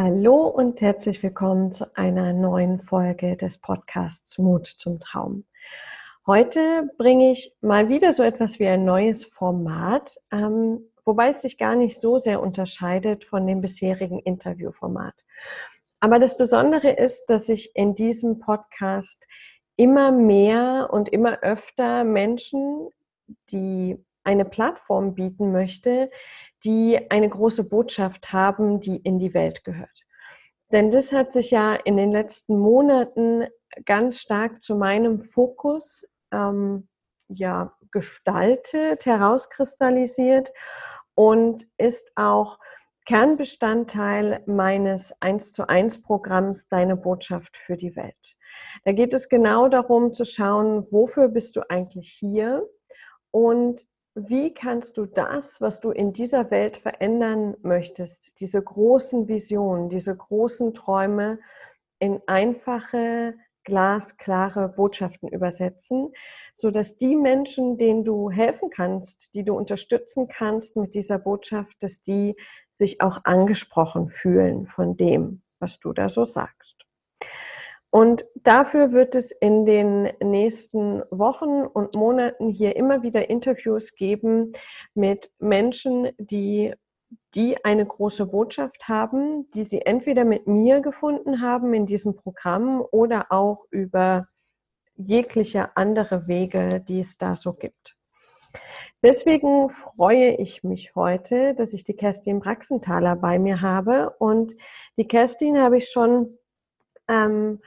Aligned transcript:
Hallo 0.00 0.46
und 0.46 0.80
herzlich 0.80 1.24
willkommen 1.24 1.72
zu 1.72 1.96
einer 1.96 2.32
neuen 2.32 2.80
Folge 2.80 3.36
des 3.36 3.58
Podcasts 3.58 4.38
Mut 4.38 4.68
zum 4.68 5.00
Traum. 5.00 5.42
Heute 6.24 6.88
bringe 6.98 7.32
ich 7.32 7.52
mal 7.62 7.88
wieder 7.88 8.12
so 8.12 8.22
etwas 8.22 8.60
wie 8.60 8.68
ein 8.68 8.84
neues 8.84 9.24
Format, 9.24 10.16
ähm, 10.30 10.82
wobei 11.04 11.30
es 11.30 11.42
sich 11.42 11.58
gar 11.58 11.74
nicht 11.74 12.00
so 12.00 12.18
sehr 12.18 12.40
unterscheidet 12.40 13.24
von 13.24 13.44
dem 13.44 13.60
bisherigen 13.60 14.20
Interviewformat. 14.20 15.14
Aber 15.98 16.20
das 16.20 16.38
Besondere 16.38 16.92
ist, 16.92 17.26
dass 17.26 17.48
ich 17.48 17.74
in 17.74 17.96
diesem 17.96 18.38
Podcast 18.38 19.26
immer 19.74 20.12
mehr 20.12 20.90
und 20.92 21.08
immer 21.08 21.40
öfter 21.42 22.04
Menschen, 22.04 22.88
die 23.50 23.98
eine 24.22 24.44
Plattform 24.44 25.14
bieten 25.14 25.50
möchte, 25.50 26.08
die 26.64 27.10
eine 27.10 27.28
große 27.28 27.64
Botschaft 27.64 28.32
haben, 28.32 28.80
die 28.80 28.96
in 28.96 29.18
die 29.18 29.34
Welt 29.34 29.64
gehört. 29.64 30.04
Denn 30.70 30.90
das 30.90 31.12
hat 31.12 31.32
sich 31.32 31.50
ja 31.50 31.74
in 31.74 31.96
den 31.96 32.12
letzten 32.12 32.58
Monaten 32.58 33.46
ganz 33.86 34.20
stark 34.20 34.62
zu 34.62 34.76
meinem 34.76 35.20
Fokus 35.20 36.06
ähm, 36.32 36.88
ja, 37.28 37.72
gestaltet, 37.90 39.06
herauskristallisiert 39.06 40.52
und 41.14 41.66
ist 41.78 42.12
auch 42.16 42.58
Kernbestandteil 43.06 44.42
meines 44.46 45.14
1 45.20 45.52
zu 45.54 45.66
1 45.66 46.02
Programms 46.02 46.68
Deine 46.68 46.96
Botschaft 46.96 47.56
für 47.56 47.76
die 47.76 47.96
Welt. 47.96 48.36
Da 48.84 48.92
geht 48.92 49.14
es 49.14 49.30
genau 49.30 49.68
darum 49.68 50.12
zu 50.12 50.26
schauen, 50.26 50.84
wofür 50.92 51.28
bist 51.28 51.56
du 51.56 51.62
eigentlich 51.70 52.10
hier 52.10 52.68
und 53.30 53.86
wie 54.26 54.52
kannst 54.52 54.96
du 54.96 55.06
das, 55.06 55.60
was 55.60 55.80
du 55.80 55.90
in 55.90 56.12
dieser 56.12 56.50
Welt 56.50 56.78
verändern 56.78 57.56
möchtest, 57.62 58.40
diese 58.40 58.62
großen 58.62 59.28
Visionen, 59.28 59.88
diese 59.88 60.16
großen 60.16 60.74
Träume 60.74 61.38
in 61.98 62.20
einfache, 62.26 63.34
glasklare 63.64 64.68
Botschaften 64.68 65.28
übersetzen, 65.28 66.12
so 66.56 66.70
dass 66.70 66.96
die 66.96 67.16
Menschen, 67.16 67.76
denen 67.76 68.04
du 68.04 68.30
helfen 68.30 68.70
kannst, 68.70 69.34
die 69.34 69.44
du 69.44 69.54
unterstützen 69.54 70.26
kannst 70.26 70.76
mit 70.76 70.94
dieser 70.94 71.18
Botschaft, 71.18 71.76
dass 71.80 72.02
die 72.02 72.34
sich 72.74 73.02
auch 73.02 73.24
angesprochen 73.24 74.08
fühlen 74.08 74.66
von 74.66 74.96
dem, 74.96 75.42
was 75.58 75.78
du 75.80 75.92
da 75.92 76.08
so 76.08 76.24
sagst. 76.24 76.86
Und 77.90 78.26
dafür 78.34 78.92
wird 78.92 79.14
es 79.14 79.30
in 79.30 79.64
den 79.64 80.12
nächsten 80.20 81.02
Wochen 81.10 81.62
und 81.62 81.94
Monaten 81.94 82.50
hier 82.50 82.76
immer 82.76 83.02
wieder 83.02 83.30
Interviews 83.30 83.94
geben 83.94 84.52
mit 84.94 85.30
Menschen, 85.38 86.10
die, 86.18 86.74
die 87.34 87.64
eine 87.64 87.86
große 87.86 88.26
Botschaft 88.26 88.88
haben, 88.88 89.50
die 89.52 89.64
sie 89.64 89.82
entweder 89.82 90.26
mit 90.26 90.46
mir 90.46 90.80
gefunden 90.80 91.40
haben 91.40 91.72
in 91.72 91.86
diesem 91.86 92.14
Programm 92.14 92.84
oder 92.90 93.32
auch 93.32 93.64
über 93.70 94.28
jegliche 94.96 95.74
andere 95.76 96.26
Wege, 96.26 96.84
die 96.86 97.00
es 97.00 97.16
da 97.16 97.36
so 97.36 97.54
gibt. 97.54 97.96
Deswegen 99.02 99.70
freue 99.70 100.34
ich 100.36 100.64
mich 100.64 100.94
heute, 100.96 101.54
dass 101.54 101.72
ich 101.72 101.84
die 101.84 101.94
Kerstin 101.94 102.40
Braxenthaler 102.40 103.14
bei 103.16 103.38
mir 103.38 103.62
habe. 103.62 104.10
Und 104.18 104.56
die 104.96 105.06
Kerstin 105.06 105.56
habe 105.58 105.78
ich 105.78 105.88
schon 105.88 106.36
ähm, 107.06 107.60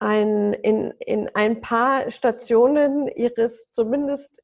ein, 0.00 0.54
in, 0.54 0.92
in 0.98 1.28
ein 1.34 1.60
paar 1.60 2.10
Stationen 2.10 3.06
ihres 3.08 3.70
zumindest 3.70 4.40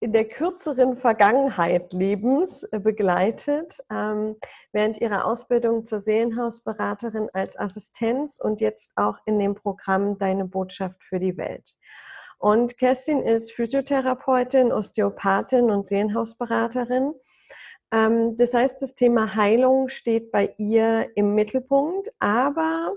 in 0.00 0.12
der 0.12 0.26
kürzeren 0.26 0.96
Vergangenheit 0.96 1.92
Lebens 1.94 2.62
äh, 2.64 2.78
begleitet, 2.78 3.78
ähm, 3.90 4.36
während 4.70 5.00
ihrer 5.00 5.24
Ausbildung 5.24 5.86
zur 5.86 5.98
Seelenhausberaterin 5.98 7.30
als 7.32 7.58
Assistenz 7.58 8.38
und 8.38 8.60
jetzt 8.60 8.92
auch 8.96 9.16
in 9.24 9.38
dem 9.38 9.54
Programm 9.54 10.18
Deine 10.18 10.44
Botschaft 10.44 11.02
für 11.04 11.18
die 11.18 11.38
Welt. 11.38 11.74
Und 12.38 12.76
Kerstin 12.76 13.22
ist 13.22 13.52
Physiotherapeutin, 13.52 14.72
Osteopathin 14.72 15.70
und 15.70 15.88
Seelenhausberaterin. 15.88 17.14
Ähm, 17.90 18.36
das 18.36 18.52
heißt, 18.52 18.82
das 18.82 18.94
Thema 18.94 19.34
Heilung 19.34 19.88
steht 19.88 20.30
bei 20.30 20.54
ihr 20.58 21.08
im 21.14 21.34
Mittelpunkt, 21.34 22.12
aber 22.18 22.92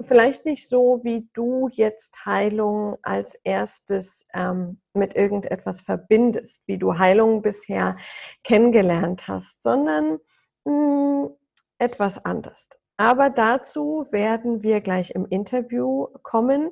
vielleicht 0.00 0.44
nicht 0.44 0.68
so, 0.68 1.00
wie 1.02 1.28
du 1.32 1.68
jetzt 1.72 2.24
Heilung 2.24 2.98
als 3.02 3.34
erstes 3.44 4.26
ähm, 4.34 4.80
mit 4.94 5.14
irgendetwas 5.14 5.80
verbindest, 5.80 6.62
wie 6.66 6.78
du 6.78 6.98
Heilung 6.98 7.42
bisher 7.42 7.96
kennengelernt 8.44 9.28
hast, 9.28 9.62
sondern 9.62 10.18
mh, 10.64 10.72
hm, 10.72 11.30
etwas 11.78 12.24
anders. 12.24 12.68
Aber 12.96 13.30
dazu 13.30 14.06
werden 14.10 14.62
wir 14.62 14.82
gleich 14.82 15.12
im 15.12 15.26
Interview 15.26 16.08
kommen. 16.22 16.70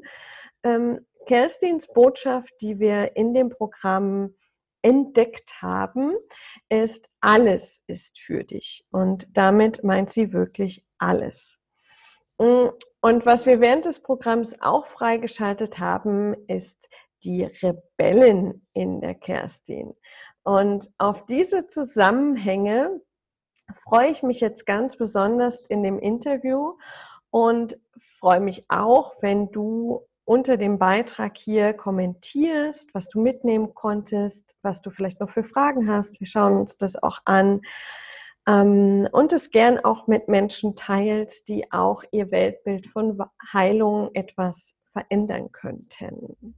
Ähm, 0.63 1.07
Kerstins 1.27 1.87
Botschaft, 1.87 2.53
die 2.61 2.79
wir 2.79 3.17
in 3.17 3.33
dem 3.33 3.49
Programm 3.49 4.35
entdeckt 4.83 5.63
haben, 5.63 6.13
ist, 6.69 7.09
alles 7.21 7.81
ist 7.87 8.19
für 8.21 8.45
dich. 8.45 8.85
Und 8.91 9.27
damit 9.33 9.85
meint 9.85 10.11
sie 10.11 10.33
wirklich 10.33 10.85
alles. 10.99 11.58
Und 12.39 13.27
was 13.27 13.47
wir 13.47 13.61
während 13.61 13.85
des 13.85 14.03
Programms 14.03 14.55
auch 14.61 14.87
freigeschaltet 14.87 15.79
haben, 15.79 16.35
ist 16.47 16.89
die 17.25 17.45
Rebellen 17.45 18.67
in 18.73 19.01
der 19.01 19.15
Kerstin. 19.15 19.95
Und 20.45 20.91
auf 20.99 21.27
diese 21.27 21.67
Zusammenhänge 21.67 23.01
freue 23.85 24.11
ich 24.11 24.23
mich 24.23 24.41
jetzt 24.41 24.65
ganz 24.67 24.97
besonders 24.97 25.61
in 25.67 25.83
dem 25.83 25.99
Interview 25.99 26.75
und 27.31 27.77
freue 28.19 28.41
mich 28.41 28.65
auch, 28.71 29.17
wenn 29.21 29.51
du 29.51 30.07
unter 30.25 30.57
dem 30.57 30.79
Beitrag 30.79 31.37
hier 31.37 31.73
kommentierst, 31.73 32.95
was 32.95 33.09
du 33.09 33.21
mitnehmen 33.21 33.75
konntest, 33.75 34.55
was 34.63 34.81
du 34.81 34.91
vielleicht 34.91 35.21
noch 35.21 35.31
für 35.31 35.45
Fragen 35.45 35.91
hast. 35.91 36.21
Wir 36.21 36.27
schauen 36.27 36.57
uns 36.57 36.79
das 36.79 37.03
auch 37.03 37.21
an 37.25 37.63
und 38.49 39.33
es 39.35 39.51
gern 39.51 39.79
auch 39.79 40.07
mit 40.07 40.29
Menschen 40.29 40.75
teilt, 40.75 41.47
die 41.49 41.71
auch 41.71 42.03
ihr 42.13 42.31
Weltbild 42.31 42.87
von 42.87 43.23
Heilung 43.53 44.11
etwas 44.15 44.75
verändern 44.93 45.53
könnten. 45.53 46.55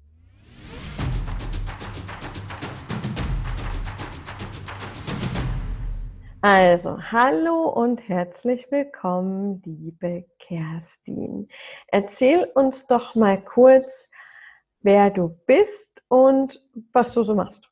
Also, 6.43 6.97
hallo 7.11 7.69
und 7.69 8.09
herzlich 8.09 8.71
willkommen, 8.71 9.61
liebe 9.65 10.27
Kerstin. 10.39 11.49
Erzähl 11.89 12.45
uns 12.55 12.87
doch 12.87 13.17
mal 13.17 13.43
kurz, 13.43 14.09
wer 14.81 15.11
du 15.11 15.37
bist 15.45 16.05
und 16.07 16.65
was 16.93 17.13
du 17.15 17.25
so 17.25 17.35
machst. 17.35 17.69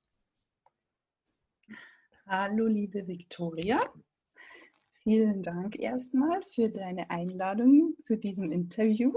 Hallo, 2.27 2.67
liebe 2.67 3.07
Viktoria. 3.07 3.81
Vielen 5.09 5.43
Dank 5.43 5.79
erstmal 5.79 6.43
für 6.55 6.69
deine 6.69 7.09
Einladung 7.09 7.95
zu 8.03 8.19
diesem 8.19 8.53
Interview. 8.53 9.15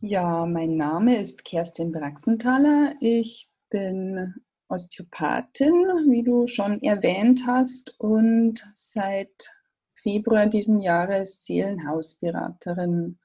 Ja, 0.00 0.46
mein 0.46 0.76
Name 0.76 1.20
ist 1.20 1.44
Kerstin 1.44 1.92
Braxenthaler. 1.92 2.96
Ich 2.98 3.52
bin 3.68 4.34
Osteopathin, 4.68 5.74
wie 6.10 6.24
du 6.24 6.48
schon 6.48 6.82
erwähnt 6.82 7.42
hast, 7.46 8.00
und 8.00 8.68
seit 8.74 9.48
Februar 9.94 10.48
diesen 10.48 10.80
Jahres 10.80 11.44
Seelenhausberaterin. 11.44 13.16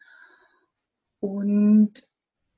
Und 1.19 1.93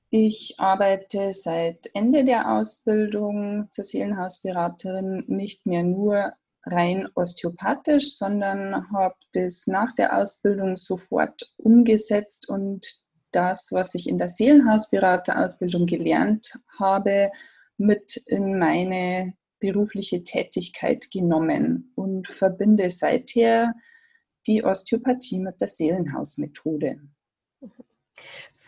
ich 0.09 0.55
arbeite 0.57 1.31
seit 1.31 1.89
Ende 1.94 2.25
der 2.25 2.51
Ausbildung 2.57 3.69
zur 3.71 3.85
Seelenhausberaterin 3.85 5.23
nicht 5.27 5.65
mehr 5.65 5.83
nur 5.83 6.33
rein 6.72 7.08
osteopathisch, 7.16 8.18
sondern 8.18 8.92
habe 8.92 9.16
das 9.34 9.68
nach 9.68 9.94
der 9.96 10.18
Ausbildung 10.18 10.75
sofort 10.75 11.54
umgesetzt 11.58 12.50
und 12.50 12.86
das, 13.31 13.69
was 13.72 13.94
ich 13.96 14.08
in 14.08 14.18
der 14.18 14.30
Seelenhausberaterausbildung 14.30 15.86
gelernt 15.86 16.54
habe, 16.80 17.31
mit 17.78 18.18
in 18.28 18.58
meine 18.58 19.34
berufliche 19.60 20.24
Tätigkeit 20.24 21.10
genommen 21.12 21.92
und 21.96 22.28
verbinde 22.28 22.90
seither 22.90 23.74
die 24.46 24.64
Osteopathie 24.64 25.40
mit 25.40 25.60
der 25.62 25.68
Seelenhausmethode. 25.68 27.00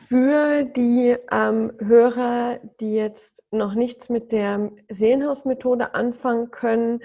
Für 0.08 0.66
die 0.66 1.16
ähm, 1.32 1.72
Hörer, 1.80 2.60
die 2.80 2.94
jetzt 2.94 3.44
noch 3.52 3.76
nichts 3.76 4.10
mit 4.10 4.32
der 4.32 4.72
Seelenhausmethode 4.90 5.94
anfangen 5.94 6.50
können, 6.52 7.02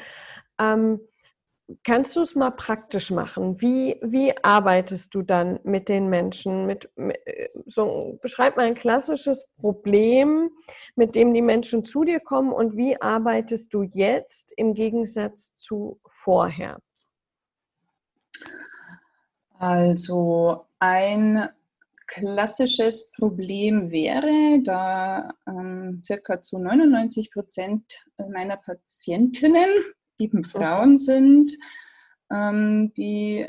ähm, 0.58 1.00
kannst 1.82 2.16
du 2.16 2.22
es 2.22 2.34
mal 2.34 2.50
praktisch 2.50 3.10
machen? 3.10 3.60
Wie, 3.60 3.98
wie 4.02 4.34
arbeitest 4.42 5.14
du 5.14 5.22
dann 5.22 5.60
mit 5.64 5.88
den 5.88 6.08
Menschen? 6.08 6.66
Mit, 6.66 6.90
mit, 6.96 7.18
so, 7.66 8.18
beschreib 8.22 8.56
mal 8.56 8.66
ein 8.66 8.74
klassisches 8.74 9.46
Problem, 9.58 10.50
mit 10.94 11.14
dem 11.14 11.32
die 11.32 11.42
Menschen 11.42 11.84
zu 11.84 12.04
dir 12.04 12.20
kommen 12.20 12.52
und 12.52 12.76
wie 12.76 13.00
arbeitest 13.00 13.72
du 13.72 13.82
jetzt 13.82 14.52
im 14.56 14.74
Gegensatz 14.74 15.56
zu 15.56 16.00
vorher? 16.06 16.78
Also 19.58 20.66
ein 20.78 21.48
klassisches 22.06 23.10
Problem 23.12 23.90
wäre, 23.90 24.62
da 24.62 25.30
ähm, 25.48 25.98
circa 26.04 26.42
zu 26.42 26.58
99 26.58 27.30
Prozent 27.30 28.04
meiner 28.28 28.58
Patientinnen 28.58 29.70
eben 30.18 30.44
Frauen 30.44 30.98
sind, 30.98 31.52
ähm, 32.30 32.92
die 32.96 33.46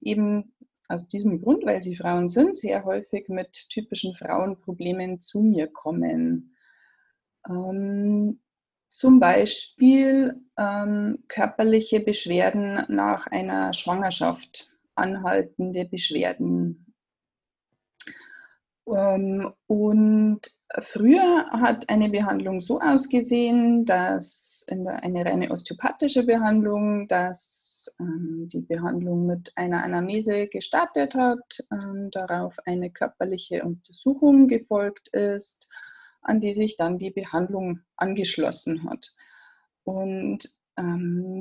eben 0.00 0.52
aus 0.88 1.08
diesem 1.08 1.40
Grund, 1.40 1.64
weil 1.64 1.82
sie 1.82 1.96
Frauen 1.96 2.28
sind, 2.28 2.56
sehr 2.56 2.84
häufig 2.84 3.28
mit 3.28 3.52
typischen 3.70 4.14
Frauenproblemen 4.14 5.20
zu 5.20 5.40
mir 5.40 5.66
kommen. 5.68 6.56
Ähm, 7.46 8.40
zum 8.88 9.20
Beispiel 9.20 10.40
ähm, 10.56 11.24
körperliche 11.28 12.00
Beschwerden 12.00 12.86
nach 12.88 13.26
einer 13.26 13.74
Schwangerschaft, 13.74 14.70
anhaltende 14.94 15.84
Beschwerden. 15.84 16.87
Ähm, 18.94 19.52
und 19.66 20.40
früher 20.80 21.46
hat 21.50 21.88
eine 21.88 22.10
Behandlung 22.10 22.60
so 22.60 22.80
ausgesehen, 22.80 23.84
dass 23.84 24.64
eine 24.68 25.24
reine 25.24 25.50
osteopathische 25.50 26.24
Behandlung, 26.24 27.08
dass 27.08 27.90
ähm, 28.00 28.48
die 28.52 28.60
Behandlung 28.60 29.26
mit 29.26 29.52
einer 29.56 29.82
Anamnese 29.82 30.46
gestartet 30.46 31.14
hat, 31.14 31.58
ähm, 31.72 32.10
darauf 32.12 32.56
eine 32.66 32.90
körperliche 32.90 33.64
Untersuchung 33.64 34.48
gefolgt 34.48 35.08
ist 35.08 35.68
an 36.28 36.40
die 36.40 36.52
sich 36.52 36.76
dann 36.76 36.98
die 36.98 37.10
Behandlung 37.10 37.80
angeschlossen 37.96 38.88
hat. 38.88 39.14
Und 39.84 40.48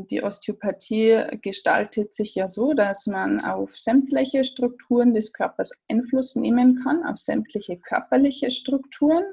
die 0.09 0.23
Osteopathie 0.23 1.39
gestaltet 1.41 2.13
sich 2.13 2.33
ja 2.35 2.47
so, 2.47 2.73
dass 2.73 3.05
man 3.07 3.39
auf 3.39 3.77
sämtliche 3.77 4.43
Strukturen 4.43 5.13
des 5.13 5.33
Körpers 5.33 5.71
Einfluss 5.89 6.35
nehmen 6.35 6.81
kann, 6.83 7.03
auf 7.05 7.17
sämtliche 7.17 7.77
körperliche 7.77 8.49
Strukturen 8.49 9.23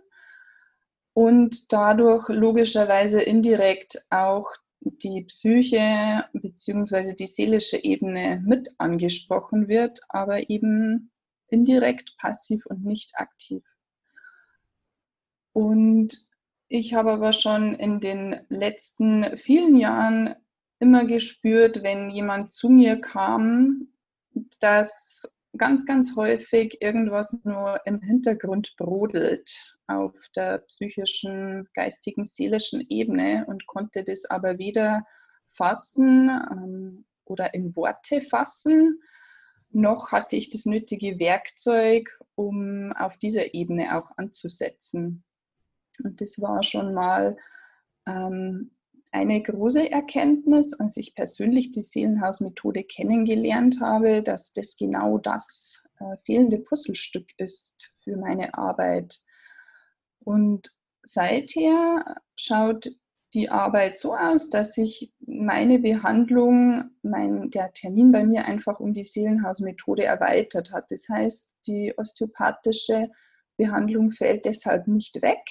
und 1.14 1.72
dadurch 1.72 2.28
logischerweise 2.28 3.22
indirekt 3.22 4.04
auch 4.10 4.50
die 4.80 5.22
Psyche 5.22 6.24
bzw. 6.34 7.14
die 7.14 7.26
seelische 7.26 7.82
Ebene 7.82 8.42
mit 8.44 8.68
angesprochen 8.78 9.68
wird, 9.68 10.00
aber 10.08 10.50
eben 10.50 11.10
indirekt 11.48 12.16
passiv 12.18 12.66
und 12.66 12.84
nicht 12.84 13.12
aktiv. 13.14 13.64
Und 15.52 16.12
ich 16.69 16.94
habe 16.94 17.12
aber 17.12 17.32
schon 17.32 17.75
in 17.75 18.00
den 18.00 18.44
letzten 18.49 19.37
vielen 19.37 19.76
Jahren 19.76 20.34
immer 20.78 21.05
gespürt, 21.06 21.82
wenn 21.82 22.11
jemand 22.11 22.52
zu 22.52 22.69
mir 22.69 23.00
kam, 23.00 23.88
dass 24.61 25.31
ganz, 25.56 25.87
ganz 25.87 26.16
häufig 26.16 26.82
irgendwas 26.82 27.38
nur 27.44 27.81
im 27.87 28.00
Hintergrund 28.00 28.75
brodelt 28.76 29.76
auf 29.87 30.14
der 30.34 30.58
psychischen, 30.58 31.69
geistigen, 31.75 32.25
seelischen 32.25 32.84
Ebene 32.88 33.44
und 33.46 33.66
konnte 33.66 34.05
das 34.05 34.25
aber 34.25 34.58
weder 34.58 35.06
fassen 35.50 36.28
ähm, 36.50 37.05
oder 37.25 37.55
in 37.55 37.76
Worte 37.76 38.20
fassen, 38.20 39.00
noch 39.70 40.12
hatte 40.12 40.37
ich 40.37 40.50
das 40.50 40.66
nötige 40.66 41.19
Werkzeug, 41.19 42.08
um 42.34 42.93
auf 42.93 43.19
dieser 43.19 43.55
Ebene 43.55 43.96
auch 43.96 44.11
anzusetzen. 44.16 45.25
Und 46.02 46.20
das 46.20 46.41
war 46.41 46.62
schon 46.62 46.94
mal 46.94 47.37
ähm, 48.06 48.70
eine 49.12 49.41
große 49.43 49.91
Erkenntnis, 49.91 50.73
als 50.81 50.96
ich 50.96 51.14
persönlich 51.14 51.70
die 51.70 51.82
Seelenhausmethode 51.82 52.82
kennengelernt 52.82 53.81
habe, 53.81 54.23
dass 54.23 54.52
das 54.52 54.76
genau 54.76 55.19
das 55.19 55.85
äh, 56.00 56.17
fehlende 56.25 56.58
Puzzlestück 56.58 57.29
ist 57.38 57.96
für 58.02 58.17
meine 58.17 58.55
Arbeit. 58.55 59.17
Und 60.19 60.69
seither 61.05 62.17
schaut 62.37 62.88
die 63.35 63.50
Arbeit 63.50 63.99
so 63.99 64.14
aus, 64.14 64.49
dass 64.49 64.75
sich 64.75 65.12
meine 65.20 65.79
Behandlung, 65.79 66.90
mein, 67.02 67.50
der 67.50 67.73
Termin 67.73 68.12
bei 68.12 68.25
mir 68.25 68.44
einfach 68.44 68.81
um 68.81 68.94
die 68.94 69.05
Seelenhausmethode 69.05 70.05
erweitert 70.05 70.73
hat. 70.73 70.90
Das 70.90 71.08
heißt, 71.08 71.52
die 71.67 71.93
osteopathische 71.97 73.11
Behandlung 73.56 74.11
fällt 74.11 74.44
deshalb 74.44 74.87
nicht 74.87 75.20
weg, 75.23 75.43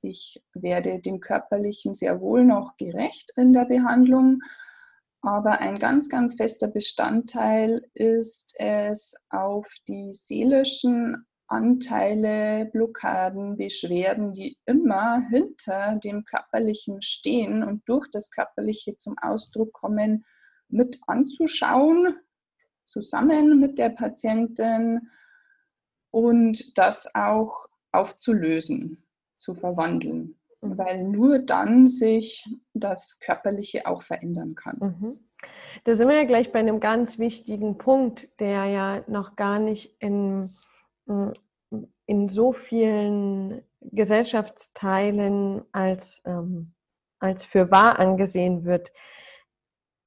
ich 0.00 0.42
werde 0.54 1.00
dem 1.00 1.20
Körperlichen 1.20 1.94
sehr 1.94 2.20
wohl 2.20 2.44
noch 2.44 2.76
gerecht 2.76 3.32
in 3.36 3.52
der 3.52 3.64
Behandlung, 3.64 4.40
aber 5.20 5.60
ein 5.60 5.78
ganz, 5.78 6.08
ganz 6.08 6.36
fester 6.36 6.68
Bestandteil 6.68 7.84
ist 7.94 8.54
es, 8.58 9.14
auf 9.30 9.66
die 9.88 10.12
seelischen 10.12 11.26
Anteile, 11.48 12.66
Blockaden, 12.66 13.56
Beschwerden, 13.56 14.34
die 14.34 14.58
immer 14.66 15.26
hinter 15.28 15.96
dem 15.96 16.24
Körperlichen 16.24 17.02
stehen 17.02 17.64
und 17.64 17.88
durch 17.88 18.08
das 18.12 18.30
Körperliche 18.30 18.96
zum 18.98 19.16
Ausdruck 19.20 19.72
kommen, 19.72 20.24
mit 20.68 21.00
anzuschauen, 21.06 22.14
zusammen 22.84 23.58
mit 23.58 23.78
der 23.78 23.88
Patientin 23.88 25.08
und 26.10 26.76
das 26.76 27.12
auch 27.14 27.66
aufzulösen 27.90 29.02
zu 29.38 29.54
verwandeln, 29.54 30.34
mhm. 30.60 30.78
weil 30.78 31.04
nur 31.04 31.38
dann 31.38 31.88
sich 31.88 32.44
das 32.74 33.18
Körperliche 33.20 33.86
auch 33.86 34.02
verändern 34.02 34.54
kann. 34.54 34.78
Mhm. 34.80 35.18
Da 35.84 35.94
sind 35.94 36.08
wir 36.08 36.16
ja 36.16 36.24
gleich 36.24 36.52
bei 36.52 36.58
einem 36.58 36.80
ganz 36.80 37.18
wichtigen 37.18 37.78
Punkt, 37.78 38.28
der 38.40 38.64
ja 38.66 39.04
noch 39.06 39.36
gar 39.36 39.58
nicht 39.58 39.94
in, 40.00 40.50
mm, 41.06 41.30
in 42.06 42.28
so 42.28 42.52
vielen 42.52 43.62
Gesellschaftsteilen 43.80 45.62
als, 45.72 46.20
ähm, 46.24 46.72
als 47.20 47.44
für 47.44 47.70
wahr 47.70 47.98
angesehen 47.98 48.64
wird. 48.64 48.90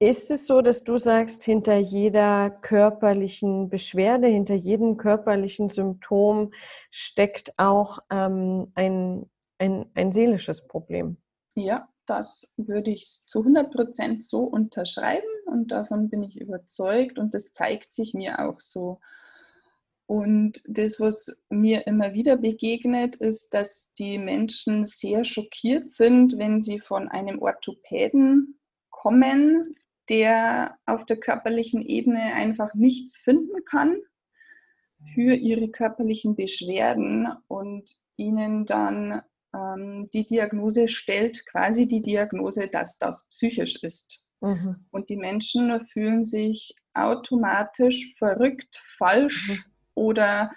Ist 0.01 0.31
es 0.31 0.47
so, 0.47 0.61
dass 0.61 0.83
du 0.83 0.97
sagst, 0.97 1.43
hinter 1.43 1.77
jeder 1.77 2.49
körperlichen 2.49 3.69
Beschwerde, 3.69 4.25
hinter 4.25 4.55
jedem 4.55 4.97
körperlichen 4.97 5.69
Symptom 5.69 6.53
steckt 6.89 7.53
auch 7.57 7.99
ähm, 8.09 8.71
ein, 8.73 9.29
ein, 9.59 9.85
ein 9.93 10.11
seelisches 10.11 10.65
Problem? 10.65 11.17
Ja, 11.53 11.87
das 12.07 12.51
würde 12.57 12.89
ich 12.89 13.21
zu 13.27 13.41
100 13.41 13.71
Prozent 13.71 14.23
so 14.23 14.39
unterschreiben 14.39 15.27
und 15.45 15.69
davon 15.69 16.09
bin 16.09 16.23
ich 16.23 16.35
überzeugt 16.35 17.19
und 17.19 17.35
das 17.35 17.53
zeigt 17.53 17.93
sich 17.93 18.15
mir 18.15 18.39
auch 18.39 18.59
so. 18.59 18.99
Und 20.07 20.63
das, 20.67 20.99
was 20.99 21.43
mir 21.49 21.85
immer 21.85 22.15
wieder 22.15 22.37
begegnet, 22.37 23.17
ist, 23.17 23.53
dass 23.53 23.93
die 23.93 24.17
Menschen 24.17 24.83
sehr 24.83 25.25
schockiert 25.25 25.91
sind, 25.91 26.39
wenn 26.39 26.59
sie 26.59 26.79
von 26.79 27.07
einem 27.07 27.39
Orthopäden 27.39 28.57
kommen, 28.89 29.75
der 30.11 30.77
auf 30.85 31.05
der 31.05 31.15
körperlichen 31.15 31.81
Ebene 31.81 32.33
einfach 32.33 32.75
nichts 32.75 33.15
finden 33.17 33.63
kann 33.65 33.97
für 35.13 35.33
ihre 35.33 35.69
körperlichen 35.69 36.35
Beschwerden 36.35 37.29
und 37.47 37.95
ihnen 38.17 38.65
dann 38.65 39.21
ähm, 39.55 40.09
die 40.13 40.25
Diagnose 40.25 40.89
stellt, 40.89 41.45
quasi 41.45 41.87
die 41.87 42.01
Diagnose, 42.01 42.67
dass 42.67 42.97
das 42.97 43.29
psychisch 43.29 43.81
ist. 43.83 44.25
Mhm. 44.41 44.85
Und 44.91 45.09
die 45.09 45.15
Menschen 45.15 45.85
fühlen 45.85 46.25
sich 46.25 46.75
automatisch 46.93 48.13
verrückt, 48.17 48.81
falsch 48.97 49.49
mhm. 49.49 49.71
oder 49.95 50.51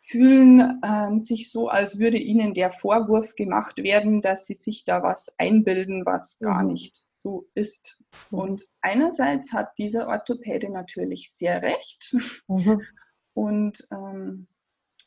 fühlen 0.00 0.80
ähm, 0.84 1.20
sich 1.20 1.50
so, 1.52 1.68
als 1.68 2.00
würde 2.00 2.18
ihnen 2.18 2.52
der 2.52 2.72
Vorwurf 2.72 3.36
gemacht 3.36 3.78
werden, 3.78 4.22
dass 4.22 4.46
sie 4.46 4.54
sich 4.54 4.84
da 4.84 5.02
was 5.04 5.38
einbilden, 5.38 6.04
was 6.04 6.38
gar 6.40 6.62
mhm. 6.62 6.72
nicht 6.72 7.05
so 7.26 7.48
ist. 7.54 8.00
Mhm. 8.30 8.38
Und 8.38 8.68
einerseits 8.80 9.52
hat 9.52 9.76
dieser 9.78 10.06
Orthopäde 10.06 10.70
natürlich 10.70 11.32
sehr 11.32 11.60
recht 11.62 12.14
mhm. 12.46 12.80
und 13.34 13.86
ähm, 13.90 14.46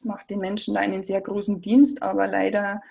macht 0.03 0.29
den 0.29 0.39
Menschen 0.39 0.73
da 0.73 0.81
einen 0.81 1.03
sehr 1.03 1.21
großen 1.21 1.61
Dienst, 1.61 2.03
aber 2.03 2.27
leider 2.27 2.81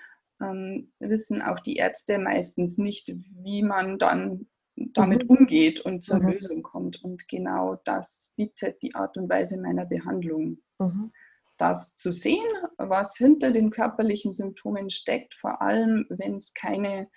ähm, 0.41 0.91
wissen 0.99 1.41
auch 1.41 1.59
die 1.59 1.75
Ärzte 1.75 2.17
meistens 2.17 2.77
nicht, 2.77 3.11
wie 3.43 3.61
man 3.61 3.99
dann 3.99 4.47
damit 4.75 5.25
mhm. 5.25 5.37
umgeht 5.37 5.81
und 5.81 6.03
zur 6.03 6.19
mhm. 6.19 6.29
Lösung 6.29 6.63
kommt. 6.63 7.03
Und 7.03 7.27
genau 7.27 7.75
das 7.85 8.33
bietet 8.35 8.81
die 8.81 8.95
Art 8.95 9.15
und 9.17 9.29
Weise 9.29 9.61
meiner 9.61 9.85
Behandlung. 9.85 10.59
Mhm 10.79 11.11
das 11.59 11.93
zu 11.93 12.13
sehen, 12.13 12.47
was 12.77 13.17
hinter 13.17 13.51
den 13.51 13.69
körperlichen 13.69 14.31
Symptomen 14.31 14.89
steckt, 14.89 15.35
vor 15.35 15.61
allem 15.61 16.05
wenn 16.07 16.37
es 16.37 16.53
keine 16.53 17.09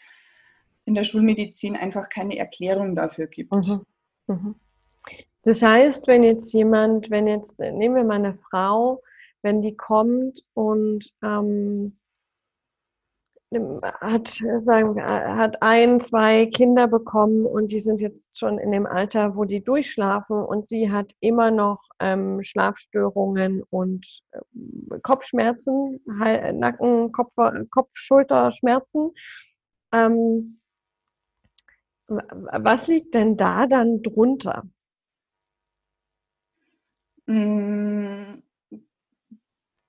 in 0.85 0.95
der 0.95 1.05
Schulmedizin 1.05 1.77
einfach 1.77 2.09
keine 2.09 2.37
Erklärung 2.37 2.97
dafür 2.97 3.27
gibt. 3.27 3.53
Mhm. 3.53 3.87
Mhm. 4.27 4.55
Das 5.45 5.61
heißt, 5.61 6.07
wenn 6.07 6.23
jetzt 6.23 6.53
jemand, 6.53 7.11
wenn 7.11 7.27
jetzt, 7.27 7.59
nehmen 7.59 7.97
wir 7.97 8.05
mal 8.05 8.15
eine 8.15 8.39
Frau, 8.51 9.03
wenn 9.43 9.61
die 9.61 9.77
kommt 9.77 10.45
und 10.55 11.05
ähm, 11.23 11.99
hat, 13.83 14.41
sagen, 14.59 15.03
hat 15.03 15.61
ein, 15.61 16.01
zwei 16.01 16.47
Kinder 16.47 16.89
bekommen 16.89 17.45
und 17.45 17.71
die 17.71 17.81
sind 17.81 18.01
jetzt 18.01 18.21
schon 18.33 18.59
in 18.59 18.71
dem 18.71 18.87
Alter, 18.87 19.37
wo 19.37 19.45
die 19.45 19.63
durchschlafen 19.63 20.43
und 20.43 20.69
sie 20.69 20.91
hat 20.91 21.13
immer 21.21 21.51
noch 21.51 21.83
ähm, 22.01 22.43
Schlafstörungen 22.43 23.63
und 23.69 24.07
äh, 24.31 24.99
Kopfschmerzen, 25.03 26.01
Nacken, 26.07 27.13
Kopf, 27.13 27.35
Kopf 27.71 27.91
Schulterschmerzen. 27.93 29.11
Ähm, 29.93 30.62
was 32.17 32.87
liegt 32.87 33.15
denn 33.15 33.37
da 33.37 33.67
dann 33.67 34.03
drunter? 34.03 34.65
Mm, 37.27 38.43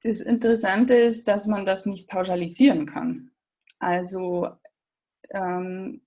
das 0.04 0.20
Interessante 0.20 0.96
ist, 0.96 1.28
dass 1.28 1.48
man 1.48 1.66
das 1.66 1.86
nicht 1.86 2.10
pauschalisieren 2.10 2.86
kann. 2.86 3.32
Also 3.80 4.50
ähm, 5.32 6.02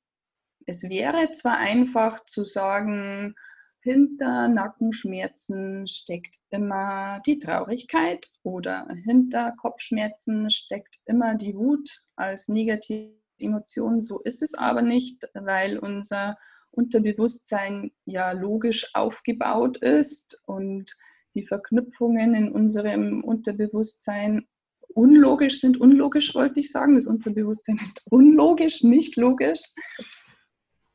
es 0.67 0.83
wäre 0.89 1.33
zwar 1.33 1.59
einfach 1.59 2.25
zu 2.27 2.45
sagen, 2.45 3.35
hinter 3.81 4.49
Nackenschmerzen 4.49 5.87
steckt 5.87 6.37
immer 6.51 7.21
die 7.25 7.39
Traurigkeit 7.39 8.29
oder 8.43 8.89
hinter 9.05 9.53
Kopfschmerzen 9.53 10.51
steckt 10.51 10.99
immer 11.07 11.37
die 11.37 11.55
Wut 11.55 12.03
als 12.17 12.49
negative 12.49 13.15
Emotion. 13.39 14.03
So 14.03 14.21
ist 14.21 14.43
es 14.43 14.55
aber 14.55 14.83
nicht, 14.83 15.29
weil 15.35 15.79
unser 15.79 16.37
Unterbewusstsein 16.71 17.93
ja 18.05 18.33
logisch 18.33 18.95
aufgebaut 18.95 19.79
ist 19.79 20.41
und 20.47 20.95
die 21.35 21.45
Verknüpfungen 21.45 22.35
in 22.35 22.51
unserem 22.51 23.23
Unterbewusstsein 23.25 24.47
unlogisch 24.95 25.61
sind. 25.61 25.79
Unlogisch 25.79 26.35
wollte 26.35 26.61
ich 26.61 26.71
sagen. 26.71 26.95
Das 26.95 27.07
Unterbewusstsein 27.07 27.77
ist 27.77 28.03
unlogisch, 28.11 28.83
nicht 28.83 29.17
logisch. 29.17 29.61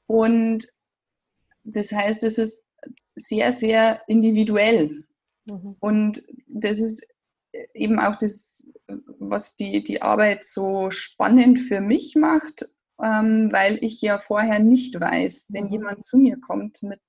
Und 0.08 0.68
das 1.64 1.92
heißt, 1.92 2.24
es 2.24 2.38
ist 2.38 2.68
sehr, 3.16 3.52
sehr 3.52 4.02
individuell. 4.08 5.06
Mhm. 5.46 5.76
Und 5.80 6.24
das 6.48 6.80
ist 6.80 7.06
eben 7.74 8.00
auch 8.00 8.16
das, 8.16 8.61
was 9.20 9.56
die, 9.56 9.84
die 9.84 10.02
Arbeit 10.02 10.44
so 10.44 10.92
spannend 10.92 11.60
für 11.60 11.82
mich 11.82 12.16
macht, 12.16 12.66
ähm, 13.02 13.50
weil 13.52 13.84
ich 13.84 14.02
ja 14.02 14.20
vorher 14.20 14.60
nicht 14.60 15.00
weiß, 15.00 15.50
wenn 15.52 15.66
mhm. 15.66 15.72
jemand 15.72 16.06
zu 16.06 16.18
mir 16.18 16.40
kommt 16.40 16.84
mit 16.84 17.02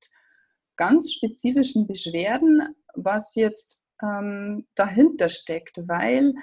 ganz 0.77 1.12
spezifischen 1.12 1.87
Beschwerden, 1.87 2.75
was 2.95 3.35
jetzt 3.35 3.85
ähm, 4.03 4.67
dahinter 4.75 5.29
steckt, 5.29 5.83
weil 5.87 6.35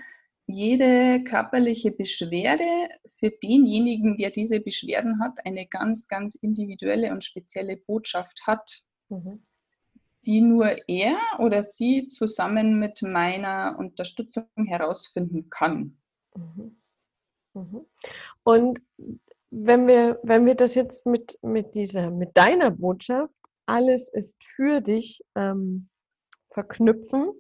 jede 0.45 1.23
körperliche 1.23 1.91
Beschwerde 1.91 2.89
für 3.17 3.29
denjenigen, 3.29 4.17
der 4.17 4.31
diese 4.31 4.59
Beschwerden 4.59 5.19
hat, 5.19 5.45
eine 5.45 5.67
ganz, 5.67 6.07
ganz 6.07 6.35
individuelle 6.35 7.11
und 7.11 7.23
spezielle 7.23 7.77
Botschaft 7.77 8.41
hat, 8.47 8.81
mhm. 9.09 9.43
Die 10.29 10.41
nur 10.41 10.87
er 10.87 11.17
oder 11.39 11.63
sie 11.63 12.07
zusammen 12.07 12.77
mit 12.77 13.01
meiner 13.01 13.75
Unterstützung 13.79 14.45
herausfinden 14.63 15.49
kann. 15.49 15.97
Mhm. 16.37 16.77
Mhm. 17.55 17.85
Und 18.43 18.79
wenn 19.49 19.87
wir, 19.87 20.19
wenn 20.21 20.45
wir 20.45 20.53
das 20.53 20.75
jetzt 20.75 21.07
mit, 21.07 21.39
mit 21.41 21.73
dieser, 21.73 22.11
mit 22.11 22.37
deiner 22.37 22.69
Botschaft, 22.69 23.33
alles 23.65 24.07
ist 24.09 24.35
für 24.55 24.81
dich 24.81 25.25
ähm, 25.33 25.89
verknüpfen, 26.51 27.31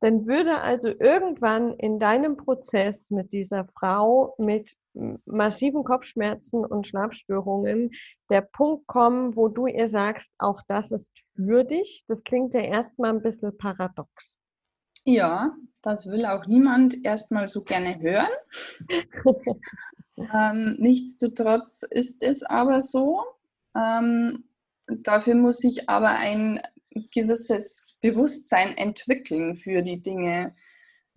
dann 0.00 0.26
würde 0.26 0.60
also 0.60 0.88
irgendwann 0.88 1.74
in 1.74 1.98
deinem 1.98 2.36
Prozess 2.36 3.10
mit 3.10 3.32
dieser 3.32 3.66
Frau 3.66 4.34
mit 4.38 4.76
massiven 5.26 5.84
Kopfschmerzen 5.84 6.64
und 6.64 6.86
Schlafstörungen 6.86 7.90
der 8.30 8.42
Punkt 8.42 8.86
kommen, 8.86 9.36
wo 9.36 9.48
du 9.48 9.66
ihr 9.66 9.88
sagst, 9.88 10.32
auch 10.38 10.60
das 10.68 10.92
ist 10.92 11.10
für 11.34 11.64
dich. 11.64 12.04
Das 12.08 12.22
klingt 12.24 12.54
ja 12.54 12.60
erstmal 12.60 13.10
ein 13.10 13.22
bisschen 13.22 13.56
paradox. 13.56 14.10
Ja, 15.04 15.56
das 15.82 16.10
will 16.10 16.26
auch 16.26 16.46
niemand 16.46 17.04
erstmal 17.04 17.48
so 17.48 17.64
gerne 17.64 18.00
hören. 18.00 18.28
ähm, 20.16 20.76
nichtsdestotrotz 20.78 21.82
ist 21.90 22.22
es 22.22 22.42
aber 22.42 22.82
so. 22.82 23.24
Ähm, 23.74 24.44
dafür 24.86 25.34
muss 25.34 25.64
ich 25.64 25.88
aber 25.88 26.10
ein 26.10 26.60
gewisses 27.12 27.87
Bewusstsein 28.00 28.76
entwickeln 28.76 29.56
für 29.56 29.82
die 29.82 30.00
Dinge. 30.00 30.54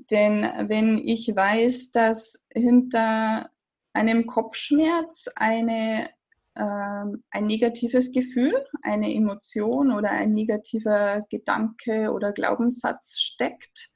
Denn 0.09 0.41
wenn 0.67 0.97
ich 0.97 1.35
weiß, 1.35 1.91
dass 1.91 2.45
hinter 2.53 3.49
einem 3.93 4.25
Kopfschmerz 4.25 5.27
eine, 5.35 6.09
äh, 6.55 7.05
ein 7.29 7.45
negatives 7.45 8.11
Gefühl, 8.11 8.65
eine 8.81 9.13
Emotion 9.13 9.91
oder 9.91 10.11
ein 10.11 10.33
negativer 10.33 11.21
Gedanke 11.29 12.11
oder 12.11 12.31
Glaubenssatz 12.31 13.19
steckt, 13.19 13.91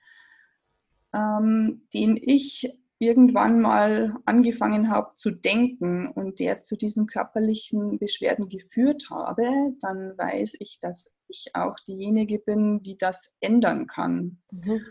ähm, 1.14 1.88
den 1.94 2.18
ich 2.18 2.78
irgendwann 3.00 3.60
mal 3.60 4.16
angefangen 4.26 4.90
habe 4.90 5.12
zu 5.18 5.32
denken 5.32 6.08
und 6.12 6.40
der 6.40 6.62
zu 6.62 6.78
diesen 6.78 7.08
körperlichen 7.08 8.00
Beschwerden 8.00 8.48
geführt 8.48 9.10
habe, 9.10 9.76
dann 9.82 10.18
weiß 10.18 10.56
ich, 10.60 10.80
dass 10.80 11.16
ich 11.28 11.52
auch 11.54 11.76
diejenige 11.88 12.40
bin, 12.40 12.82
die 12.84 12.98
das 12.98 13.36
ändern 13.42 13.88
kann. 13.88 14.38
Mhm. 14.52 14.82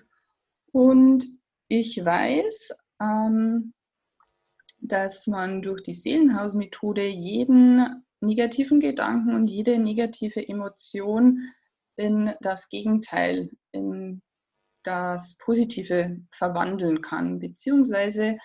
Und 0.73 1.25
ich 1.69 2.05
weiß, 2.05 2.77
ähm, 3.01 3.73
dass 4.81 5.27
man 5.27 5.63
durch 5.63 5.83
die 5.83 5.95
Seelenhausmethode 5.95 7.07
jeden 7.07 8.05
negativen 8.21 8.81
Gedanken 8.81 9.35
und 9.35 9.47
jede 9.49 9.79
negative 9.79 10.47
Emotion 10.47 11.41
in 11.97 12.33
das 12.41 12.69
Gegenteil, 12.69 13.51
in 13.73 14.21
das 14.85 15.37
Positive 15.39 16.21
verwandeln 16.31 17.03
kann, 17.03 17.41
beziehungsweise 17.41 18.39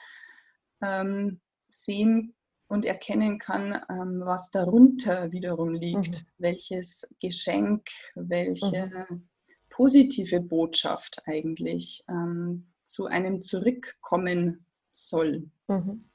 ähm, 0.82 1.40
sehen 1.68 2.34
und 2.68 2.86
erkennen 2.86 3.40
kann, 3.40 3.74
ähm, 3.90 4.22
was 4.24 4.52
darunter 4.52 5.32
wiederum 5.32 5.74
liegt, 5.74 6.22
mhm. 6.22 6.28
welches 6.38 7.08
Geschenk, 7.20 7.88
welche 8.16 8.88
mhm. 9.10 9.28
positive 9.70 10.40
Botschaft 10.40 11.22
eigentlich 11.26 12.04
ähm, 12.10 12.68
zu 12.86 13.08
einem 13.08 13.42
zurückkommen 13.42 14.66
soll. 14.94 15.50
Mhm. 15.68 16.06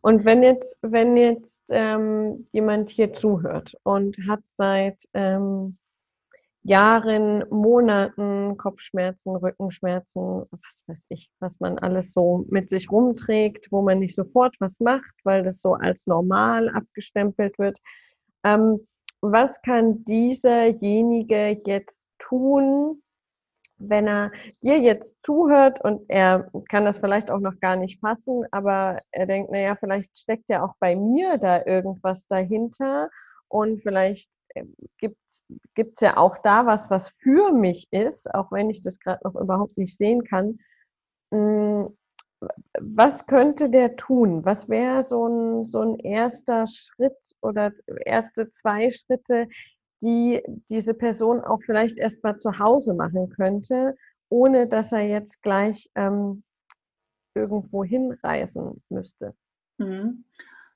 Und 0.00 0.24
wenn 0.24 0.42
jetzt, 0.42 0.78
wenn 0.82 1.16
jetzt 1.16 1.62
ähm, 1.68 2.46
jemand 2.52 2.90
hier 2.90 3.12
zuhört 3.12 3.76
und 3.82 4.16
hat 4.28 4.40
seit 4.56 5.08
ähm, 5.14 5.76
Jahren, 6.66 7.44
Monaten 7.50 8.56
Kopfschmerzen, 8.56 9.36
Rückenschmerzen, 9.36 10.46
was 10.50 10.60
weiß 10.88 11.04
ich, 11.10 11.30
was 11.40 11.58
man 11.60 11.78
alles 11.78 12.12
so 12.12 12.44
mit 12.48 12.70
sich 12.70 12.90
rumträgt, 12.90 13.68
wo 13.70 13.82
man 13.82 14.00
nicht 14.00 14.14
sofort 14.14 14.56
was 14.58 14.80
macht, 14.80 15.14
weil 15.24 15.42
das 15.42 15.60
so 15.60 15.74
als 15.74 16.06
normal 16.06 16.68
abgestempelt 16.70 17.58
wird. 17.58 17.78
Ähm, 18.44 18.80
was 19.20 19.60
kann 19.62 20.04
dieserjenige 20.04 21.60
jetzt 21.64 22.06
tun, 22.18 23.02
wenn 23.78 24.08
er 24.08 24.32
dir 24.62 24.78
jetzt 24.78 25.16
zuhört 25.22 25.82
und 25.84 26.02
er 26.08 26.50
kann 26.70 26.84
das 26.84 26.98
vielleicht 26.98 27.30
auch 27.30 27.40
noch 27.40 27.60
gar 27.60 27.76
nicht 27.76 28.00
fassen, 28.00 28.44
aber 28.50 29.00
er 29.12 29.26
denkt, 29.26 29.50
naja, 29.52 29.76
vielleicht 29.78 30.16
steckt 30.16 30.48
ja 30.48 30.64
auch 30.64 30.74
bei 30.80 30.96
mir 30.96 31.38
da 31.38 31.64
irgendwas 31.64 32.26
dahinter 32.26 33.10
und 33.48 33.82
vielleicht 33.82 34.30
gibt 34.98 35.18
es 35.94 36.00
ja 36.00 36.16
auch 36.16 36.36
da 36.42 36.66
was, 36.66 36.90
was 36.90 37.10
für 37.10 37.52
mich 37.52 37.88
ist, 37.90 38.32
auch 38.34 38.50
wenn 38.52 38.70
ich 38.70 38.82
das 38.82 38.98
gerade 38.98 39.20
noch 39.24 39.34
überhaupt 39.40 39.76
nicht 39.78 39.96
sehen 39.96 40.24
kann. 40.24 40.58
Hm, 41.32 41.96
was 42.80 43.26
könnte 43.26 43.70
der 43.70 43.96
tun? 43.96 44.44
Was 44.44 44.68
wäre 44.68 45.02
so 45.02 45.26
ein, 45.26 45.64
so 45.64 45.80
ein 45.80 45.98
erster 45.98 46.66
Schritt 46.66 47.16
oder 47.40 47.72
erste 48.04 48.50
zwei 48.50 48.90
Schritte, 48.90 49.48
die 50.02 50.42
diese 50.68 50.94
Person 50.94 51.40
auch 51.40 51.60
vielleicht 51.64 51.96
erst 51.98 52.22
mal 52.22 52.36
zu 52.36 52.58
Hause 52.58 52.94
machen 52.94 53.30
könnte, 53.30 53.96
ohne 54.28 54.68
dass 54.68 54.92
er 54.92 55.06
jetzt 55.06 55.40
gleich 55.42 55.88
ähm, 55.94 56.42
irgendwo 57.34 57.84
hinreisen 57.84 58.82
müsste? 58.88 59.34
Mhm. 59.78 60.24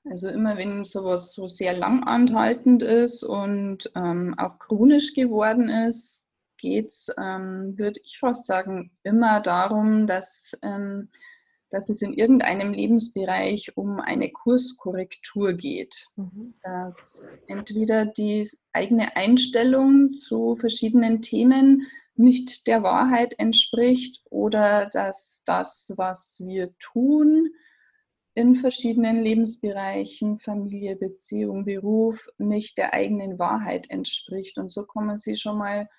Also 0.03 0.29
immer 0.29 0.57
wenn 0.57 0.83
sowas 0.83 1.33
so 1.33 1.47
sehr 1.47 1.73
lang 1.73 2.03
anhaltend 2.03 2.81
ist 2.81 3.23
und 3.23 3.91
ähm, 3.95 4.33
auch 4.37 4.57
chronisch 4.57 5.13
geworden 5.13 5.69
ist, 5.69 6.27
geht 6.57 6.87
es, 6.87 7.13
ähm, 7.19 7.77
würde 7.77 7.99
ich 8.03 8.17
fast 8.19 8.45
sagen, 8.45 8.91
immer 9.03 9.41
darum, 9.41 10.07
dass, 10.07 10.57
ähm, 10.63 11.09
dass 11.69 11.89
es 11.89 12.01
in 12.01 12.13
irgendeinem 12.13 12.73
Lebensbereich 12.73 13.77
um 13.77 13.99
eine 13.99 14.31
Kurskorrektur 14.31 15.53
geht. 15.53 16.07
Mhm. 16.15 16.55
Dass 16.63 17.27
entweder 17.47 18.05
die 18.05 18.47
eigene 18.73 19.15
Einstellung 19.15 20.13
zu 20.13 20.55
verschiedenen 20.55 21.21
Themen 21.21 21.87
nicht 22.15 22.67
der 22.67 22.83
Wahrheit 22.83 23.35
entspricht 23.37 24.21
oder 24.29 24.89
dass 24.91 25.43
das, 25.45 25.93
was 25.97 26.41
wir 26.45 26.75
tun, 26.77 27.51
in 28.33 28.55
verschiedenen 28.55 29.21
Lebensbereichen, 29.21 30.39
Familie, 30.39 30.95
Beziehung, 30.95 31.65
Beruf, 31.65 32.29
nicht 32.37 32.77
der 32.77 32.93
eigenen 32.93 33.39
Wahrheit 33.39 33.89
entspricht. 33.89 34.57
Und 34.57 34.71
so 34.71 34.85
kann 34.85 35.05
man 35.05 35.17
sich 35.17 35.41
schon 35.41 35.57
mal 35.57 35.89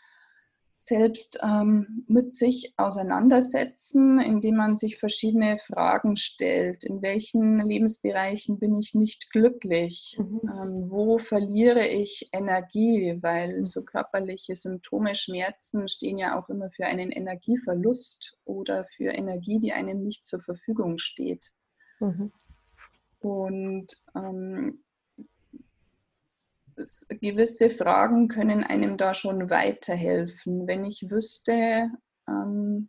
selbst 0.78 1.38
ähm, 1.44 2.04
mit 2.08 2.34
sich 2.34 2.74
auseinandersetzen, 2.76 4.18
indem 4.18 4.56
man 4.56 4.76
sich 4.76 4.98
verschiedene 4.98 5.58
Fragen 5.58 6.16
stellt. 6.16 6.82
In 6.82 7.02
welchen 7.02 7.60
Lebensbereichen 7.60 8.58
bin 8.58 8.74
ich 8.80 8.92
nicht 8.92 9.30
glücklich? 9.30 10.16
Mhm. 10.18 10.40
Ähm, 10.44 10.90
wo 10.90 11.18
verliere 11.18 11.86
ich 11.86 12.30
Energie? 12.32 13.16
Weil 13.20 13.64
so 13.64 13.84
körperliche 13.84 14.56
Symptome, 14.56 15.14
Schmerzen 15.14 15.88
stehen 15.88 16.18
ja 16.18 16.36
auch 16.36 16.48
immer 16.48 16.70
für 16.70 16.86
einen 16.86 17.12
Energieverlust 17.12 18.38
oder 18.44 18.84
für 18.96 19.12
Energie, 19.12 19.60
die 19.60 19.72
einem 19.72 20.02
nicht 20.02 20.26
zur 20.26 20.40
Verfügung 20.40 20.98
steht. 20.98 21.52
Mhm. 22.02 22.32
Und 23.20 24.02
ähm, 24.16 24.82
gewisse 27.20 27.70
Fragen 27.70 28.26
können 28.26 28.64
einem 28.64 28.96
da 28.96 29.14
schon 29.14 29.50
weiterhelfen. 29.50 30.66
Wenn 30.66 30.84
ich 30.84 31.10
wüsste, 31.10 31.90
ähm, 32.28 32.88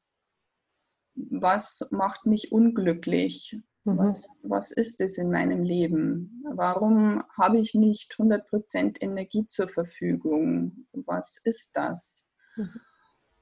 was 1.16 1.88
macht 1.92 2.26
mich 2.26 2.52
unglücklich? 2.52 3.56
Mhm. 3.84 3.98
Was, 4.00 4.28
was 4.42 4.72
ist 4.72 5.00
es 5.00 5.20
in 5.20 5.30
meinem 5.30 5.62
Leben? 5.62 6.44
Warum 6.56 7.24
habe 7.38 7.60
ich 7.60 7.76
nicht 7.76 8.14
100% 8.14 9.00
Energie 9.00 9.46
zur 9.48 9.68
Verfügung? 9.68 10.88
Was 10.94 11.40
ist 11.44 11.78
das? 11.78 12.26
Mhm. 12.56 12.82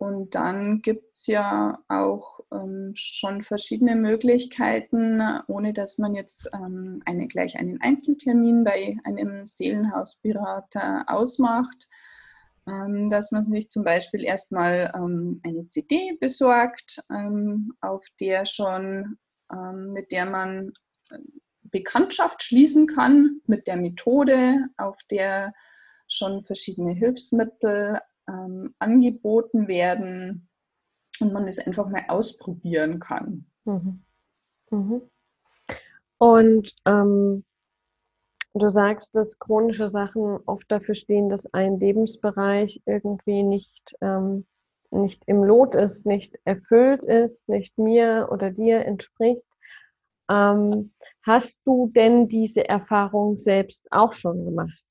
Und 0.02 0.34
dann 0.34 0.82
gibt 0.82 1.14
es 1.14 1.28
ja 1.28 1.78
auch 1.88 2.40
ähm, 2.52 2.94
schon 2.96 3.44
verschiedene 3.44 3.96
Möglichkeiten, 3.96 5.22
ohne 5.46 5.74
dass 5.74 6.00
man 6.00 6.16
jetzt 6.16 6.50
ähm, 6.56 7.04
eine, 7.06 7.28
gleich 7.28 7.60
einen 7.60 7.80
Einzeltermin 7.82 8.64
bei 8.64 8.98
einem 9.04 9.46
Seelenhausberater 9.46 11.06
ausmacht, 11.06 11.88
ähm, 12.68 13.12
dass 13.12 13.32
man 13.32 13.44
sich 13.44 13.70
zum 13.70 13.84
Beispiel 13.84 14.24
erstmal 14.24 14.92
ähm, 14.96 15.40
eine 15.44 15.68
CD 15.68 16.18
besorgt, 16.20 17.04
ähm, 17.12 17.72
auf 17.80 18.04
der 18.20 18.48
schon, 18.48 19.20
ähm, 19.54 19.94
mit 19.94 20.12
der 20.12 20.26
man 20.26 20.74
äh, 21.12 21.20
Bekanntschaft 21.66 22.42
schließen 22.42 22.88
kann 22.88 23.40
mit 23.46 23.68
der 23.68 23.78
Methode, 23.78 24.66
auf 24.78 24.98
der 25.12 25.54
schon 26.08 26.44
verschiedene 26.44 26.94
Hilfsmittel 26.94 28.00
ähm, 28.28 28.74
angeboten 28.80 29.68
werden 29.68 30.48
und 31.20 31.34
man 31.34 31.48
es 31.48 31.60
einfach 31.60 31.90
mal 31.90 32.04
ausprobieren 32.08 33.00
kann. 33.00 33.46
Mhm. 33.66 34.04
Mhm. 34.70 35.02
Und 36.18 36.76
ähm, 36.86 37.44
du 38.54 38.70
sagst, 38.70 39.16
dass 39.16 39.40
chronische 39.40 39.90
Sachen 39.90 40.40
oft 40.46 40.70
dafür 40.70 40.96
stehen, 40.96 41.30
dass 41.30 41.52
ein 41.54 41.80
Lebensbereich 41.80 42.82
irgendwie 42.86 43.44
nicht, 43.44 43.96
ähm, 44.02 44.46
nicht 44.92 45.24
im 45.26 45.44
Lot 45.44 45.76
ist, 45.76 46.06
nicht 46.06 46.38
erfüllt 46.44 47.06
ist, 47.06 47.48
nicht 47.50 47.78
mir 47.78 48.30
oder 48.32 48.52
dir 48.52 48.86
entspricht. 48.86 49.48
Ähm, 50.30 50.94
hast 51.24 51.62
du 51.66 51.92
denn 51.94 52.28
diese 52.28 52.68
Erfahrung 52.68 53.38
selbst 53.38 53.88
auch 53.92 54.14
schon 54.14 54.46
gemacht? 54.46 54.84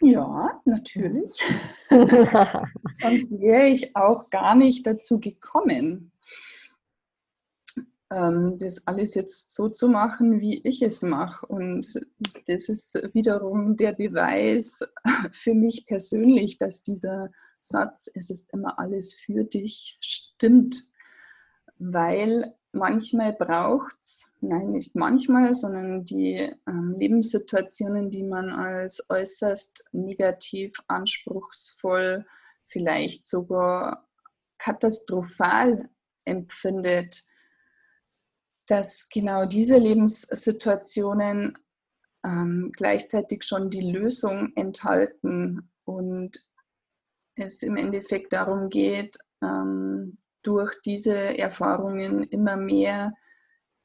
Ja, 0.00 0.60
natürlich. 0.64 1.32
Sonst 1.90 3.30
wäre 3.38 3.68
ich 3.68 3.94
auch 3.94 4.30
gar 4.30 4.54
nicht 4.54 4.86
dazu 4.86 5.20
gekommen, 5.20 6.12
ähm, 8.10 8.56
das 8.58 8.86
alles 8.86 9.14
jetzt 9.14 9.54
so 9.54 9.68
zu 9.68 9.88
machen, 9.88 10.40
wie 10.40 10.60
ich 10.64 10.80
es 10.82 11.02
mache. 11.02 11.46
Und 11.46 12.00
das 12.46 12.68
ist 12.68 12.94
wiederum 13.12 13.76
der 13.76 13.92
Beweis 13.92 14.80
für 15.32 15.54
mich 15.54 15.86
persönlich, 15.86 16.56
dass 16.56 16.82
dieser 16.82 17.30
Satz, 17.58 18.10
es 18.14 18.30
ist 18.30 18.50
immer 18.52 18.78
alles 18.78 19.14
für 19.14 19.44
dich, 19.44 19.98
stimmt. 20.00 20.82
Weil 21.78 22.54
manchmal 22.72 23.32
braucht 23.32 23.98
es, 24.02 24.32
nein, 24.40 24.72
nicht 24.72 24.94
manchmal, 24.94 25.54
sondern 25.54 26.04
die 26.04 26.52
ähm, 26.66 26.94
Lebenssituationen, 26.98 28.10
die 28.10 28.22
man 28.22 28.50
als 28.50 29.04
äußerst 29.10 29.88
negativ, 29.92 30.72
anspruchsvoll, 30.86 32.26
vielleicht 32.68 33.26
sogar 33.26 34.08
katastrophal 34.58 35.88
empfindet, 36.24 37.22
dass 38.66 39.08
genau 39.08 39.46
diese 39.46 39.78
Lebenssituationen 39.78 41.58
ähm, 42.24 42.70
gleichzeitig 42.76 43.42
schon 43.42 43.70
die 43.70 43.90
Lösung 43.90 44.52
enthalten 44.54 45.70
und 45.84 46.38
es 47.34 47.62
im 47.62 47.76
Endeffekt 47.76 48.32
darum 48.32 48.68
geht, 48.68 49.16
ähm, 49.42 50.18
durch 50.42 50.74
diese 50.84 51.38
Erfahrungen 51.38 52.22
immer 52.24 52.56
mehr 52.56 53.12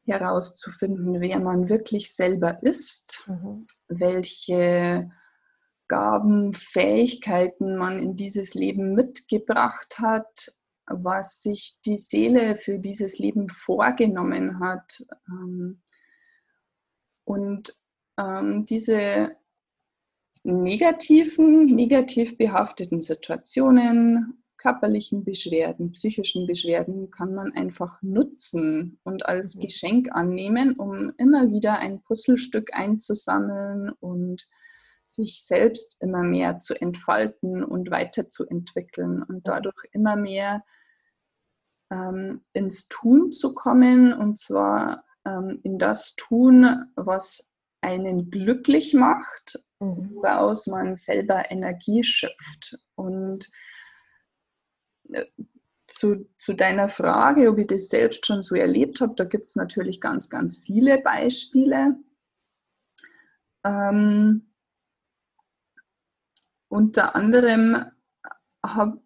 herauszufinden, 0.05 1.19
wer 1.19 1.39
man 1.39 1.69
wirklich 1.69 2.13
selber 2.13 2.61
ist, 2.61 3.25
mhm. 3.27 3.65
welche 3.87 5.11
Gaben, 5.87 6.53
Fähigkeiten 6.53 7.77
man 7.77 8.01
in 8.01 8.15
dieses 8.15 8.53
Leben 8.53 8.93
mitgebracht 8.93 9.97
hat, 9.99 10.55
was 10.87 11.41
sich 11.41 11.77
die 11.85 11.97
Seele 11.97 12.57
für 12.57 12.79
dieses 12.79 13.19
Leben 13.19 13.49
vorgenommen 13.49 14.59
hat. 14.59 15.03
Ähm, 15.27 15.81
und 17.23 17.77
ähm, 18.19 18.65
diese 18.65 19.35
negativen, 20.43 21.65
negativ 21.65 22.37
behafteten 22.37 23.01
Situationen 23.01 24.44
körperlichen 24.65 25.23
Beschwerden, 25.23 25.91
psychischen 25.91 26.47
Beschwerden 26.47 27.11
kann 27.11 27.35
man 27.35 27.53
einfach 27.53 28.01
nutzen 28.01 28.99
und 29.03 29.27
als. 29.27 29.59
Geschenk 29.59 30.09
annehmen, 30.11 30.73
um 30.73 31.13
immer 31.17 31.51
wieder 31.51 31.77
ein 31.77 32.01
Puzzlestück 32.01 32.73
einzusammeln 32.73 33.91
und 33.99 34.49
sich 35.05 35.45
selbst 35.45 35.97
immer 35.99 36.23
mehr 36.23 36.57
zu 36.57 36.73
entfalten 36.73 37.63
und 37.63 37.91
weiterzuentwickeln 37.91 39.21
und 39.21 39.47
dadurch 39.47 39.85
immer 39.91 40.15
mehr 40.15 40.63
ähm, 41.91 42.41
ins 42.53 42.87
Tun 42.87 43.33
zu 43.33 43.53
kommen 43.53 44.13
und 44.13 44.39
zwar 44.39 45.05
ähm, 45.25 45.59
in 45.61 45.77
das 45.77 46.15
Tun, 46.15 46.85
was 46.95 47.53
einen 47.81 48.31
glücklich 48.31 48.95
macht, 48.95 49.59
mhm. 49.79 50.09
woraus 50.15 50.65
man 50.65 50.95
selber 50.95 51.51
Energie 51.51 52.03
schöpft. 52.03 52.79
Und 52.95 53.51
zu, 55.87 56.27
zu 56.37 56.53
deiner 56.53 56.89
Frage, 56.89 57.49
ob 57.49 57.57
ich 57.57 57.67
das 57.67 57.89
selbst 57.89 58.25
schon 58.25 58.43
so 58.43 58.55
erlebt 58.55 59.01
habe, 59.01 59.13
da 59.15 59.23
gibt 59.23 59.49
es 59.49 59.55
natürlich 59.55 60.01
ganz, 60.01 60.29
ganz 60.29 60.57
viele 60.57 60.99
Beispiele. 60.99 61.97
Ähm, 63.63 64.51
unter 66.67 67.15
anderem 67.15 67.85
habe 68.63 69.01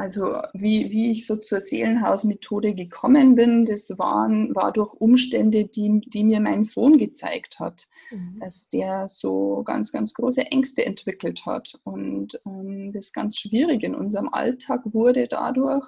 also 0.00 0.40
wie, 0.54 0.90
wie 0.90 1.10
ich 1.10 1.26
so 1.26 1.36
zur 1.36 1.60
Seelenhausmethode 1.60 2.74
gekommen 2.74 3.34
bin, 3.34 3.66
das 3.66 3.98
waren, 3.98 4.54
war 4.54 4.72
durch 4.72 4.94
Umstände, 4.94 5.66
die, 5.66 6.00
die 6.06 6.24
mir 6.24 6.40
mein 6.40 6.62
Sohn 6.62 6.96
gezeigt 6.96 7.60
hat, 7.60 7.86
mhm. 8.10 8.40
dass 8.40 8.70
der 8.70 9.08
so 9.08 9.62
ganz, 9.62 9.92
ganz 9.92 10.14
große 10.14 10.46
Ängste 10.46 10.86
entwickelt 10.86 11.44
hat. 11.44 11.74
Und 11.84 12.40
ähm, 12.46 12.92
das 12.94 13.12
ganz 13.12 13.36
schwierig 13.36 13.82
in 13.82 13.94
unserem 13.94 14.30
Alltag 14.32 14.80
wurde 14.84 15.28
dadurch. 15.28 15.84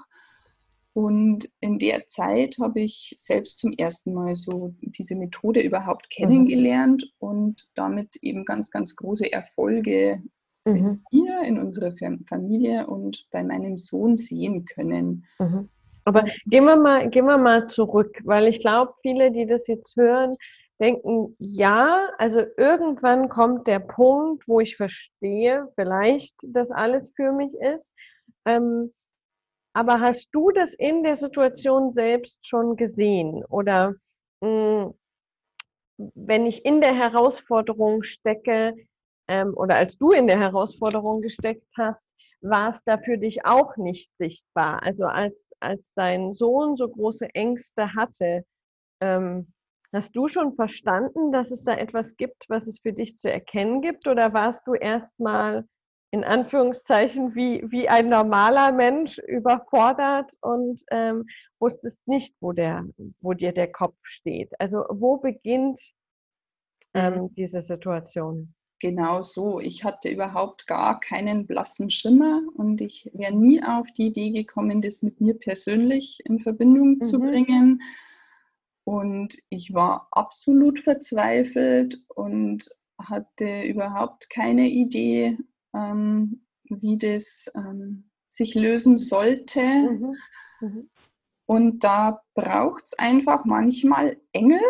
Und 0.93 1.49
in 1.61 1.79
der 1.79 2.07
Zeit 2.07 2.59
habe 2.61 2.83
ich 2.83 3.15
selbst 3.17 3.57
zum 3.57 3.73
ersten 3.73 4.13
Mal 4.13 4.35
so 4.35 4.75
diese 4.83 5.17
Methode 5.17 5.63
überhaupt 5.63 6.09
mhm. 6.11 6.15
kennengelernt 6.15 7.11
mhm. 7.19 7.29
und 7.29 7.71
damit 7.77 8.17
eben 8.17 8.45
ganz, 8.45 8.71
ganz 8.71 8.95
große 8.95 9.33
Erfolge 9.33 10.23
mhm. 10.65 11.03
in 11.11 11.25
mir, 11.25 11.43
in 11.43 11.59
unserer 11.59 11.93
Familie 12.29 12.87
und 12.87 13.27
bei 13.31 13.43
meinem 13.43 13.79
Sohn 13.79 14.17
sehen 14.17 14.65
können. 14.65 15.25
Mhm. 15.39 15.69
Aber 16.05 16.25
gehen 16.47 16.65
wir, 16.65 16.77
mal, 16.77 17.09
gehen 17.11 17.27
wir 17.27 17.39
mal 17.39 17.69
zurück, 17.69 18.19
weil 18.25 18.49
ich 18.49 18.61
glaube, 18.61 18.93
viele, 19.03 19.31
die 19.31 19.47
das 19.47 19.67
jetzt 19.69 19.97
hören, 19.97 20.37
denken, 20.81 21.37
ja, 21.39 22.09
also 22.19 22.43
irgendwann 22.57 23.29
kommt 23.29 23.69
der 23.69 23.79
Punkt, 23.79 24.49
wo 24.49 24.59
ich 24.59 24.77
verstehe, 24.77 25.69
vielleicht, 25.77 26.35
dass 26.43 26.71
alles 26.73 27.13
für 27.15 27.31
mich 27.31 27.55
ist. 27.55 27.93
Ähm, 28.45 28.93
aber 29.75 30.01
hast 30.01 30.29
du 30.33 30.51
das 30.51 30.75
in 30.75 31.05
der 31.05 31.17
Situation 31.17 31.93
selbst 31.93 32.47
schon 32.47 32.77
gesehen? 32.77 33.45
Oder 33.49 33.95
mh, 34.41 34.87
hm, 34.87 34.95
wenn 36.15 36.47
ich 36.47 36.65
in 36.65 36.81
der 36.81 36.95
Herausforderung 36.95 38.03
stecke, 38.03 38.75
ähm, 39.33 39.55
oder 39.57 39.77
als 39.77 39.97
du 39.97 40.11
in 40.11 40.27
der 40.27 40.39
Herausforderung 40.39 41.23
gesteckt 41.23 41.67
hast, 41.77 42.07
war 42.43 42.75
es 42.75 42.81
da 42.85 42.99
für 42.99 43.17
dich 43.17 43.47
auch 43.47 43.77
nicht 43.77 44.11
sichtbar. 44.19 44.83
Also 44.83 45.07
als, 45.07 45.35
als 45.61 45.81
dein 45.95 46.35
Sohn 46.35 46.77
so 46.77 46.89
große 46.89 47.35
Ängste 47.35 47.95
hatte, 47.95 48.45
ähm, 49.01 49.47
Hast 49.95 50.17
du 50.17 50.27
schon 50.27 50.55
verstanden, 50.55 51.33
dass 51.33 51.51
es 51.51 51.65
da 51.65 51.75
etwas 51.77 52.17
gibt, 52.17 52.47
was 52.49 52.67
es 52.67 52.79
für 52.79 52.95
dich 52.95 53.19
zu 53.19 53.31
erkennen 53.31 53.83
gibt? 53.83 54.09
Oder 54.09 54.33
warst 54.33 54.67
du 54.67 54.73
erstmal 54.73 55.67
in 56.13 56.25
Anführungszeichen 56.25 57.35
wie, 57.35 57.63
wie 57.71 57.91
ein 57.91 58.09
normaler 58.09 58.73
Mensch 58.73 59.19
überfordert 59.19 60.33
und 60.41 60.83
ähm, 60.91 61.27
wusstest 61.59 62.01
nicht, 62.09 62.35
wo, 62.41 62.53
der, 62.53 62.87
wo 63.21 63.35
dir 63.35 63.53
der 63.53 63.71
Kopf 63.71 63.97
steht? 64.03 64.59
Also 64.59 64.87
wo 64.89 65.19
beginnt 65.19 65.79
ähm, 66.95 67.25
mhm. 67.25 67.35
diese 67.35 67.61
Situation? 67.61 68.55
Genau 68.83 69.23
so. 69.23 69.61
Ich 69.61 69.85
hatte 69.85 70.09
überhaupt 70.09 70.67
gar 70.67 70.99
keinen 70.99 71.47
blassen 71.47 71.89
Schimmer 71.89 72.43
und 72.57 72.81
ich 72.81 73.09
wäre 73.15 73.33
nie 73.33 73.63
auf 73.63 73.87
die 73.93 74.09
Idee 74.09 74.31
gekommen, 74.31 74.83
das 74.83 75.05
mit 75.05 75.21
mir 75.21 75.35
persönlich 75.35 76.19
in 76.25 76.41
Verbindung 76.41 76.97
mhm. 76.97 77.03
zu 77.03 77.21
bringen. 77.21 77.81
Und 78.83 79.37
ich 79.51 79.73
war 79.73 80.09
absolut 80.11 80.81
verzweifelt 80.81 81.97
und 82.09 82.69
hatte 82.99 83.63
überhaupt 83.63 84.29
keine 84.31 84.69
Idee, 84.69 85.39
ähm, 85.73 86.45
wie 86.65 86.99
das 86.99 87.53
ähm, 87.55 88.11
sich 88.31 88.57
lösen 88.57 88.99
sollte. 88.99 89.63
Mhm. 89.63 90.17
Mhm. 90.61 90.91
Und 91.47 91.85
da 91.85 92.21
braucht 92.35 92.87
es 92.87 92.99
einfach 92.99 93.45
manchmal 93.45 94.17
Engel 94.33 94.61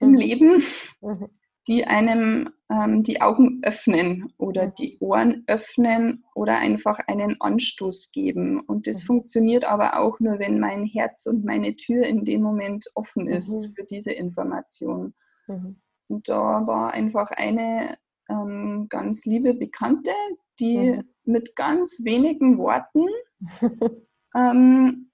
im 0.00 0.08
mhm. 0.10 0.14
Leben, 0.16 0.62
mhm. 1.00 1.28
Die 1.68 1.84
einem 1.84 2.50
ähm, 2.70 3.02
die 3.02 3.20
Augen 3.20 3.60
öffnen 3.62 4.32
oder 4.38 4.66
mhm. 4.66 4.72
die 4.78 4.98
Ohren 5.00 5.44
öffnen 5.46 6.24
oder 6.34 6.58
einfach 6.58 6.98
einen 7.06 7.40
Anstoß 7.40 8.10
geben. 8.12 8.60
Und 8.60 8.86
das 8.86 9.02
mhm. 9.02 9.06
funktioniert 9.06 9.64
aber 9.64 10.00
auch 10.00 10.18
nur, 10.20 10.38
wenn 10.38 10.58
mein 10.58 10.84
Herz 10.84 11.26
und 11.26 11.44
meine 11.44 11.76
Tür 11.76 12.04
in 12.04 12.24
dem 12.24 12.42
Moment 12.42 12.86
offen 12.94 13.28
ist 13.28 13.56
mhm. 13.56 13.72
für 13.74 13.84
diese 13.84 14.12
Information. 14.12 15.14
Mhm. 15.46 15.80
Und 16.08 16.28
da 16.28 16.66
war 16.66 16.92
einfach 16.92 17.30
eine 17.30 17.98
ähm, 18.28 18.86
ganz 18.88 19.24
liebe 19.24 19.54
Bekannte, 19.54 20.12
die 20.58 20.76
mhm. 20.76 21.08
mit 21.24 21.56
ganz 21.56 22.00
wenigen 22.04 22.58
Worten 22.58 23.06
ähm, 24.34 25.10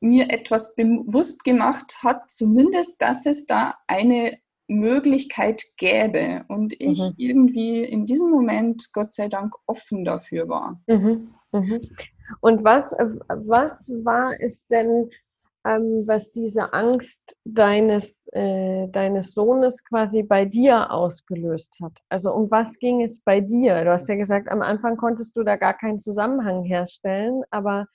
mir 0.00 0.30
etwas 0.30 0.74
bewusst 0.74 1.44
gemacht 1.44 2.02
hat, 2.02 2.30
zumindest, 2.30 3.00
dass 3.00 3.24
es 3.24 3.46
da 3.46 3.76
eine 3.86 4.38
Möglichkeit 4.66 5.62
gäbe 5.76 6.44
und 6.48 6.74
ich 6.80 6.98
mhm. 6.98 7.14
irgendwie 7.16 7.82
in 7.84 8.06
diesem 8.06 8.30
Moment 8.30 8.90
Gott 8.92 9.14
sei 9.14 9.28
Dank 9.28 9.54
offen 9.66 10.04
dafür 10.04 10.48
war. 10.48 10.80
Mhm. 10.86 11.34
Mhm. 11.52 11.80
Und 12.40 12.64
was, 12.64 12.92
was 12.92 13.90
war 14.04 14.32
es 14.40 14.66
denn, 14.68 15.10
ähm, 15.66 16.04
was 16.06 16.32
diese 16.32 16.72
Angst 16.72 17.36
deines, 17.44 18.14
äh, 18.32 18.88
deines 18.88 19.32
Sohnes 19.32 19.84
quasi 19.84 20.22
bei 20.22 20.46
dir 20.46 20.90
ausgelöst 20.90 21.76
hat? 21.82 22.00
Also 22.08 22.32
um 22.32 22.50
was 22.50 22.78
ging 22.78 23.02
es 23.02 23.20
bei 23.20 23.40
dir? 23.40 23.84
Du 23.84 23.92
hast 23.92 24.08
ja 24.08 24.16
gesagt, 24.16 24.48
am 24.48 24.62
Anfang 24.62 24.96
konntest 24.96 25.36
du 25.36 25.42
da 25.42 25.56
gar 25.56 25.74
keinen 25.74 25.98
Zusammenhang 25.98 26.64
herstellen, 26.64 27.42
aber 27.50 27.86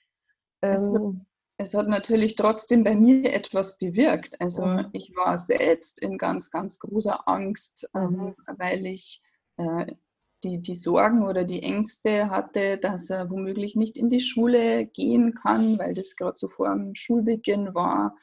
ähm, 0.62 1.26
es 1.60 1.74
hat 1.74 1.88
natürlich 1.88 2.36
trotzdem 2.36 2.84
bei 2.84 2.94
mir 2.94 3.34
etwas 3.34 3.76
bewirkt. 3.76 4.40
Also 4.40 4.64
mhm. 4.64 4.86
ich 4.92 5.14
war 5.14 5.36
selbst 5.36 6.00
in 6.00 6.16
ganz, 6.16 6.50
ganz 6.50 6.78
großer 6.78 7.28
Angst, 7.28 7.88
ähm, 7.94 8.10
mhm. 8.10 8.34
weil 8.56 8.86
ich 8.86 9.20
äh, 9.58 9.92
die, 10.42 10.62
die 10.62 10.74
Sorgen 10.74 11.22
oder 11.22 11.44
die 11.44 11.62
Ängste 11.62 12.30
hatte, 12.30 12.78
dass 12.78 13.10
er 13.10 13.28
womöglich 13.28 13.76
nicht 13.76 13.98
in 13.98 14.08
die 14.08 14.22
Schule 14.22 14.86
gehen 14.86 15.34
kann, 15.34 15.78
weil 15.78 15.92
das 15.92 16.16
gerade 16.16 16.38
so 16.38 16.48
vor 16.48 16.70
dem 16.70 16.94
Schulbeginn 16.94 17.74
war, 17.74 18.16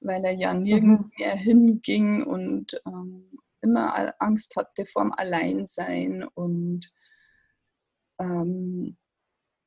weil 0.00 0.24
er 0.24 0.32
ja 0.32 0.54
nirgends 0.54 1.08
mhm. 1.08 1.12
mehr 1.18 1.36
hinging 1.36 2.24
und 2.24 2.80
ähm, 2.86 3.38
immer 3.60 4.14
Angst 4.18 4.56
hatte 4.56 4.86
vorm 4.86 5.12
Alleinsein. 5.12 6.24
Und 6.24 6.90
ähm, 8.18 8.96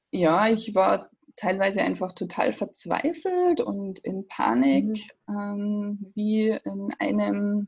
ja, 0.10 0.50
ich 0.50 0.74
war 0.74 1.12
teilweise 1.36 1.82
einfach 1.82 2.14
total 2.14 2.54
verzweifelt 2.54 3.62
und 3.62 4.00
in 4.00 4.28
Panik, 4.28 4.86
mhm. 5.28 5.36
ähm, 5.38 6.12
wie 6.16 6.50
in 6.50 6.94
einem 7.00 7.68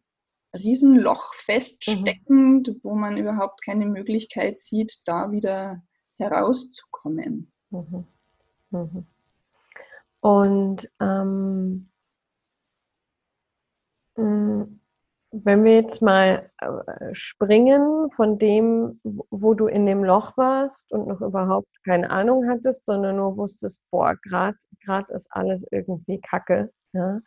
Riesenloch 0.53 1.33
feststeckend, 1.35 2.67
mhm. 2.67 2.79
wo 2.83 2.95
man 2.95 3.17
überhaupt 3.17 3.63
keine 3.63 3.85
Möglichkeit 3.85 4.59
sieht, 4.59 5.01
da 5.05 5.31
wieder 5.31 5.83
herauszukommen. 6.17 7.51
Mhm. 7.69 8.05
mhm. 8.71 9.05
Und 10.19 10.89
ähm, 10.99 11.89
wenn 15.31 15.63
wir 15.65 15.81
jetzt 15.81 16.01
mal 16.01 16.49
äh, 16.59 17.13
springen 17.13 18.09
von 18.11 18.37
dem, 18.37 18.99
wo 19.03 19.53
du 19.53 19.67
in 19.67 19.85
dem 19.85 20.03
Loch 20.03 20.37
warst 20.37 20.91
und 20.91 21.07
noch 21.07 21.21
überhaupt 21.21 21.67
keine 21.83 22.09
Ahnung 22.09 22.47
hattest, 22.49 22.85
sondern 22.85 23.17
nur 23.17 23.37
wusstest, 23.37 23.81
boah, 23.91 24.15
gerade 24.23 24.57
ist 25.13 25.27
alles 25.31 25.65
irgendwie 25.71 26.21
Kacke. 26.21 26.71
Ja? 26.93 27.19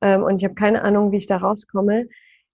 Ähm, 0.00 0.22
und 0.22 0.38
ich 0.38 0.44
habe 0.44 0.54
keine 0.54 0.82
Ahnung, 0.82 1.12
wie 1.12 1.18
ich 1.18 1.26
da 1.26 1.36
rauskomme, 1.36 2.06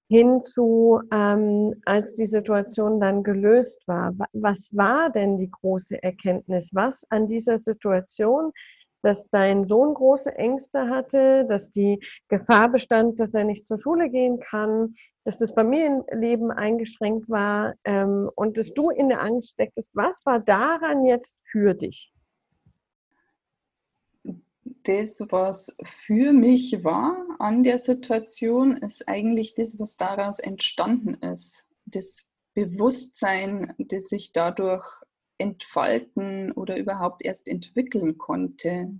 hin 0.09 0.43
zu, 0.43 1.01
ähm, 1.13 1.75
als 1.87 2.15
die 2.15 2.27
Situation 2.27 2.99
dann 2.99 3.23
gelöst 3.23 3.87
war. 3.87 4.13
Was 4.33 4.69
war 4.73 5.11
denn 5.11 5.39
die 5.39 5.51
große 5.51 6.03
Erkenntnis? 6.03 6.71
Was 6.75 7.07
an 7.11 7.29
dieser 7.29 7.59
Situation 7.59 8.51
dass 9.03 9.29
dein 9.31 9.67
Sohn 9.67 9.95
große 9.95 10.35
Ängste 10.37 10.89
hatte, 10.89 11.45
dass 11.47 11.71
die 11.71 12.01
Gefahr 12.29 12.71
bestand, 12.71 13.21
dass 13.21 13.35
er 13.35 13.45
nicht 13.45 13.67
zur 13.67 13.79
Schule 13.79 14.11
gehen 14.11 14.41
kann, 14.41 14.95
dass 15.25 15.39
das 15.39 15.53
Familienleben 15.53 16.51
eingeschränkt 16.51 17.29
war 17.29 17.75
ähm, 17.85 18.31
und 18.35 18.59
dass 18.59 18.73
du 18.73 18.91
in 18.91 19.09
der 19.09 19.21
Angst 19.21 19.51
stecktest. 19.51 19.91
Was 19.95 20.25
war 20.25 20.41
daran 20.41 21.05
jetzt 21.05 21.37
für 21.51 21.75
dich? 21.75 22.13
Das, 24.85 25.21
was 25.31 25.77
für 26.07 26.33
mich 26.33 26.85
war 26.85 27.17
an 27.39 27.63
der 27.63 27.79
Situation, 27.79 28.79
ist 28.79 29.09
eigentlich 29.09 29.55
das, 29.55 29.79
was 29.79 29.97
daraus 29.97 30.39
entstanden 30.39 31.15
ist. 31.15 31.67
Das 31.85 32.33
Bewusstsein, 32.55 33.75
das 33.79 34.09
sich 34.09 34.33
dadurch 34.33 34.85
entfalten 35.41 36.53
oder 36.53 36.77
überhaupt 36.77 37.25
erst 37.25 37.49
entwickeln 37.49 38.19
konnte. 38.19 38.95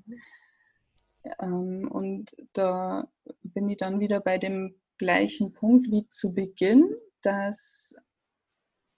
Ähm, 1.39 1.89
und 1.91 2.35
da 2.55 3.09
bin 3.43 3.69
ich 3.69 3.77
dann 3.77 4.01
wieder 4.01 4.21
bei 4.21 4.39
dem 4.39 4.75
gleichen 4.99 5.53
Punkt 5.53 5.91
wie 5.91 6.09
zu 6.09 6.35
Beginn, 6.35 6.95
dass 7.23 7.95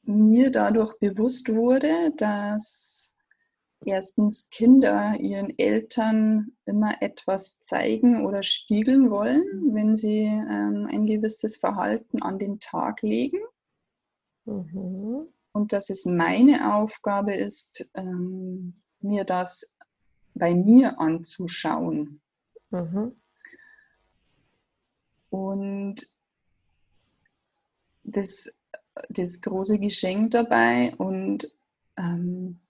mir 0.05 0.51
dadurch 0.51 0.99
bewusst 0.99 1.49
wurde, 1.49 2.13
dass 2.17 3.15
erstens 3.85 4.49
Kinder 4.51 5.17
ihren 5.19 5.57
Eltern 5.59 6.53
immer 6.65 7.03
etwas 7.03 7.61
zeigen 7.63 8.25
oder 8.25 8.45
spiegeln 8.45 9.11
wollen, 9.11 9.75
wenn 9.75 9.97
sie 9.97 10.25
ähm, 10.25 10.89
ein 10.91 11.07
gewisses 11.07 11.57
Verhalten 11.57 12.23
an 12.23 12.39
den 12.39 12.61
Tag 12.61 13.03
legen. 13.03 13.41
Mhm 14.45 15.29
und 15.53 15.73
dass 15.73 15.91
es 15.91 16.05
meine 16.05 16.75
Aufgabe 16.75 17.35
ist, 17.35 17.91
ähm, 17.95 18.75
mir 19.01 19.25
das 19.25 19.75
bei 20.35 20.55
mir 20.55 20.99
anzuschauen. 20.99 22.21
Mhm. 22.71 23.15
Und 25.31 26.07
das, 28.05 28.55
das 29.09 29.41
große 29.41 29.79
Geschenk 29.79 30.33
dabei 30.33 30.95
und 30.97 31.55
ähm, 31.97 32.61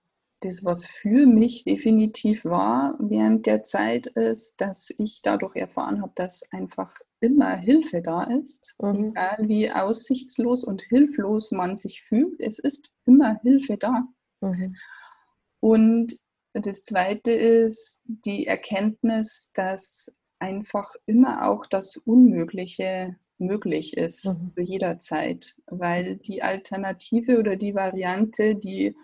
das, 0.44 0.64
was 0.64 0.85
für 0.85 1.26
mich 1.26 1.64
definitiv 1.64 2.44
war 2.44 2.96
während 2.98 3.46
der 3.46 3.62
Zeit, 3.62 4.07
ist, 4.09 4.61
dass 4.61 4.90
ich 4.98 5.20
dadurch 5.22 5.57
erfahren 5.57 6.02
habe, 6.02 6.12
dass 6.14 6.42
einfach 6.52 6.94
immer 7.20 7.57
Hilfe 7.57 8.02
da 8.02 8.24
ist, 8.24 8.76
mhm. 8.81 9.11
egal 9.11 9.38
wie 9.48 9.70
aussichtslos 9.70 10.64
und 10.64 10.83
hilflos 10.83 11.52
man 11.52 11.76
sich 11.76 12.02
fühlt, 12.02 12.40
es 12.40 12.59
ist 12.59 12.94
immer 13.07 13.40
Hilfe 13.42 13.76
da. 13.76 14.07
Mhm. 14.40 14.76
Und 15.61 16.14
das 16.55 16.83
Zweite 16.83 17.33
ist 17.33 18.05
die 18.07 18.46
Erkenntnis, 18.46 19.52
dass 19.55 20.14
einfach 20.38 20.94
immer 21.07 21.48
auch 21.48 21.66
das 21.66 21.96
Unmögliche 21.96 23.16
möglich 23.38 23.96
ist 23.96 24.26
mhm. 24.26 24.44
zu 24.46 24.61
jeder 24.61 24.98
Zeit, 24.98 25.55
weil 25.66 26.16
die 26.16 26.42
Alternative 26.42 27.38
oder 27.38 27.57
die 27.57 27.74
Variante, 27.74 28.57
die 28.57 28.94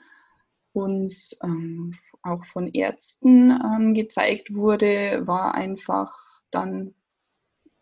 uns 0.72 1.36
ähm, 1.42 1.94
auch 2.22 2.44
von 2.46 2.68
Ärzten 2.68 3.50
ähm, 3.50 3.94
gezeigt 3.94 4.54
wurde, 4.54 5.22
war 5.26 5.54
einfach 5.54 6.16
dann 6.50 6.94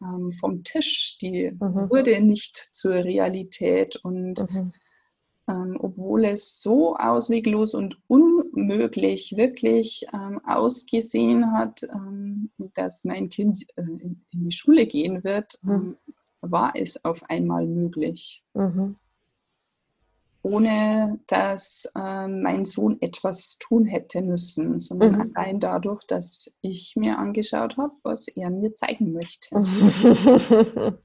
ähm, 0.00 0.32
vom 0.32 0.62
Tisch. 0.62 1.18
Die 1.20 1.50
mhm. 1.50 1.90
wurde 1.90 2.20
nicht 2.20 2.68
zur 2.72 2.94
Realität. 2.94 3.96
Und 3.96 4.40
mhm. 4.50 4.72
ähm, 5.48 5.78
obwohl 5.80 6.24
es 6.24 6.60
so 6.60 6.96
ausweglos 6.96 7.74
und 7.74 7.98
unmöglich 8.08 9.36
wirklich 9.36 10.06
ähm, 10.12 10.40
ausgesehen 10.44 11.52
hat, 11.52 11.82
ähm, 11.82 12.50
dass 12.74 13.04
mein 13.04 13.28
Kind 13.28 13.66
äh, 13.76 13.82
in, 13.82 14.24
die 14.32 14.52
Schule 14.52 14.86
gehen 14.86 15.24
wird, 15.24 15.58
mhm. 15.62 15.96
War 16.42 16.74
es 16.76 17.04
auf 17.04 17.28
einmal 17.28 17.66
möglich. 17.66 18.44
Mhm. 18.54 18.96
Ohne 20.46 21.18
dass 21.26 21.90
äh, 21.96 22.28
mein 22.28 22.66
Sohn 22.66 22.98
etwas 23.00 23.58
tun 23.58 23.84
hätte 23.84 24.22
müssen, 24.22 24.78
sondern 24.78 25.12
mhm. 25.12 25.32
allein 25.34 25.58
dadurch, 25.58 26.04
dass 26.04 26.48
ich 26.60 26.94
mir 26.94 27.18
angeschaut 27.18 27.76
habe, 27.76 27.94
was 28.04 28.28
er 28.28 28.50
mir 28.50 28.72
zeigen 28.74 29.12
möchte. 29.12 29.50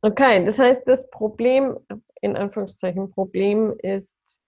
Okay, 0.00 0.44
das 0.44 0.58
heißt, 0.58 0.82
das 0.86 1.08
Problem, 1.10 1.76
in 2.20 2.36
Anführungszeichen 2.36 3.10
Problem 3.10 3.74
ist, 3.78 4.38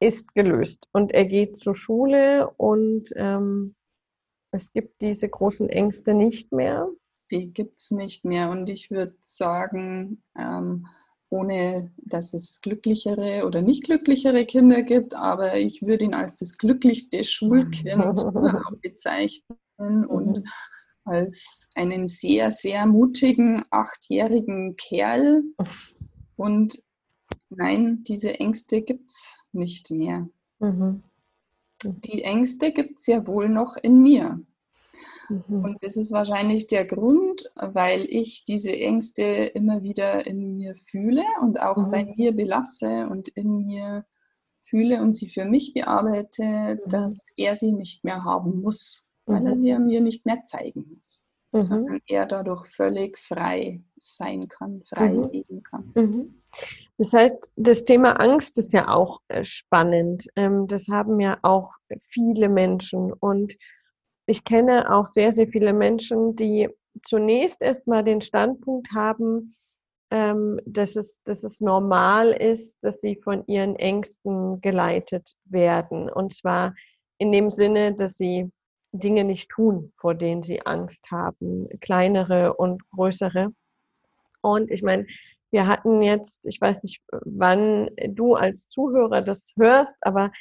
ist 0.00 0.34
gelöst 0.34 0.86
und 0.92 1.12
er 1.12 1.26
geht 1.26 1.60
zur 1.60 1.74
Schule 1.74 2.50
und 2.56 3.12
ähm, 3.16 3.74
es 4.50 4.72
gibt 4.72 5.00
diese 5.00 5.28
großen 5.28 5.68
Ängste 5.68 6.12
nicht 6.12 6.52
mehr. 6.52 6.88
Die 7.30 7.52
gibt 7.52 7.80
es 7.80 7.90
nicht 7.92 8.24
mehr 8.24 8.50
und 8.50 8.68
ich 8.68 8.90
würde 8.90 9.16
sagen, 9.20 10.22
ähm, 10.38 10.86
ohne 11.32 11.90
dass 11.96 12.34
es 12.34 12.60
glücklichere 12.60 13.46
oder 13.46 13.62
nicht 13.62 13.84
glücklichere 13.84 14.44
Kinder 14.44 14.82
gibt, 14.82 15.14
aber 15.14 15.56
ich 15.56 15.80
würde 15.80 16.04
ihn 16.04 16.12
als 16.12 16.36
das 16.36 16.58
glücklichste 16.58 17.24
Schulkind 17.24 18.22
bezeichnen 18.82 20.04
und 20.06 20.38
mhm. 20.38 20.44
als 21.04 21.70
einen 21.74 22.06
sehr, 22.06 22.50
sehr 22.50 22.86
mutigen 22.86 23.64
achtjährigen 23.70 24.76
Kerl. 24.76 25.42
Und 26.36 26.82
nein, 27.48 28.04
diese 28.06 28.38
Ängste 28.38 28.82
gibt 28.82 29.10
es 29.10 29.34
nicht 29.52 29.90
mehr. 29.90 30.28
Mhm. 30.58 31.02
Die 31.82 32.22
Ängste 32.22 32.72
gibt 32.72 33.00
es 33.00 33.06
ja 33.06 33.26
wohl 33.26 33.48
noch 33.48 33.78
in 33.82 34.02
mir. 34.02 34.42
Mhm. 35.32 35.64
Und 35.64 35.82
das 35.82 35.96
ist 35.96 36.12
wahrscheinlich 36.12 36.66
der 36.66 36.84
Grund, 36.84 37.50
weil 37.56 38.06
ich 38.08 38.44
diese 38.44 38.72
Ängste 38.72 39.22
immer 39.22 39.82
wieder 39.82 40.26
in 40.26 40.56
mir 40.56 40.74
fühle 40.76 41.24
und 41.40 41.60
auch 41.60 41.76
mhm. 41.76 41.90
bei 41.90 42.04
mir 42.04 42.32
belasse 42.32 43.08
und 43.10 43.28
in 43.28 43.66
mir 43.66 44.04
fühle 44.62 45.00
und 45.00 45.14
sie 45.14 45.28
für 45.28 45.44
mich 45.44 45.74
bearbeite, 45.74 46.80
mhm. 46.84 46.88
dass 46.88 47.26
er 47.36 47.56
sie 47.56 47.72
nicht 47.72 48.04
mehr 48.04 48.24
haben 48.24 48.60
muss, 48.60 49.10
weil 49.26 49.46
er 49.46 49.54
mhm. 49.54 49.62
sie 49.62 49.78
mir 49.78 50.00
nicht 50.00 50.26
mehr 50.26 50.44
zeigen 50.44 50.84
muss. 50.96 51.24
Mhm. 51.52 51.60
Sondern 51.60 52.00
er 52.06 52.26
dadurch 52.26 52.66
völlig 52.68 53.18
frei 53.18 53.82
sein 53.96 54.48
kann, 54.48 54.82
frei 54.86 55.10
mhm. 55.10 55.30
leben 55.30 55.62
kann. 55.62 55.92
Das 56.98 57.12
heißt, 57.12 57.48
das 57.56 57.84
Thema 57.84 58.12
Angst 58.20 58.58
ist 58.58 58.72
ja 58.72 58.88
auch 58.88 59.20
äh, 59.28 59.44
spannend. 59.44 60.28
Ähm, 60.36 60.66
das 60.66 60.86
haben 60.88 61.20
ja 61.20 61.38
auch 61.42 61.72
viele 62.08 62.48
Menschen. 62.48 63.12
Und 63.12 63.54
ich 64.32 64.44
kenne 64.44 64.90
auch 64.90 65.08
sehr, 65.08 65.30
sehr 65.32 65.46
viele 65.46 65.74
Menschen, 65.74 66.36
die 66.36 66.70
zunächst 67.02 67.60
erstmal 67.60 68.02
den 68.02 68.22
Standpunkt 68.22 68.88
haben, 68.94 69.54
ähm, 70.10 70.58
dass, 70.64 70.96
es, 70.96 71.20
dass 71.24 71.44
es 71.44 71.60
normal 71.60 72.32
ist, 72.32 72.78
dass 72.80 73.02
sie 73.02 73.16
von 73.16 73.46
ihren 73.46 73.76
Ängsten 73.76 74.62
geleitet 74.62 75.34
werden. 75.44 76.08
Und 76.08 76.32
zwar 76.32 76.74
in 77.18 77.30
dem 77.30 77.50
Sinne, 77.50 77.94
dass 77.94 78.16
sie 78.16 78.50
Dinge 78.92 79.24
nicht 79.24 79.50
tun, 79.50 79.92
vor 79.98 80.14
denen 80.14 80.42
sie 80.42 80.64
Angst 80.64 81.04
haben, 81.10 81.68
kleinere 81.82 82.54
und 82.54 82.82
größere. 82.90 83.52
Und 84.40 84.70
ich 84.70 84.82
meine, 84.82 85.06
wir 85.50 85.66
hatten 85.66 86.00
jetzt, 86.00 86.40
ich 86.44 86.58
weiß 86.58 86.82
nicht, 86.82 87.02
wann 87.10 87.90
du 88.08 88.34
als 88.34 88.70
Zuhörer 88.70 89.20
das 89.20 89.52
hörst, 89.56 89.98
aber 90.00 90.32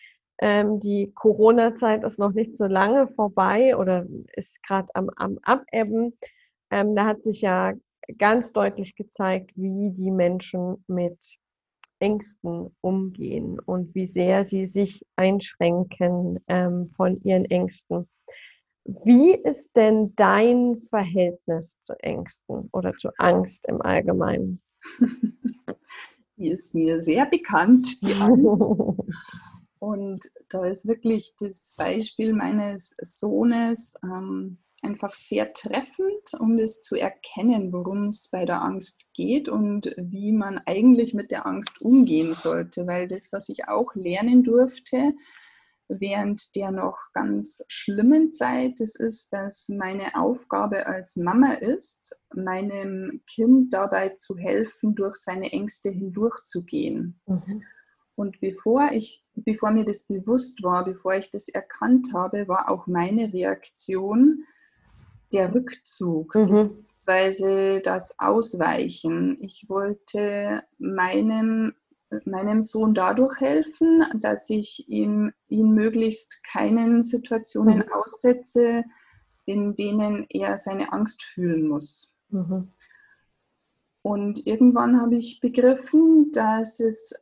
ähm, 0.42 0.80
die 0.80 1.12
Corona-Zeit 1.14 2.04
ist 2.04 2.20
noch 2.20 2.34
nicht 2.34 2.58
so 2.58 2.66
lange 2.66 3.08
vorbei 3.10 3.78
oder 3.78 4.06
ist 4.36 4.62
gerade 4.64 4.90
am, 4.96 5.10
am 5.16 5.38
Abebben. 5.44 6.18
Ähm, 6.72 6.96
da 6.96 7.06
hat 7.06 7.24
sich 7.24 7.42
ja 7.42 7.74
ganz 8.18 8.52
deutlich 8.52 8.96
gezeigt, 8.96 9.52
wie 9.56 9.92
die 9.92 10.10
Menschen 10.10 10.84
mit 10.88 11.18
Ängsten 12.00 12.76
umgehen 12.82 13.60
und 13.60 13.94
wie 13.94 14.08
sehr 14.08 14.44
sie 14.44 14.66
sich 14.66 15.06
einschränken 15.16 16.40
ähm, 16.48 16.90
von 16.98 17.22
ihren 17.24 17.46
Ängsten. 17.46 18.10
Wie 18.84 19.36
ist 19.36 19.76
denn 19.76 20.16
dein 20.16 20.82
Verhältnis 20.90 21.78
zu 21.84 21.94
Ängsten 22.00 22.68
oder 22.74 22.94
zu 22.94 23.12
Angst 23.20 23.68
im 23.68 23.80
Allgemeinen? 23.82 24.60
Die 26.38 26.50
ist 26.50 26.74
mir 26.74 27.00
sehr 27.00 27.28
bekannt, 27.28 28.02
die 28.02 28.16
Angst. 28.16 28.48
Und 29.82 30.32
da 30.50 30.67
ist 30.67 30.88
wirklich 30.88 31.34
das 31.39 31.74
Beispiel 31.76 32.34
meines 32.34 32.96
Sohnes 33.02 33.96
ähm, 34.04 34.60
einfach 34.84 35.15
sehr 35.15 35.54
treffend, 35.54 36.36
um 36.39 36.56
das 36.56 36.82
zu 36.82 36.96
erkennen, 36.96 37.74
worum 37.74 38.10
es 38.10 38.30
bei 38.30 38.46
der 38.46 38.62
Angst 38.62 39.10
geht 39.15 39.50
und 39.50 39.91
wie 39.98 40.34
man 40.34 40.60
eigentlich 40.67 41.15
mit 41.15 41.32
der 41.32 41.48
Angst 41.48 41.82
umgehen 41.82 42.36
sollte. 42.36 42.86
Weil 42.86 43.08
das, 43.08 43.34
was 43.34 43.50
ich 43.50 43.70
auch 43.70 43.96
lernen 43.96 44.44
durfte, 44.44 45.15
während 45.88 46.56
der 46.56 46.70
noch 46.70 47.00
ganz 47.15 47.65
schlimmen 47.67 48.32
Zeit, 48.32 48.80
das 48.80 48.94
ist, 48.94 49.34
dass 49.34 49.67
meine 49.67 50.13
Aufgabe 50.13 50.86
als 50.86 51.15
Mama 51.15 51.54
ist, 51.54 52.15
meinem 52.36 53.24
Kind 53.26 53.74
dabei 53.74 54.10
zu 54.10 54.38
helfen, 54.38 54.94
durch 54.94 55.15
seine 55.15 55.52
Ängste 55.52 55.89
hindurchzugehen. 55.89 57.20
Mhm. 57.26 57.63
Und 58.15 58.39
bevor, 58.39 58.91
ich, 58.91 59.24
bevor 59.36 59.71
mir 59.71 59.86
das 59.86 60.04
bewusst 60.04 60.62
war, 60.63 60.86
bevor 60.86 61.15
ich 61.15 61.32
das 61.32 61.47
erkannt 61.47 62.10
habe, 62.13 62.47
war 62.47 62.69
auch 62.69 62.88
meine 62.88 63.34
Reaktion 63.34 64.45
der 65.34 65.54
Rückzug, 65.54 66.36
mhm. 66.36 66.86
beziehungsweise 67.02 67.82
das 67.82 68.19
Ausweichen. 68.19 69.38
Ich 69.41 69.65
wollte 69.69 70.63
meinem, 70.78 71.74
meinem 72.26 72.63
Sohn 72.63 72.93
dadurch 72.93 73.39
helfen, 73.39 74.04
dass 74.19 74.50
ich 74.50 74.88
ihm, 74.89 75.32
ihn 75.47 75.71
möglichst 75.71 76.43
keinen 76.43 77.02
Situationen 77.02 77.80
mhm. 77.80 77.93
aussetze, 77.93 78.84
in 79.45 79.76
denen 79.76 80.26
er 80.30 80.58
seine 80.58 80.91
Angst 80.91 81.24
fühlen 81.24 81.67
muss. 81.67 82.15
Mhm. 82.30 82.71
Und 84.04 84.47
irgendwann 84.47 85.00
habe 85.00 85.15
ich 85.15 85.39
begriffen, 85.41 86.32
dass 86.32 86.80
es 86.80 87.13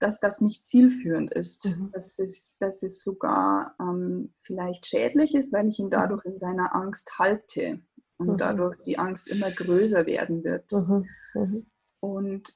dass 0.00 0.20
das 0.20 0.40
nicht 0.40 0.66
zielführend 0.66 1.32
ist, 1.32 1.66
mhm. 1.66 1.90
dass, 1.92 2.18
es, 2.18 2.56
dass 2.58 2.82
es 2.82 3.02
sogar 3.02 3.74
ähm, 3.80 4.32
vielleicht 4.42 4.86
schädlich 4.86 5.34
ist, 5.34 5.52
weil 5.52 5.68
ich 5.68 5.78
ihn 5.78 5.90
dadurch 5.90 6.24
in 6.24 6.38
seiner 6.38 6.74
Angst 6.74 7.18
halte 7.18 7.80
und 8.18 8.32
mhm. 8.32 8.36
dadurch 8.38 8.80
die 8.82 8.98
Angst 8.98 9.28
immer 9.28 9.50
größer 9.50 10.06
werden 10.06 10.44
wird. 10.44 10.70
Mhm. 10.72 11.08
mhm. 11.34 11.66
Und 12.00 12.48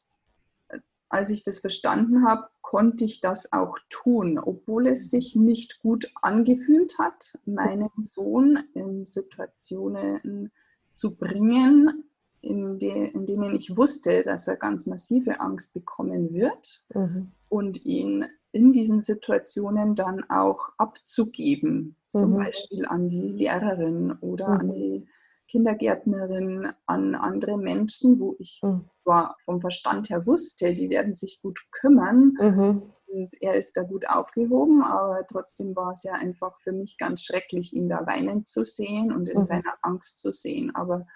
äh, 0.68 0.78
als 1.08 1.30
ich 1.30 1.42
das 1.44 1.58
verstanden 1.60 2.26
habe, 2.26 2.48
konnte 2.60 3.04
ich 3.04 3.20
das 3.20 3.52
auch 3.52 3.78
tun, 3.88 4.38
obwohl 4.38 4.86
es 4.86 5.10
sich 5.10 5.36
nicht 5.36 5.80
gut 5.80 6.10
angefühlt 6.22 6.98
hat, 6.98 7.38
meinen 7.44 7.90
Sohn 7.98 8.64
in 8.74 9.04
Situationen 9.04 10.50
zu 10.92 11.16
bringen, 11.16 12.04
in, 12.42 12.78
de, 12.78 13.10
in 13.10 13.24
denen 13.24 13.54
ich 13.54 13.76
wusste, 13.76 14.22
dass 14.24 14.48
er 14.48 14.56
ganz 14.56 14.86
massive 14.86 15.40
Angst 15.40 15.72
bekommen 15.74 16.34
wird 16.34 16.84
mhm. 16.94 17.32
und 17.48 17.84
ihn 17.86 18.26
in 18.50 18.72
diesen 18.72 19.00
Situationen 19.00 19.94
dann 19.94 20.28
auch 20.28 20.68
abzugeben, 20.76 21.96
zum 22.10 22.32
mhm. 22.32 22.36
Beispiel 22.36 22.86
an 22.86 23.08
die 23.08 23.28
Lehrerin 23.28 24.12
oder 24.20 24.48
mhm. 24.48 24.60
an 24.60 24.72
die 24.74 25.08
Kindergärtnerin, 25.48 26.72
an 26.86 27.14
andere 27.14 27.56
Menschen, 27.58 28.18
wo 28.18 28.36
ich 28.38 28.60
mhm. 28.62 28.84
zwar 29.02 29.36
vom 29.44 29.60
Verstand 29.60 30.10
her 30.10 30.26
wusste, 30.26 30.74
die 30.74 30.90
werden 30.90 31.14
sich 31.14 31.40
gut 31.42 31.60
kümmern 31.70 32.36
mhm. 32.40 32.82
und 33.06 33.34
er 33.40 33.54
ist 33.54 33.76
da 33.76 33.82
gut 33.82 34.08
aufgehoben, 34.08 34.82
aber 34.82 35.26
trotzdem 35.26 35.76
war 35.76 35.92
es 35.92 36.02
ja 36.02 36.14
einfach 36.14 36.58
für 36.60 36.72
mich 36.72 36.98
ganz 36.98 37.22
schrecklich, 37.22 37.74
ihn 37.74 37.88
da 37.88 38.06
weinen 38.06 38.46
zu 38.46 38.64
sehen 38.64 39.12
und 39.12 39.28
in 39.28 39.38
mhm. 39.38 39.44
seiner 39.44 39.74
Angst 39.82 40.20
zu 40.20 40.32
sehen. 40.32 40.74
Aber 40.74 41.06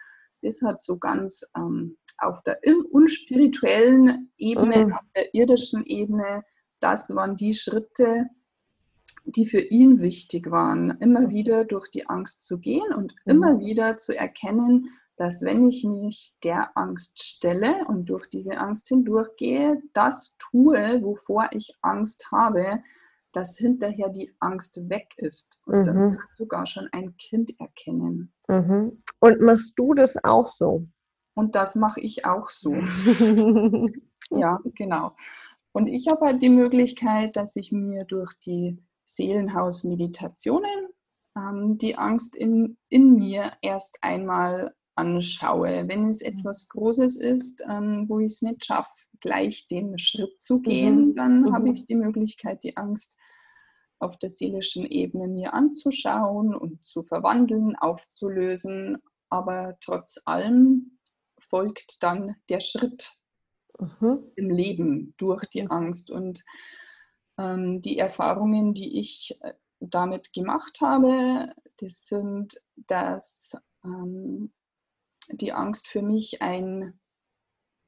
das 0.42 0.62
hat 0.62 0.80
so 0.80 0.98
ganz 0.98 1.44
ähm, 1.56 1.96
auf 2.18 2.42
der 2.42 2.60
unspirituellen 2.90 4.32
Ebene, 4.36 4.86
mhm. 4.86 4.92
auf 4.92 5.04
der 5.14 5.34
irdischen 5.34 5.84
Ebene, 5.84 6.44
das 6.80 7.14
waren 7.14 7.36
die 7.36 7.54
Schritte, 7.54 8.26
die 9.24 9.46
für 9.46 9.60
ihn 9.60 10.00
wichtig 10.00 10.50
waren, 10.50 10.98
immer 11.00 11.30
wieder 11.30 11.64
durch 11.64 11.90
die 11.90 12.08
Angst 12.08 12.46
zu 12.46 12.58
gehen 12.58 12.92
und 12.94 13.14
mhm. 13.24 13.32
immer 13.32 13.60
wieder 13.60 13.96
zu 13.96 14.16
erkennen, 14.16 14.88
dass 15.16 15.42
wenn 15.42 15.68
ich 15.68 15.82
mich 15.84 16.34
der 16.44 16.76
Angst 16.76 17.22
stelle 17.22 17.84
und 17.86 18.06
durch 18.06 18.28
diese 18.28 18.58
Angst 18.58 18.88
hindurchgehe, 18.88 19.82
das 19.94 20.36
tue, 20.38 21.02
wovor 21.02 21.48
ich 21.52 21.74
Angst 21.80 22.30
habe, 22.30 22.82
dass 23.36 23.58
hinterher 23.58 24.08
die 24.08 24.34
Angst 24.40 24.88
weg 24.88 25.12
ist. 25.18 25.62
Und 25.66 25.80
mhm. 25.80 25.84
das 25.84 25.96
kann 25.96 26.28
sogar 26.32 26.66
schon 26.66 26.88
ein 26.92 27.16
Kind 27.18 27.52
erkennen. 27.60 28.32
Mhm. 28.48 29.02
Und 29.20 29.40
machst 29.40 29.78
du 29.78 29.92
das 29.92 30.16
auch 30.24 30.48
so? 30.48 30.86
Und 31.34 31.54
das 31.54 31.74
mache 31.74 32.00
ich 32.00 32.24
auch 32.24 32.48
so. 32.48 32.74
ja, 34.30 34.58
genau. 34.74 35.14
Und 35.72 35.88
ich 35.88 36.08
habe 36.08 36.24
halt 36.24 36.42
die 36.42 36.48
Möglichkeit, 36.48 37.36
dass 37.36 37.56
ich 37.56 37.72
mir 37.72 38.06
durch 38.06 38.32
die 38.38 38.82
Seelenhaus-Meditationen 39.04 40.88
ähm, 41.36 41.76
die 41.76 41.96
Angst 41.96 42.34
in, 42.34 42.78
in 42.88 43.16
mir 43.16 43.52
erst 43.60 43.98
einmal 44.00 44.74
anschaue. 44.96 45.88
Wenn 45.88 46.08
es 46.08 46.20
mhm. 46.20 46.38
etwas 46.38 46.68
Großes 46.68 47.16
ist, 47.16 47.62
ähm, 47.68 48.06
wo 48.08 48.18
ich 48.18 48.32
es 48.32 48.42
nicht 48.42 48.64
schaffe, 48.64 48.90
gleich 49.20 49.66
den 49.66 49.98
Schritt 49.98 50.40
zu 50.40 50.60
gehen, 50.60 51.10
mhm. 51.10 51.14
dann 51.16 51.40
mhm. 51.42 51.52
habe 51.54 51.70
ich 51.70 51.86
die 51.86 51.94
Möglichkeit, 51.94 52.64
die 52.64 52.76
Angst 52.76 53.16
auf 53.98 54.18
der 54.18 54.30
seelischen 54.30 54.84
Ebene 54.84 55.28
mir 55.28 55.54
anzuschauen 55.54 56.54
und 56.54 56.86
zu 56.86 57.02
verwandeln, 57.02 57.76
aufzulösen. 57.76 58.98
Aber 59.30 59.76
trotz 59.80 60.20
allem 60.24 60.98
folgt 61.38 62.02
dann 62.02 62.36
der 62.48 62.60
Schritt 62.60 63.10
mhm. 63.78 64.30
im 64.36 64.50
Leben 64.50 65.14
durch 65.16 65.44
die 65.46 65.66
Angst. 65.66 66.10
Und 66.10 66.44
ähm, 67.38 67.80
die 67.80 67.98
Erfahrungen, 67.98 68.74
die 68.74 68.98
ich 68.98 69.38
äh, 69.40 69.54
damit 69.80 70.32
gemacht 70.32 70.78
habe, 70.80 71.52
das 71.78 72.06
sind, 72.06 72.54
dass 72.76 73.52
ähm, 73.84 74.52
die 75.28 75.52
Angst 75.52 75.88
für 75.88 76.02
mich 76.02 76.42
ein, 76.42 76.98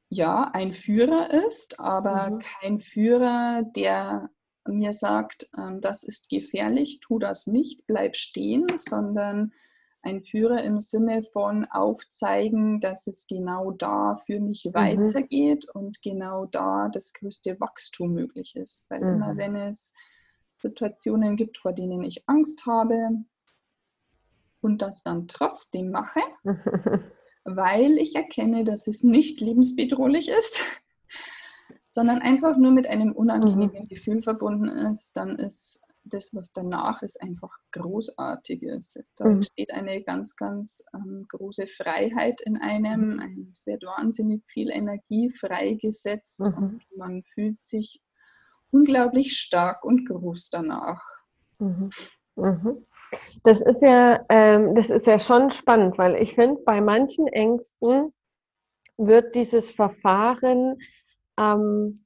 ja, 0.09 0.45
ein 0.45 0.73
Führer 0.73 1.47
ist, 1.47 1.81
aber 1.81 2.31
mhm. 2.31 2.39
kein 2.41 2.81
Führer, 2.81 3.63
der 3.77 4.31
mir 4.67 4.93
sagt, 4.93 5.51
ähm, 5.57 5.81
das 5.81 6.03
ist 6.03 6.29
gefährlich, 6.29 7.01
tu 7.01 7.19
das 7.19 7.47
nicht, 7.47 7.87
bleib 7.87 8.17
stehen, 8.17 8.67
sondern 8.77 9.53
ein 10.03 10.23
Führer 10.23 10.63
im 10.63 10.81
Sinne 10.81 11.23
von 11.23 11.65
aufzeigen, 11.65 12.81
dass 12.81 13.07
es 13.07 13.27
genau 13.27 13.73
da 13.73 14.17
für 14.27 14.41
mich 14.41 14.65
mhm. 14.65 14.75
weitergeht 14.75 15.69
und 15.75 16.03
genau 16.03 16.47
da 16.47 16.89
das 16.89 17.13
größte 17.13 17.61
Wachstum 17.61 18.15
möglich 18.15 18.57
ist. 18.57 18.89
Weil 18.91 19.01
mhm. 19.01 19.09
immer 19.09 19.37
wenn 19.37 19.57
es 19.57 19.93
Situationen 20.59 21.37
gibt, 21.37 21.59
vor 21.59 21.73
denen 21.73 22.03
ich 22.05 22.29
Angst 22.29 22.67
habe 22.67 23.25
und 24.61 24.83
das 24.83 25.03
dann 25.03 25.29
trotzdem 25.29 25.91
mache, 25.91 26.21
weil 27.57 27.99
ich 27.99 28.15
erkenne, 28.15 28.65
dass 28.65 28.87
es 28.87 29.03
nicht 29.03 29.41
lebensbedrohlich 29.41 30.29
ist, 30.29 30.65
sondern 31.87 32.19
einfach 32.21 32.57
nur 32.57 32.71
mit 32.71 32.87
einem 32.87 33.13
unangenehmen 33.13 33.83
mhm. 33.83 33.89
Gefühl 33.89 34.23
verbunden 34.23 34.69
ist, 34.69 35.17
dann 35.17 35.37
ist 35.37 35.81
das, 36.05 36.35
was 36.35 36.53
danach 36.53 37.03
ist, 37.03 37.21
einfach 37.21 37.55
großartiges. 37.73 38.97
Es, 38.97 39.15
da 39.15 39.27
mhm. 39.27 39.37
entsteht 39.37 39.73
eine 39.73 40.03
ganz, 40.03 40.37
ganz 40.37 40.83
ähm, 40.95 41.27
große 41.29 41.67
Freiheit 41.67 42.41
in 42.43 42.57
einem. 42.57 43.17
Mhm. 43.17 43.51
Es 43.53 43.67
wird 43.67 43.85
wahnsinnig 43.85 44.43
viel 44.47 44.71
Energie 44.71 45.31
freigesetzt 45.31 46.41
mhm. 46.41 46.55
und 46.57 46.83
man 46.97 47.23
fühlt 47.35 47.63
sich 47.65 48.03
unglaublich 48.71 49.39
stark 49.39 49.85
und 49.85 50.07
groß 50.07 50.51
danach. 50.51 51.03
Mhm. 51.59 51.91
Das 53.45 53.61
ist 53.61 53.83
ja, 53.83 54.25
ähm, 54.29 54.75
das 54.75 54.91
ist 54.91 55.07
ja 55.07 55.19
schon 55.19 55.51
spannend, 55.51 55.97
weil 55.99 56.17
ich 56.21 56.35
finde, 56.35 56.61
bei 56.65 56.81
manchen 56.81 57.27
Ängsten 57.29 58.13
wird 58.97 59.35
dieses 59.35 59.71
Verfahren 59.71 60.79
ähm, 61.39 62.05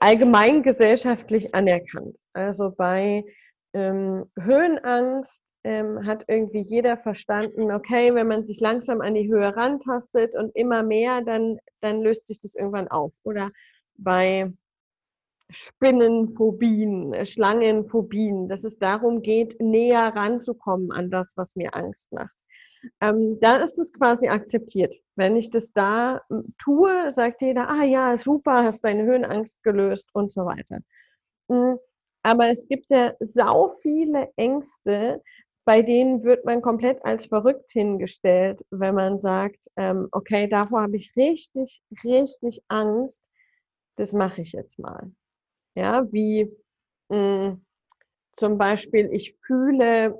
allgemein 0.00 0.62
gesellschaftlich 0.62 1.54
anerkannt. 1.54 2.16
Also 2.32 2.70
bei 2.70 3.24
ähm, 3.72 4.26
Höhenangst 4.38 5.42
ähm, 5.62 6.06
hat 6.06 6.24
irgendwie 6.26 6.62
jeder 6.62 6.96
verstanden, 6.96 7.70
okay, 7.70 8.14
wenn 8.14 8.26
man 8.26 8.44
sich 8.44 8.60
langsam 8.60 9.00
an 9.00 9.14
die 9.14 9.28
Höhe 9.28 9.54
rantastet 9.54 10.34
und 10.34 10.54
immer 10.56 10.82
mehr, 10.82 11.22
dann, 11.22 11.58
dann 11.80 12.02
löst 12.02 12.26
sich 12.26 12.40
das 12.40 12.54
irgendwann 12.54 12.88
auf. 12.88 13.14
Oder 13.24 13.50
bei 13.96 14.52
Spinnenphobien, 15.50 17.26
Schlangenphobien, 17.26 18.48
dass 18.48 18.64
es 18.64 18.78
darum 18.78 19.22
geht, 19.22 19.60
näher 19.60 20.14
ranzukommen 20.14 20.92
an 20.92 21.10
das, 21.10 21.32
was 21.36 21.54
mir 21.56 21.74
Angst 21.74 22.12
macht. 22.12 22.34
Ähm, 23.00 23.38
da 23.40 23.56
ist 23.56 23.78
es 23.78 23.92
quasi 23.92 24.28
akzeptiert. 24.28 24.94
Wenn 25.16 25.36
ich 25.36 25.50
das 25.50 25.72
da 25.72 26.22
hm, 26.28 26.54
tue, 26.58 27.12
sagt 27.12 27.42
jeder, 27.42 27.68
ah 27.68 27.84
ja, 27.84 28.16
super, 28.18 28.64
hast 28.64 28.82
deine 28.84 29.04
Höhenangst 29.04 29.62
gelöst 29.62 30.08
und 30.14 30.30
so 30.30 30.46
weiter. 30.46 30.80
Hm, 31.48 31.78
aber 32.22 32.50
es 32.50 32.66
gibt 32.68 32.90
ja 32.90 33.14
sau 33.20 33.74
viele 33.74 34.30
Ängste, 34.36 35.22
bei 35.64 35.82
denen 35.82 36.24
wird 36.24 36.44
man 36.44 36.62
komplett 36.62 37.04
als 37.04 37.26
verrückt 37.26 37.70
hingestellt, 37.70 38.62
wenn 38.70 38.94
man 38.94 39.20
sagt, 39.20 39.68
ähm, 39.76 40.08
okay, 40.10 40.48
davor 40.48 40.82
habe 40.82 40.96
ich 40.96 41.14
richtig, 41.16 41.82
richtig 42.02 42.62
Angst, 42.68 43.30
das 43.96 44.12
mache 44.12 44.42
ich 44.42 44.52
jetzt 44.52 44.78
mal. 44.78 45.12
Ja, 45.74 46.06
wie 46.12 46.50
mh, 47.08 47.16
hm, 47.46 47.64
zum 48.32 48.58
Beispiel, 48.58 49.10
ich 49.12 49.36
fühle, 49.46 50.14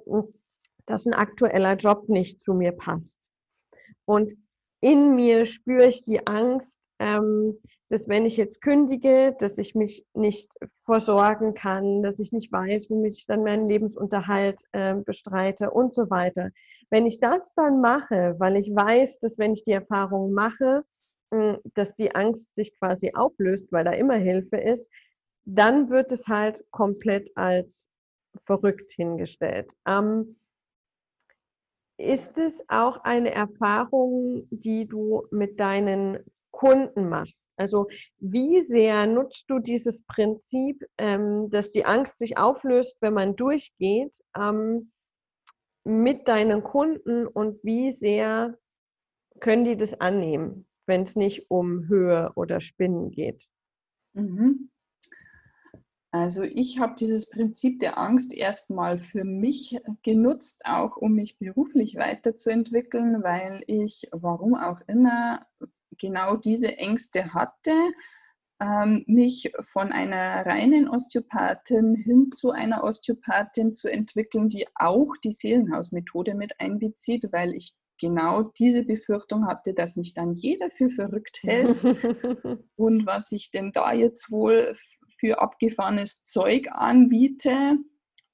dass 0.87 1.07
ein 1.07 1.15
aktueller 1.15 1.77
Job 1.77 2.09
nicht 2.09 2.41
zu 2.41 2.55
mir 2.55 2.73
passt. 2.73 3.19
Und 4.05 4.35
in 4.81 5.15
mir 5.15 5.47
spüre 5.47 5.87
ich 5.89 6.05
die 6.05 6.27
Angst, 6.27 6.81
ähm, 6.99 7.59
dass 7.89 8.09
wenn 8.09 8.27
ich 8.27 8.37
jetzt 8.37 8.61
kündige, 8.61 9.35
dass 9.39 9.59
ich 9.59 9.75
mich 9.75 10.05
nicht 10.15 10.53
versorgen 10.85 11.55
kann, 11.55 12.03
dass 12.03 12.19
ich 12.21 12.33
nicht 12.33 12.53
weiß, 12.53 12.91
womit 12.91 13.15
ich 13.15 13.27
dann 13.27 13.43
meinen 13.43 13.67
Lebensunterhalt 13.67 14.63
äh, 14.73 14.95
bestreite 14.95 15.71
und 15.71 15.95
so 15.95 16.11
weiter. 16.11 16.51
Wenn 16.91 17.07
ich 17.07 17.21
das 17.21 17.55
dann 17.55 17.81
mache, 17.81 18.37
weil 18.39 18.57
ich 18.57 18.69
weiß, 18.69 19.19
dass 19.21 19.39
wenn 19.39 19.55
ich 19.55 19.65
die 19.65 19.73
Erfahrung 19.73 20.33
mache, 20.33 20.85
äh, 21.31 21.57
dass 21.75 21.95
die 21.97 22.15
Angst 22.15 22.55
sich 22.55 22.79
quasi 22.79 23.13
auflöst, 23.15 23.73
weil 23.73 23.85
da 23.85 23.93
immer 23.93 24.17
Hilfe 24.17 24.57
ist, 24.59 24.91
dann 25.45 25.91
wird 25.91 26.13
es 26.13 26.27
halt 26.29 26.65
komplett 26.71 27.37
als 27.37 27.89
verrückt 28.45 28.93
hingestellt. 28.93 29.73
Ähm, 29.87 30.37
ist 31.99 32.39
es 32.39 32.65
auch 32.69 33.05
eine 33.05 33.31
Erfahrung, 33.33 34.47
die 34.51 34.87
du 34.87 35.27
mit 35.31 35.61
deinen 35.61 36.19
Kunden 36.51 37.09
machst? 37.09 37.51
Also 37.57 37.89
wie 38.19 38.63
sehr 38.63 39.07
nutzt 39.07 39.45
du 39.49 39.59
dieses 39.59 40.03
Prinzip, 40.05 40.85
ähm, 40.99 41.51
dass 41.51 41.71
die 41.73 41.85
Angst 41.85 42.19
sich 42.19 42.39
auflöst, 42.39 42.97
wenn 43.01 43.15
man 43.15 43.37
durchgeht, 43.37 44.19
ähm, 44.37 44.93
mit 45.85 46.29
deinen 46.29 46.63
Kunden 46.63 47.27
und 47.27 47.63
wie 47.65 47.91
sehr 47.91 48.57
können 49.41 49.65
die 49.65 49.77
das 49.77 49.99
annehmen, 50.01 50.67
wenn 50.87 51.03
es 51.03 51.17
nicht 51.17 51.51
um 51.51 51.87
Höhe 51.89 52.33
oder 52.35 52.61
Spinnen 52.61 53.11
geht? 53.11 53.47
Mhm. 54.15 54.71
Also 56.13 56.43
ich 56.43 56.81
habe 56.81 56.97
dieses 56.99 57.31
Prinzip 57.31 57.79
der 57.79 57.97
Angst 57.97 58.35
erstmal 58.35 58.99
für 58.99 59.23
mich 59.23 59.79
genutzt, 60.03 60.63
auch 60.65 60.97
um 60.97 61.13
mich 61.13 61.39
beruflich 61.39 61.97
weiterzuentwickeln, 61.97 63.23
weil 63.23 63.63
ich, 63.69 64.09
warum 64.11 64.55
auch 64.55 64.81
immer, 64.89 65.47
genau 65.99 66.37
diese 66.37 66.79
Ängste 66.79 67.33
hatte, 67.33 67.73
ähm, 68.61 69.05
mich 69.07 69.53
von 69.61 69.93
einer 69.93 70.45
reinen 70.45 70.89
Osteopathin 70.89 71.95
hin 71.95 72.33
zu 72.33 72.51
einer 72.51 72.83
Osteopathin 72.83 73.75
zu 73.75 73.89
entwickeln, 73.89 74.49
die 74.49 74.67
auch 74.75 75.15
die 75.25 75.33
Seelenhausmethode 75.33 76.35
mit 76.35 76.59
einbezieht, 76.59 77.29
weil 77.33 77.55
ich 77.55 77.75
genau 78.01 78.43
diese 78.43 78.83
Befürchtung 78.83 79.47
hatte, 79.47 79.75
dass 79.75 79.97
mich 79.97 80.15
dann 80.15 80.35
jeder 80.35 80.71
für 80.71 80.91
verrückt 80.91 81.41
hält. 81.43 81.85
Und 82.77 83.07
was 83.07 83.31
ich 83.31 83.51
denn 83.51 83.73
da 83.73 83.93
jetzt 83.93 84.31
wohl 84.31 84.75
für 85.21 85.41
abgefahrenes 85.41 86.25
Zeug 86.25 86.69
anbiete. 86.73 87.77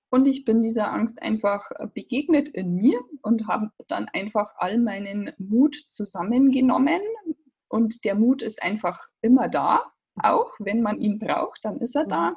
Und 0.08 0.26
ich 0.26 0.44
bin 0.44 0.62
dieser 0.62 0.92
Angst 0.92 1.20
einfach 1.20 1.68
begegnet 1.92 2.48
in 2.48 2.74
mir 2.76 3.00
und 3.22 3.48
habe 3.48 3.70
dann 3.88 4.08
einfach 4.08 4.54
all 4.56 4.78
meinen 4.78 5.32
Mut 5.36 5.76
zusammengenommen. 5.88 7.00
Und 7.68 8.04
der 8.04 8.14
Mut 8.14 8.42
ist 8.42 8.62
einfach 8.62 9.08
immer 9.20 9.48
da, 9.48 9.82
auch 10.22 10.52
wenn 10.58 10.80
man 10.80 11.00
ihn 11.00 11.18
braucht, 11.18 11.64
dann 11.64 11.78
ist 11.78 11.96
er 11.96 12.06
da. 12.06 12.30
Mhm. 12.30 12.36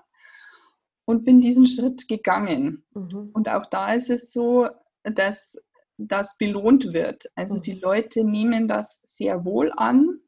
Und 1.06 1.26
bin 1.26 1.42
diesen 1.42 1.68
Schritt 1.68 2.08
gegangen. 2.08 2.86
Mhm. 2.94 3.30
Und 3.34 3.50
auch 3.50 3.66
da 3.68 3.94
ist 3.94 4.10
es 4.10 4.32
so, 4.32 4.68
dass 5.04 5.58
das 5.98 6.38
belohnt 6.38 6.94
wird. 6.94 7.26
Also 7.36 7.56
mhm. 7.56 7.62
die 7.62 7.80
Leute 7.80 8.24
nehmen 8.24 8.68
das 8.68 9.02
sehr 9.06 9.46
wohl 9.46 9.72
an, 9.76 10.20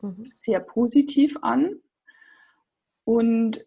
mhm. 0.00 0.30
sehr 0.34 0.60
positiv 0.60 1.36
an. 1.42 1.80
Und 3.06 3.64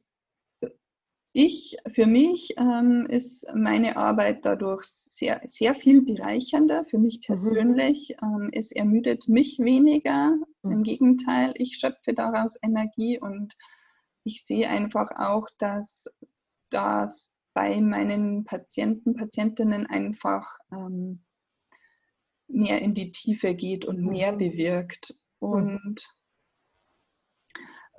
ich, 1.32 1.78
für 1.94 2.06
mich 2.06 2.56
ähm, 2.58 3.08
ist 3.10 3.48
meine 3.56 3.96
Arbeit 3.96 4.44
dadurch 4.44 4.84
sehr, 4.84 5.42
sehr 5.46 5.74
viel 5.74 6.02
bereichernder, 6.02 6.84
für 6.86 6.98
mich 6.98 7.20
mhm. 7.20 7.22
persönlich. 7.22 8.16
Mhm. 8.22 8.28
Ähm, 8.28 8.50
es 8.52 8.72
ermüdet 8.74 9.30
mich 9.30 9.60
weniger. 9.60 10.38
Mhm. 10.64 10.72
Im 10.72 10.84
Gegenteil, 10.84 11.54
ich 11.56 11.78
schöpfe 11.78 12.14
daraus 12.14 12.62
Energie 12.62 13.20
und 13.20 13.56
ich 14.26 14.44
sehe 14.44 14.68
einfach 14.68 15.12
auch, 15.18 15.48
dass 15.58 16.14
das 16.70 17.34
bei 17.54 17.80
meinen 17.80 18.44
Patienten, 18.44 19.16
Patientinnen 19.16 19.88
einfach 19.88 20.60
ähm, 20.74 21.24
mehr 22.50 22.82
in 22.82 22.94
die 22.94 23.12
Tiefe 23.14 23.56
geht 23.56 23.86
und 23.86 24.02
mehr 24.04 24.34
mhm. 24.34 24.38
bewirkt. 24.40 25.14
Mhm. 25.40 25.50
Und 25.50 26.19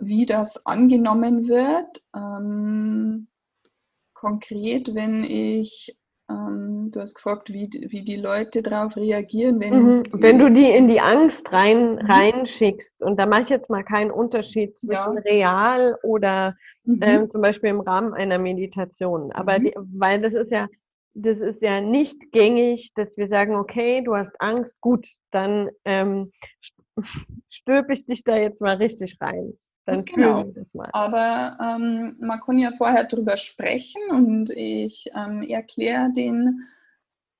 wie 0.00 0.26
das 0.26 0.66
angenommen 0.66 1.48
wird. 1.48 2.04
Ähm, 2.14 3.28
konkret, 4.14 4.94
wenn 4.94 5.24
ich 5.24 5.96
ähm, 6.30 6.90
du 6.92 7.00
hast 7.00 7.14
gefragt, 7.14 7.52
wie, 7.52 7.68
wie 7.88 8.02
die 8.02 8.16
Leute 8.16 8.62
darauf 8.62 8.96
reagieren, 8.96 9.58
wenn, 9.60 9.82
mhm. 9.82 10.04
wenn 10.12 10.38
du 10.38 10.50
die 10.50 10.70
in 10.70 10.88
die 10.88 11.00
Angst 11.00 11.52
rein, 11.52 11.98
reinschickst. 11.98 13.02
Und 13.02 13.18
da 13.18 13.26
mache 13.26 13.42
ich 13.42 13.48
jetzt 13.48 13.70
mal 13.70 13.82
keinen 13.82 14.10
Unterschied 14.10 14.76
zwischen 14.76 15.14
ja. 15.14 15.20
real 15.22 15.96
oder 16.02 16.56
mhm. 16.84 17.02
ähm, 17.02 17.28
zum 17.28 17.40
Beispiel 17.40 17.70
im 17.70 17.80
Rahmen 17.80 18.14
einer 18.14 18.38
Meditation. 18.38 19.32
Aber 19.32 19.58
mhm. 19.58 19.64
die, 19.64 19.74
weil 19.76 20.20
das 20.20 20.34
ist 20.34 20.52
ja, 20.52 20.68
das 21.14 21.40
ist 21.40 21.62
ja 21.62 21.80
nicht 21.80 22.30
gängig, 22.32 22.92
dass 22.94 23.16
wir 23.16 23.26
sagen, 23.26 23.56
okay, 23.56 24.02
du 24.02 24.14
hast 24.14 24.40
Angst, 24.40 24.80
gut, 24.80 25.06
dann 25.32 25.70
ähm, 25.84 26.32
stülpe 27.48 27.92
ich 27.92 28.06
dich 28.06 28.22
da 28.22 28.36
jetzt 28.36 28.60
mal 28.60 28.76
richtig 28.76 29.16
rein. 29.20 29.54
Dann 29.90 30.04
genau. 30.04 30.44
das 30.44 30.74
mal. 30.74 30.88
Aber 30.92 31.58
ähm, 31.60 32.16
man 32.20 32.40
kann 32.40 32.58
ja 32.58 32.72
vorher 32.72 33.04
darüber 33.04 33.36
sprechen 33.36 34.00
und 34.10 34.50
ich 34.50 35.10
ähm, 35.14 35.42
erkläre 35.42 36.12
den 36.12 36.64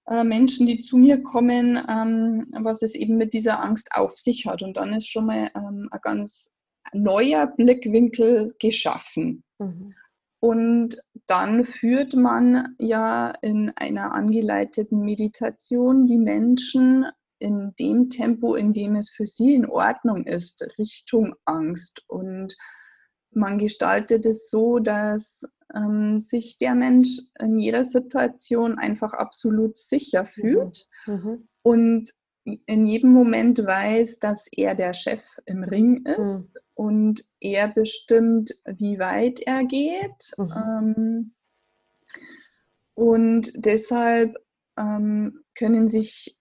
äh, 0.07 0.25
Menschen, 0.25 0.67
die 0.67 0.81
zu 0.81 0.97
mir 0.97 1.23
kommen, 1.23 1.77
ähm, 1.89 2.49
was 2.63 2.83
es 2.83 2.95
eben 2.95 3.17
mit 3.17 3.33
dieser 3.33 3.63
Angst 3.63 3.91
auf 3.93 4.17
sich 4.17 4.47
hat. 4.47 4.63
Und 4.63 4.77
dann 4.77 4.93
ist 4.93 5.09
schon 5.09 5.27
mal 5.27 5.51
ähm, 5.55 5.89
ein 5.91 6.01
ganz 6.03 6.51
neuer 6.93 7.47
Blickwinkel 7.47 8.55
geschaffen. 8.59 9.45
Mhm. 9.59 9.95
Und 10.41 10.97
dann 11.27 11.65
führt 11.65 12.15
man 12.15 12.75
ja 12.79 13.31
in 13.43 13.71
einer 13.77 14.13
angeleiteten 14.13 15.01
Meditation 15.01 16.07
die 16.07 16.19
Menschen 16.19 17.07
in 17.41 17.75
dem 17.79 18.11
Tempo, 18.11 18.55
in 18.55 18.73
dem 18.73 18.95
es 18.95 19.11
für 19.11 19.27
sie 19.27 19.55
in 19.55 19.67
Ordnung 19.67 20.25
ist, 20.25 20.65
Richtung 20.79 21.35
Angst. 21.45 22.05
Und 22.07 22.57
man 23.33 23.59
gestaltet 23.59 24.27
es 24.27 24.51
so, 24.51 24.79
dass 24.79 25.43
ähm, 25.75 26.21
sich 26.21 26.59
der 26.59 26.75
Mensch 26.75 27.19
in 27.39 27.59
jeder 27.59 27.85
Situation 27.85 28.79
einfach 28.79 29.13
absolut 29.13 29.77
sicher 29.77 30.23
mhm. 30.23 30.27
fühlt 30.27 30.87
mhm. 31.07 31.49
und 31.63 32.11
in 32.45 32.87
jedem 32.87 33.13
Moment 33.13 33.59
weiß, 33.59 34.19
dass 34.19 34.49
er 34.51 34.75
der 34.75 34.95
Chef 34.95 35.23
im 35.45 35.63
Ring 35.63 36.05
ist 36.07 36.45
mhm. 36.45 36.61
und 36.75 37.25
er 37.39 37.69
bestimmt, 37.69 38.53
wie 38.65 38.99
weit 38.99 39.41
er 39.41 39.65
geht. 39.65 40.33
Mhm. 40.39 40.53
Ähm, 40.57 41.35
und 42.95 43.53
deshalb 43.55 44.37
ähm, 44.77 45.45
können 45.55 45.89
sich 45.89 46.37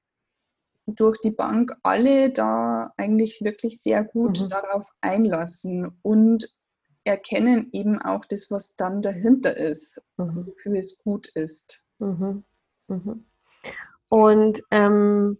durch 0.96 1.20
die 1.22 1.32
Bank 1.32 1.76
alle 1.84 2.32
da 2.32 2.94
eigentlich 2.98 3.42
wirklich 3.42 3.82
sehr 3.82 4.04
gut 4.04 4.42
mhm. 4.42 4.50
darauf 4.50 4.88
einlassen 5.02 5.98
und 6.02 6.56
erkennen 7.04 7.70
eben 7.72 8.02
auch 8.02 8.26
das, 8.26 8.52
was 8.52 8.76
dann 8.76 9.02
dahinter 9.02 9.58
ist, 9.58 10.02
mhm. 10.18 10.48
wofür 10.48 10.76
es 10.78 11.02
gut 11.04 11.28
ist. 11.36 11.84
Mhm. 12.00 12.44
mhm. 12.88 13.26
Und 14.10 14.64
ähm, 14.72 15.38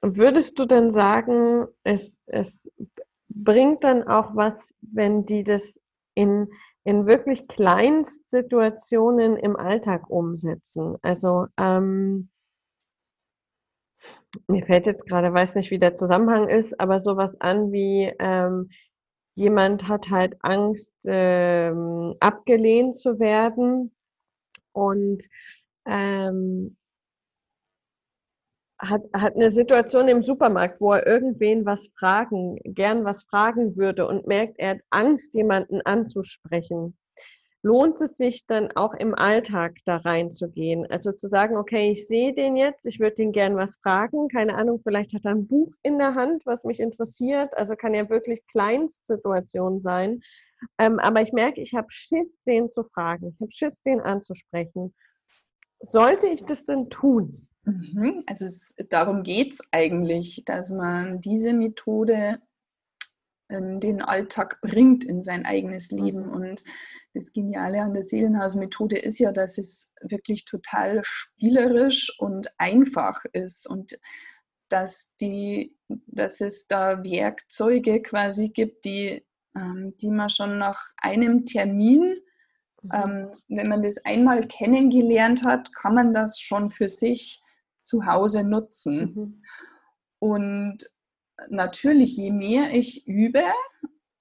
würdest 0.00 0.58
du 0.58 0.64
denn 0.64 0.94
sagen, 0.94 1.66
es, 1.84 2.16
es 2.26 2.70
bringt 3.28 3.84
dann 3.84 4.08
auch 4.08 4.34
was, 4.34 4.74
wenn 4.80 5.26
die 5.26 5.44
das 5.44 5.78
in, 6.14 6.48
in 6.84 7.06
wirklich 7.06 7.46
Kleinstsituationen 7.46 9.36
im 9.36 9.56
Alltag 9.56 10.08
umsetzen? 10.08 10.96
Also 11.02 11.46
ähm, 11.58 12.30
mir 14.48 14.64
fällt 14.64 14.86
jetzt 14.86 15.06
gerade, 15.06 15.32
weiß 15.32 15.54
nicht, 15.54 15.70
wie 15.70 15.78
der 15.78 15.96
Zusammenhang 15.96 16.48
ist, 16.48 16.78
aber 16.80 17.00
sowas 17.00 17.40
an 17.40 17.72
wie 17.72 18.12
ähm, 18.18 18.70
jemand 19.34 19.88
hat 19.88 20.10
halt 20.10 20.36
Angst, 20.40 20.94
ähm, 21.04 22.14
abgelehnt 22.20 22.96
zu 22.96 23.18
werden 23.18 23.94
und 24.72 25.22
ähm, 25.86 26.76
hat, 28.78 29.02
hat 29.12 29.34
eine 29.34 29.50
Situation 29.50 30.08
im 30.08 30.22
Supermarkt, 30.22 30.80
wo 30.80 30.92
er 30.92 31.06
irgendwen 31.06 31.66
was 31.66 31.88
fragen, 31.98 32.58
gern 32.64 33.04
was 33.04 33.24
fragen 33.24 33.76
würde 33.76 34.06
und 34.06 34.26
merkt, 34.26 34.58
er 34.58 34.70
hat 34.70 34.80
Angst, 34.90 35.34
jemanden 35.34 35.82
anzusprechen 35.82 36.96
lohnt 37.62 38.00
es 38.00 38.16
sich 38.16 38.46
dann 38.46 38.72
auch 38.72 38.94
im 38.94 39.14
Alltag 39.14 39.76
da 39.84 39.96
reinzugehen? 39.98 40.86
Also 40.90 41.12
zu 41.12 41.28
sagen, 41.28 41.56
okay, 41.56 41.90
ich 41.92 42.06
sehe 42.06 42.34
den 42.34 42.56
jetzt, 42.56 42.86
ich 42.86 43.00
würde 43.00 43.16
den 43.16 43.32
gern 43.32 43.56
was 43.56 43.76
fragen, 43.82 44.28
keine 44.28 44.54
Ahnung, 44.54 44.80
vielleicht 44.82 45.12
hat 45.12 45.24
er 45.24 45.32
ein 45.32 45.46
Buch 45.46 45.72
in 45.82 45.98
der 45.98 46.14
Hand, 46.14 46.46
was 46.46 46.64
mich 46.64 46.80
interessiert, 46.80 47.56
also 47.56 47.76
kann 47.76 47.94
ja 47.94 48.08
wirklich 48.08 48.46
Kleinstsituation 48.46 49.82
sein. 49.82 50.20
Ähm, 50.78 50.98
aber 50.98 51.22
ich 51.22 51.32
merke, 51.32 51.60
ich 51.60 51.74
habe 51.74 51.86
Schiss, 51.90 52.28
den 52.46 52.70
zu 52.70 52.84
fragen, 52.84 53.28
ich 53.34 53.40
habe 53.40 53.50
Schiss, 53.50 53.82
den 53.82 54.00
anzusprechen. 54.00 54.94
Sollte 55.80 56.28
ich 56.28 56.44
das 56.44 56.64
denn 56.64 56.90
tun? 56.90 57.46
Mhm, 57.64 58.24
also 58.26 58.46
es, 58.46 58.74
darum 58.90 59.22
geht 59.22 59.54
es 59.54 59.60
eigentlich, 59.70 60.42
dass 60.46 60.70
man 60.70 61.20
diese 61.20 61.52
Methode 61.52 62.40
den 63.50 64.02
Alltag 64.02 64.60
bringt, 64.62 65.04
in 65.04 65.22
sein 65.22 65.44
eigenes 65.44 65.90
Leben. 65.90 66.26
Mhm. 66.26 66.32
Und 66.32 66.64
das 67.14 67.32
Geniale 67.32 67.82
an 67.82 67.94
der 67.94 68.04
Seelenhausmethode 68.04 68.98
ist 68.98 69.18
ja, 69.18 69.32
dass 69.32 69.58
es 69.58 69.92
wirklich 70.00 70.44
total 70.44 71.00
spielerisch 71.02 72.16
und 72.18 72.48
einfach 72.58 73.24
ist 73.32 73.68
und 73.68 73.98
dass, 74.68 75.16
die, 75.16 75.76
dass 75.88 76.40
es 76.40 76.68
da 76.68 77.02
Werkzeuge 77.02 78.02
quasi 78.02 78.50
gibt, 78.50 78.84
die, 78.84 79.26
ähm, 79.56 79.94
die 80.00 80.10
man 80.10 80.30
schon 80.30 80.58
nach 80.58 80.80
einem 80.96 81.44
Termin, 81.44 82.20
mhm. 82.82 82.90
ähm, 82.92 83.30
wenn 83.48 83.68
man 83.68 83.82
das 83.82 84.04
einmal 84.04 84.46
kennengelernt 84.46 85.44
hat, 85.44 85.74
kann 85.74 85.94
man 85.94 86.14
das 86.14 86.38
schon 86.38 86.70
für 86.70 86.88
sich 86.88 87.42
zu 87.82 88.06
Hause 88.06 88.44
nutzen. 88.44 89.14
Mhm. 89.14 89.42
Und 90.20 90.90
natürlich, 91.48 92.16
je 92.16 92.30
mehr 92.30 92.72
ich 92.72 93.06
übe, 93.06 93.42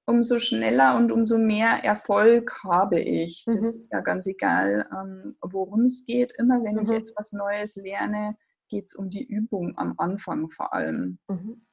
umso 0.06 0.40
schneller 0.40 0.98
und 0.98 1.12
umso 1.12 1.38
mehr 1.38 1.84
Erfolg 1.84 2.64
habe 2.64 3.00
ich. 3.00 3.44
Das 3.46 3.58
mhm. 3.58 3.76
ist 3.76 3.94
ja 3.94 4.02
ganz 4.02 4.26
egal, 4.26 4.88
ähm, 4.92 5.38
worum 5.42 5.84
es 5.84 6.06
geht. 6.06 6.34
Immer 6.38 6.64
wenn 6.64 6.76
mhm. 6.76 6.82
ich 6.84 6.92
etwas 6.92 7.32
Neues 7.32 7.76
lerne, 7.76 8.36
geht 8.70 8.86
es 8.88 8.96
um 8.96 9.10
die 9.10 9.26
Übung 9.26 9.78
am 9.78 9.94
Anfang 9.98 10.50
vor 10.50 10.74
allem. 10.74 11.20
Mhm. 11.28 11.66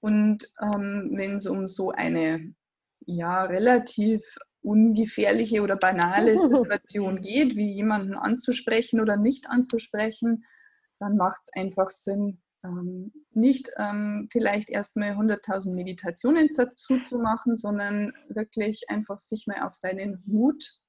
Und 0.00 0.48
ähm, 0.60 1.12
wenn 1.14 1.36
es 1.36 1.46
um 1.46 1.66
so 1.66 1.90
eine 1.90 2.54
ja, 3.06 3.44
relativ 3.44 4.22
ungefährliche 4.62 5.62
oder 5.62 5.76
banale 5.76 6.38
Situation 6.38 7.20
geht, 7.20 7.56
wie 7.56 7.72
jemanden 7.72 8.14
anzusprechen 8.14 9.00
oder 9.00 9.16
nicht 9.16 9.48
anzusprechen, 9.48 10.44
dann 11.00 11.16
macht 11.16 11.40
es 11.42 11.50
einfach 11.52 11.90
Sinn, 11.90 12.42
ähm, 12.64 13.12
nicht 13.32 13.70
ähm, 13.76 14.28
vielleicht 14.30 14.70
erstmal 14.70 15.12
100.000 15.12 15.74
Meditationen 15.74 16.48
dazu 16.56 16.98
zu 17.00 17.18
machen, 17.18 17.56
sondern 17.56 18.12
wirklich 18.28 18.88
einfach 18.88 19.20
sich 19.20 19.46
mal 19.46 19.62
auf 19.62 19.74
seinen 19.74 20.22
Mut 20.26 20.80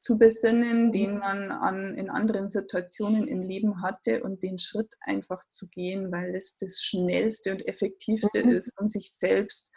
zu 0.00 0.18
besinnen, 0.18 0.86
mhm. 0.86 0.92
den 0.92 1.18
man 1.18 1.50
an, 1.50 1.96
in 1.96 2.10
anderen 2.10 2.48
Situationen 2.48 3.26
im 3.26 3.42
Leben 3.42 3.82
hatte 3.82 4.22
und 4.22 4.42
den 4.42 4.58
Schritt 4.58 4.94
einfach 5.00 5.42
zu 5.48 5.68
gehen, 5.68 6.12
weil 6.12 6.34
es 6.34 6.56
das 6.58 6.80
schnellste 6.80 7.52
und 7.52 7.66
effektivste 7.66 8.44
mhm. 8.44 8.50
ist, 8.50 8.72
um 8.80 8.88
sich 8.88 9.12
selbst 9.12 9.72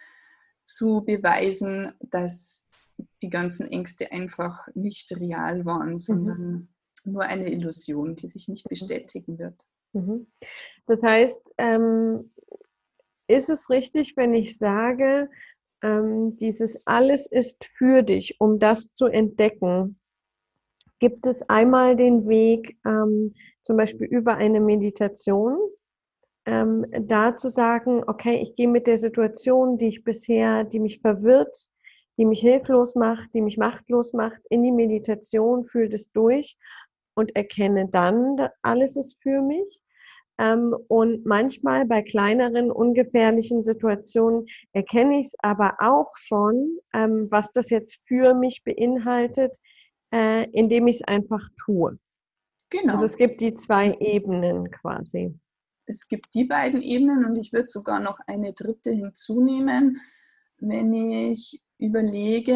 zu 0.63 1.03
beweisen, 1.05 1.93
dass 2.01 2.71
die 3.21 3.29
ganzen 3.29 3.67
Ängste 3.71 4.11
einfach 4.11 4.67
nicht 4.75 5.11
real 5.17 5.65
waren, 5.65 5.93
mhm. 5.93 5.97
sondern 5.97 6.41
mhm. 6.41 6.67
nur 7.05 7.23
eine 7.23 7.51
Illusion, 7.51 8.15
die 8.15 8.27
sich 8.27 8.47
nicht 8.47 8.65
mhm. 8.65 8.69
bestätigen 8.69 9.39
wird. 9.39 9.65
Mhm. 9.93 10.27
Das 10.87 11.01
heißt, 11.01 11.41
ähm, 11.57 12.31
ist 13.27 13.49
es 13.49 13.69
richtig, 13.69 14.17
wenn 14.17 14.33
ich 14.33 14.57
sage, 14.57 15.29
ähm, 15.81 16.37
dieses 16.37 16.85
alles 16.85 17.27
ist 17.27 17.65
für 17.77 18.03
dich, 18.03 18.35
um 18.39 18.59
das 18.59 18.91
zu 18.93 19.05
entdecken? 19.07 19.99
Gibt 20.99 21.25
es 21.25 21.41
einmal 21.49 21.95
den 21.95 22.27
Weg, 22.27 22.77
ähm, 22.85 23.33
zum 23.63 23.77
Beispiel 23.77 24.07
über 24.07 24.35
eine 24.35 24.59
Meditation, 24.59 25.57
ähm, 26.45 26.85
da 26.91 27.35
zu 27.35 27.49
sagen, 27.49 28.03
okay, 28.07 28.41
ich 28.41 28.55
gehe 28.55 28.67
mit 28.67 28.87
der 28.87 28.97
Situation, 28.97 29.77
die 29.77 29.87
ich 29.87 30.03
bisher, 30.03 30.63
die 30.63 30.79
mich 30.79 30.99
verwirrt, 31.01 31.69
die 32.17 32.25
mich 32.25 32.41
hilflos 32.41 32.95
macht, 32.95 33.33
die 33.33 33.41
mich 33.41 33.57
machtlos 33.57 34.13
macht, 34.13 34.41
in 34.49 34.63
die 34.63 34.71
Meditation, 34.71 35.63
fühle 35.63 35.89
es 35.89 36.11
durch 36.11 36.57
und 37.15 37.35
erkenne 37.35 37.87
dann, 37.89 38.37
alles 38.61 38.95
ist 38.97 39.21
für 39.21 39.41
mich. 39.41 39.80
Ähm, 40.41 40.75
und 40.87 41.23
manchmal 41.23 41.85
bei 41.85 42.01
kleineren, 42.01 42.71
ungefährlichen 42.71 43.63
Situationen 43.63 44.47
erkenne 44.73 45.19
ich 45.19 45.27
es 45.27 45.35
aber 45.43 45.75
auch 45.79 46.11
schon, 46.15 46.79
ähm, 46.93 47.27
was 47.29 47.51
das 47.51 47.69
jetzt 47.69 47.99
für 48.07 48.33
mich 48.33 48.63
beinhaltet, 48.63 49.55
äh, 50.11 50.49
indem 50.49 50.87
ich 50.87 50.97
es 50.97 51.07
einfach 51.07 51.47
tue. 51.63 51.99
Genau. 52.71 52.93
Also 52.93 53.05
es 53.05 53.17
gibt 53.17 53.41
die 53.41 53.53
zwei 53.53 53.93
Ebenen 53.99 54.71
quasi. 54.71 55.37
Es 55.85 56.07
gibt 56.07 56.33
die 56.33 56.45
beiden 56.45 56.81
Ebenen 56.81 57.25
und 57.25 57.35
ich 57.35 57.53
würde 57.53 57.67
sogar 57.67 57.99
noch 57.99 58.17
eine 58.25 58.53
dritte 58.53 58.91
hinzunehmen. 58.91 60.01
Wenn 60.57 60.91
ich 60.93 61.61
überlege, 61.77 62.53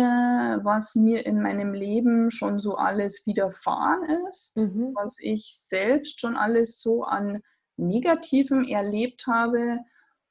was 0.63 0.95
mir 0.95 1.25
in 1.25 1.39
meinem 1.41 1.73
Leben 1.73 2.31
schon 2.31 2.59
so 2.59 2.75
alles 2.75 3.27
widerfahren 3.27 4.25
ist, 4.27 4.57
mhm. 4.57 4.91
was 4.95 5.17
ich 5.19 5.57
selbst 5.59 6.19
schon 6.19 6.35
alles 6.35 6.79
so 6.79 7.03
an 7.03 7.41
Negativem 7.77 8.65
erlebt 8.65 9.27
habe 9.27 9.79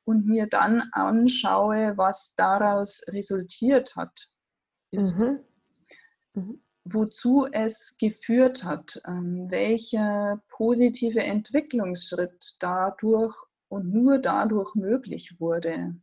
und 0.05 0.27
mir 0.27 0.47
dann 0.47 0.83
anschaue, 0.93 1.97
was 1.97 2.35
daraus 2.37 3.03
resultiert 3.09 3.97
hat, 3.97 4.29
ist, 4.91 5.19
mhm. 5.19 5.41
Mhm. 6.35 6.61
wozu 6.85 7.47
es 7.51 7.97
geführt 7.99 8.65
hat, 8.65 9.01
ähm, 9.07 9.51
welcher 9.51 10.43
positive 10.49 11.21
Entwicklungsschritt 11.21 12.57
dadurch 12.61 13.35
und 13.69 13.93
nur 13.93 14.19
dadurch 14.19 14.75
möglich 14.75 15.37
wurde, 15.39 15.97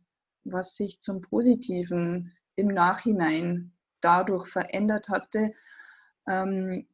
was 0.44 0.76
sich 0.76 1.00
zum 1.00 1.20
Positiven 1.20 2.36
im 2.56 2.68
Nachhinein 2.68 3.72
dadurch 4.00 4.48
verändert 4.48 5.08
hatte, 5.08 5.54
ähm, 6.28 6.86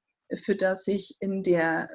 für 0.45 0.55
das 0.55 0.87
ich 0.87 1.17
in 1.21 1.43
der, 1.43 1.89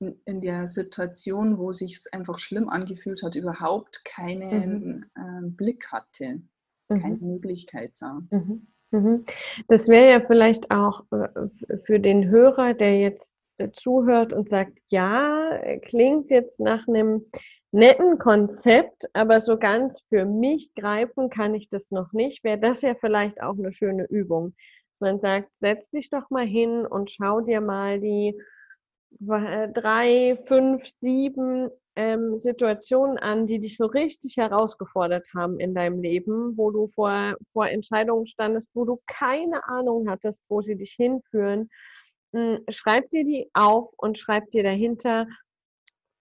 in 0.00 0.40
der 0.40 0.68
Situation, 0.68 1.58
wo 1.58 1.72
sich 1.72 1.96
es 1.96 2.12
einfach 2.12 2.38
schlimm 2.38 2.68
angefühlt 2.68 3.22
hat, 3.22 3.34
überhaupt 3.34 4.04
keinen 4.04 5.10
mhm. 5.14 5.48
äh, 5.48 5.50
Blick 5.50 5.90
hatte, 5.90 6.42
mhm. 6.88 7.00
keine 7.00 7.16
Möglichkeit 7.16 7.96
sah. 7.96 8.20
Mhm. 8.30 8.66
mhm. 8.92 9.24
Das 9.66 9.88
wäre 9.88 10.10
ja 10.10 10.20
vielleicht 10.26 10.70
auch 10.70 11.04
äh, 11.10 11.78
für 11.84 11.98
den 11.98 12.28
Hörer, 12.28 12.74
der 12.74 13.00
jetzt 13.00 13.32
äh, 13.58 13.70
zuhört 13.72 14.32
und 14.32 14.50
sagt, 14.50 14.78
ja, 14.88 15.58
klingt 15.82 16.30
jetzt 16.30 16.60
nach 16.60 16.86
einem 16.86 17.26
netten 17.72 18.18
Konzept, 18.18 19.04
aber 19.12 19.40
so 19.40 19.58
ganz 19.58 20.00
für 20.08 20.24
mich 20.24 20.72
greifen 20.74 21.28
kann 21.28 21.54
ich 21.54 21.68
das 21.68 21.90
noch 21.90 22.12
nicht. 22.12 22.44
Wäre 22.44 22.58
das 22.58 22.82
ja 22.82 22.94
vielleicht 22.94 23.42
auch 23.42 23.58
eine 23.58 23.72
schöne 23.72 24.04
Übung. 24.04 24.54
Dass 24.92 25.00
man 25.00 25.20
sagt, 25.20 25.56
setz 25.58 25.90
dich 25.90 26.08
doch 26.08 26.30
mal 26.30 26.46
hin 26.46 26.86
und 26.86 27.10
schau 27.10 27.40
dir 27.40 27.60
mal 27.60 28.00
die 28.00 28.28
äh, 28.28 28.42
drei, 29.20 30.38
fünf, 30.46 30.86
sieben 30.86 31.70
ähm, 31.96 32.38
Situationen 32.38 33.18
an, 33.18 33.46
die 33.46 33.58
dich 33.58 33.76
so 33.76 33.86
richtig 33.86 34.36
herausgefordert 34.36 35.26
haben 35.34 35.58
in 35.58 35.74
deinem 35.74 36.00
Leben, 36.00 36.56
wo 36.56 36.70
du 36.70 36.86
vor, 36.86 37.34
vor 37.52 37.68
Entscheidungen 37.68 38.26
standest, 38.26 38.70
wo 38.74 38.84
du 38.84 39.00
keine 39.06 39.66
Ahnung 39.66 40.08
hattest, 40.08 40.44
wo 40.48 40.62
sie 40.62 40.76
dich 40.76 40.92
hinführen. 40.92 41.68
Hm, 42.32 42.60
schreib 42.68 43.10
dir 43.10 43.24
die 43.24 43.50
auf 43.52 43.92
und 43.96 44.18
schreib 44.18 44.50
dir 44.50 44.62
dahinter, 44.62 45.26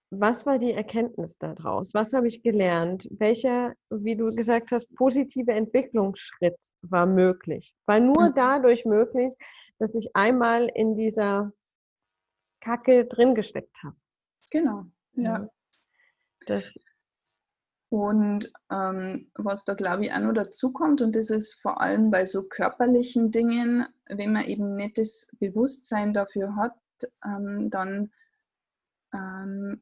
was 0.10 0.46
war 0.46 0.58
die 0.58 0.72
Erkenntnis 0.72 1.38
daraus? 1.38 1.94
Was 1.94 2.14
habe 2.14 2.28
ich 2.28 2.42
gelernt? 2.42 3.08
Welcher, 3.12 3.74
wie 3.90 4.16
du 4.16 4.30
gesagt 4.32 4.72
hast, 4.72 4.94
positive 4.96 5.52
Entwicklungsschritt 5.52 6.58
war 6.82 7.06
möglich? 7.06 7.74
War 7.86 8.00
nur 8.00 8.30
mhm. 8.30 8.34
dadurch 8.34 8.86
möglich, 8.86 9.36
dass 9.80 9.96
ich 9.96 10.16
einmal 10.16 10.70
in 10.74 10.96
dieser 10.96 11.52
Kacke 12.68 13.06
drin 13.06 13.34
gesteckt 13.34 13.76
habe. 13.82 13.96
Genau, 14.52 14.86
ja. 15.14 15.50
Das 16.46 16.74
und 17.90 18.52
ähm, 18.70 19.32
was 19.36 19.64
da, 19.64 19.74
glaube 19.74 20.06
ich, 20.06 20.12
auch 20.12 20.20
noch 20.20 20.34
dazu 20.34 20.74
kommt, 20.74 21.00
und 21.00 21.16
das 21.16 21.30
ist 21.30 21.54
vor 21.62 21.80
allem 21.80 22.10
bei 22.10 22.26
so 22.26 22.44
körperlichen 22.44 23.32
Dingen, 23.32 23.88
wenn 24.10 24.34
man 24.34 24.44
eben 24.44 24.76
nicht 24.76 24.98
das 24.98 25.30
Bewusstsein 25.40 26.14
dafür 26.14 26.58
hat, 26.58 26.76
ähm, 27.24 27.70
dann 27.70 28.12
ähm, 29.14 29.82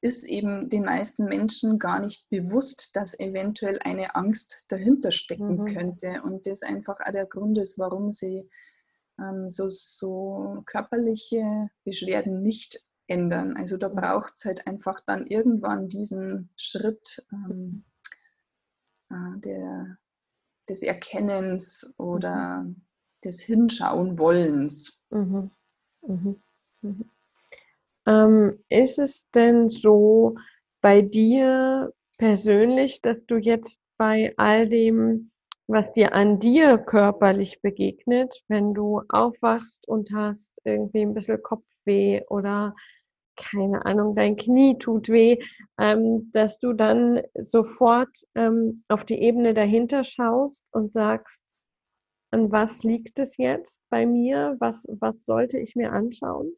ist 0.00 0.24
eben 0.24 0.68
den 0.68 0.84
meisten 0.84 1.26
Menschen 1.26 1.78
gar 1.78 2.00
nicht 2.00 2.28
bewusst, 2.28 2.96
dass 2.96 3.18
eventuell 3.20 3.78
eine 3.84 4.16
Angst 4.16 4.64
dahinter 4.66 5.12
stecken 5.12 5.58
mhm. 5.58 5.66
könnte. 5.66 6.22
Und 6.24 6.46
das 6.48 6.62
einfach 6.62 6.98
auch 6.98 7.12
der 7.12 7.26
Grund 7.26 7.56
ist, 7.58 7.78
warum 7.78 8.10
sie 8.10 8.48
ähm, 9.18 9.50
so, 9.50 9.68
so 9.68 10.62
körperliche 10.66 11.70
Beschwerden 11.84 12.42
nicht 12.42 12.80
ändern. 13.06 13.56
Also 13.56 13.76
da 13.76 13.88
mhm. 13.88 13.96
braucht 13.96 14.34
es 14.36 14.44
halt 14.44 14.66
einfach 14.66 15.00
dann 15.06 15.26
irgendwann 15.26 15.88
diesen 15.88 16.50
Schritt 16.56 17.24
ähm, 17.32 17.84
äh, 19.10 19.40
der, 19.40 19.98
des 20.68 20.82
Erkennens 20.82 21.94
oder 21.98 22.62
mhm. 22.62 22.82
des 23.24 23.40
Hinschauen 23.40 24.18
Wollens. 24.18 25.04
Mhm. 25.10 25.50
Mhm. 26.02 26.42
mhm. 26.82 27.10
Ähm, 28.06 28.64
ist 28.70 28.98
es 28.98 29.28
denn 29.32 29.68
so 29.68 30.36
bei 30.80 31.02
dir 31.02 31.92
persönlich, 32.16 33.02
dass 33.02 33.26
du 33.26 33.36
jetzt 33.36 33.82
bei 33.98 34.32
all 34.38 34.68
dem, 34.68 35.30
was 35.68 35.92
dir 35.92 36.14
an 36.14 36.40
dir 36.40 36.78
körperlich 36.78 37.60
begegnet, 37.60 38.42
wenn 38.48 38.74
du 38.74 39.02
aufwachst 39.08 39.86
und 39.86 40.10
hast 40.12 40.50
irgendwie 40.64 41.02
ein 41.02 41.14
bisschen 41.14 41.42
Kopfweh 41.42 42.22
oder 42.28 42.74
keine 43.36 43.84
Ahnung, 43.86 44.16
dein 44.16 44.36
Knie 44.36 44.78
tut 44.78 45.08
weh, 45.08 45.38
ähm, 45.78 46.30
dass 46.32 46.58
du 46.58 46.72
dann 46.72 47.22
sofort 47.34 48.08
ähm, 48.34 48.82
auf 48.88 49.04
die 49.04 49.20
Ebene 49.20 49.54
dahinter 49.54 50.04
schaust 50.04 50.66
und 50.72 50.92
sagst, 50.92 51.44
an 52.30 52.50
was 52.50 52.82
liegt 52.82 53.18
es 53.18 53.36
jetzt 53.36 53.82
bei 53.90 54.06
mir? 54.06 54.56
Was, 54.58 54.86
was 55.00 55.24
sollte 55.24 55.58
ich 55.58 55.76
mir 55.76 55.92
anschauen? 55.92 56.52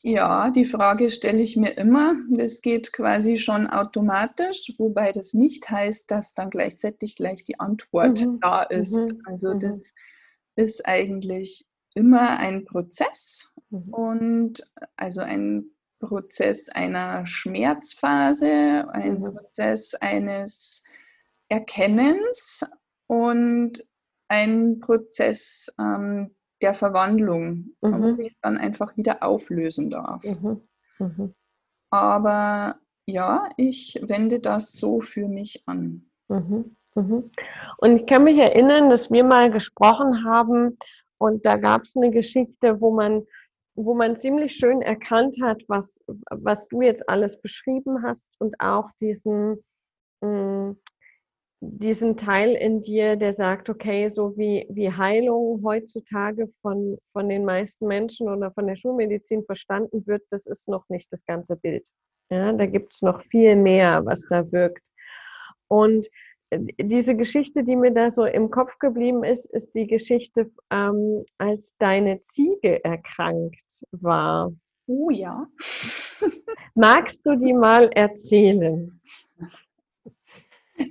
Ja, 0.00 0.50
die 0.50 0.64
Frage 0.64 1.10
stelle 1.10 1.40
ich 1.40 1.56
mir 1.56 1.76
immer. 1.76 2.16
Das 2.30 2.62
geht 2.62 2.92
quasi 2.92 3.38
schon 3.38 3.68
automatisch, 3.68 4.74
wobei 4.78 5.12
das 5.12 5.34
nicht 5.34 5.70
heißt, 5.70 6.10
dass 6.10 6.34
dann 6.34 6.50
gleichzeitig 6.50 7.14
gleich 7.14 7.44
die 7.44 7.60
Antwort 7.60 8.20
mhm. 8.20 8.40
da 8.40 8.62
ist. 8.62 8.94
Mhm. 8.94 9.22
Also 9.26 9.54
mhm. 9.54 9.60
das 9.60 9.94
ist 10.56 10.86
eigentlich 10.86 11.66
immer 11.94 12.38
ein 12.38 12.64
Prozess 12.64 13.52
mhm. 13.70 13.94
und 13.94 14.72
also 14.96 15.20
ein 15.20 15.70
Prozess 16.00 16.68
einer 16.68 17.26
Schmerzphase, 17.26 18.88
ein 18.92 19.20
mhm. 19.20 19.34
Prozess 19.34 19.94
eines 19.94 20.82
Erkennens 21.48 22.64
und 23.06 23.84
ein 24.28 24.80
Prozess 24.80 25.72
ähm, 25.78 26.34
der 26.62 26.74
Verwandlung, 26.74 27.74
mhm. 27.80 28.02
wo 28.02 28.14
sich 28.14 28.36
dann 28.42 28.58
einfach 28.58 28.96
wieder 28.96 29.22
auflösen 29.22 29.90
darf. 29.90 30.24
Mhm. 30.24 30.62
Mhm. 30.98 31.34
Aber 31.90 32.76
ja, 33.06 33.48
ich 33.56 33.98
wende 34.02 34.40
das 34.40 34.72
so 34.72 35.00
für 35.00 35.28
mich 35.28 35.62
an. 35.66 36.10
Mhm. 36.28 36.76
Mhm. 36.94 37.30
Und 37.78 37.96
ich 37.96 38.06
kann 38.06 38.24
mich 38.24 38.38
erinnern, 38.38 38.90
dass 38.90 39.10
wir 39.10 39.24
mal 39.24 39.50
gesprochen 39.50 40.24
haben 40.24 40.76
und 41.18 41.44
da 41.46 41.56
gab 41.56 41.82
es 41.82 41.96
eine 41.96 42.10
Geschichte, 42.10 42.80
wo 42.80 42.92
man, 42.92 43.24
wo 43.74 43.94
man 43.94 44.16
ziemlich 44.16 44.52
schön 44.52 44.82
erkannt 44.82 45.36
hat, 45.42 45.62
was, 45.68 45.98
was 46.06 46.68
du 46.68 46.82
jetzt 46.82 47.08
alles 47.08 47.40
beschrieben 47.40 48.02
hast 48.02 48.34
und 48.40 48.60
auch 48.60 48.90
diesen, 49.00 49.64
mh, 50.20 50.28
mm, 50.70 50.76
diesen 51.60 52.16
Teil 52.16 52.54
in 52.54 52.82
dir, 52.82 53.16
der 53.16 53.32
sagt, 53.32 53.68
okay, 53.68 54.08
so 54.08 54.36
wie, 54.36 54.66
wie 54.70 54.92
Heilung 54.92 55.62
heutzutage 55.64 56.48
von, 56.62 56.98
von 57.12 57.28
den 57.28 57.44
meisten 57.44 57.86
Menschen 57.86 58.28
oder 58.28 58.52
von 58.52 58.66
der 58.66 58.76
Schulmedizin 58.76 59.44
verstanden 59.44 60.06
wird, 60.06 60.22
das 60.30 60.46
ist 60.46 60.68
noch 60.68 60.88
nicht 60.88 61.12
das 61.12 61.24
ganze 61.26 61.56
Bild. 61.56 61.86
Ja, 62.30 62.52
da 62.52 62.66
gibt 62.66 62.94
es 62.94 63.02
noch 63.02 63.22
viel 63.24 63.56
mehr, 63.56 64.04
was 64.04 64.22
da 64.28 64.50
wirkt. 64.52 64.82
Und 65.66 66.08
äh, 66.50 66.60
diese 66.78 67.16
Geschichte, 67.16 67.64
die 67.64 67.76
mir 67.76 67.92
da 67.92 68.10
so 68.10 68.24
im 68.24 68.50
Kopf 68.50 68.78
geblieben 68.78 69.24
ist, 69.24 69.46
ist 69.46 69.74
die 69.74 69.86
Geschichte, 69.86 70.50
ähm, 70.70 71.24
als 71.38 71.76
deine 71.78 72.22
Ziege 72.22 72.84
erkrankt 72.84 73.82
war. 73.90 74.52
Oh 74.86 75.10
ja. 75.10 75.46
Magst 76.74 77.26
du 77.26 77.36
die 77.36 77.52
mal 77.52 77.90
erzählen? 77.94 78.97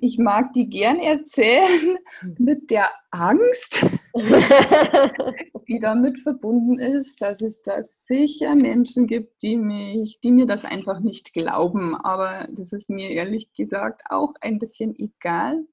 Ich 0.01 0.17
mag 0.17 0.53
die 0.53 0.69
gern 0.69 0.99
erzählen 0.99 1.97
mit 2.37 2.69
der 2.71 2.89
Angst, 3.11 3.85
die 5.67 5.79
damit 5.79 6.19
verbunden 6.19 6.79
ist, 6.79 7.21
dass 7.21 7.41
es 7.41 7.63
da 7.63 7.83
sicher 7.83 8.55
Menschen 8.55 9.07
gibt, 9.07 9.41
die, 9.41 9.57
mich, 9.57 10.19
die 10.21 10.31
mir 10.31 10.45
das 10.45 10.65
einfach 10.65 10.99
nicht 10.99 11.33
glauben. 11.33 11.95
Aber 11.95 12.47
das 12.51 12.73
ist 12.73 12.89
mir 12.89 13.09
ehrlich 13.09 13.53
gesagt 13.53 14.03
auch 14.09 14.33
ein 14.41 14.59
bisschen 14.59 14.97
egal. 14.97 15.65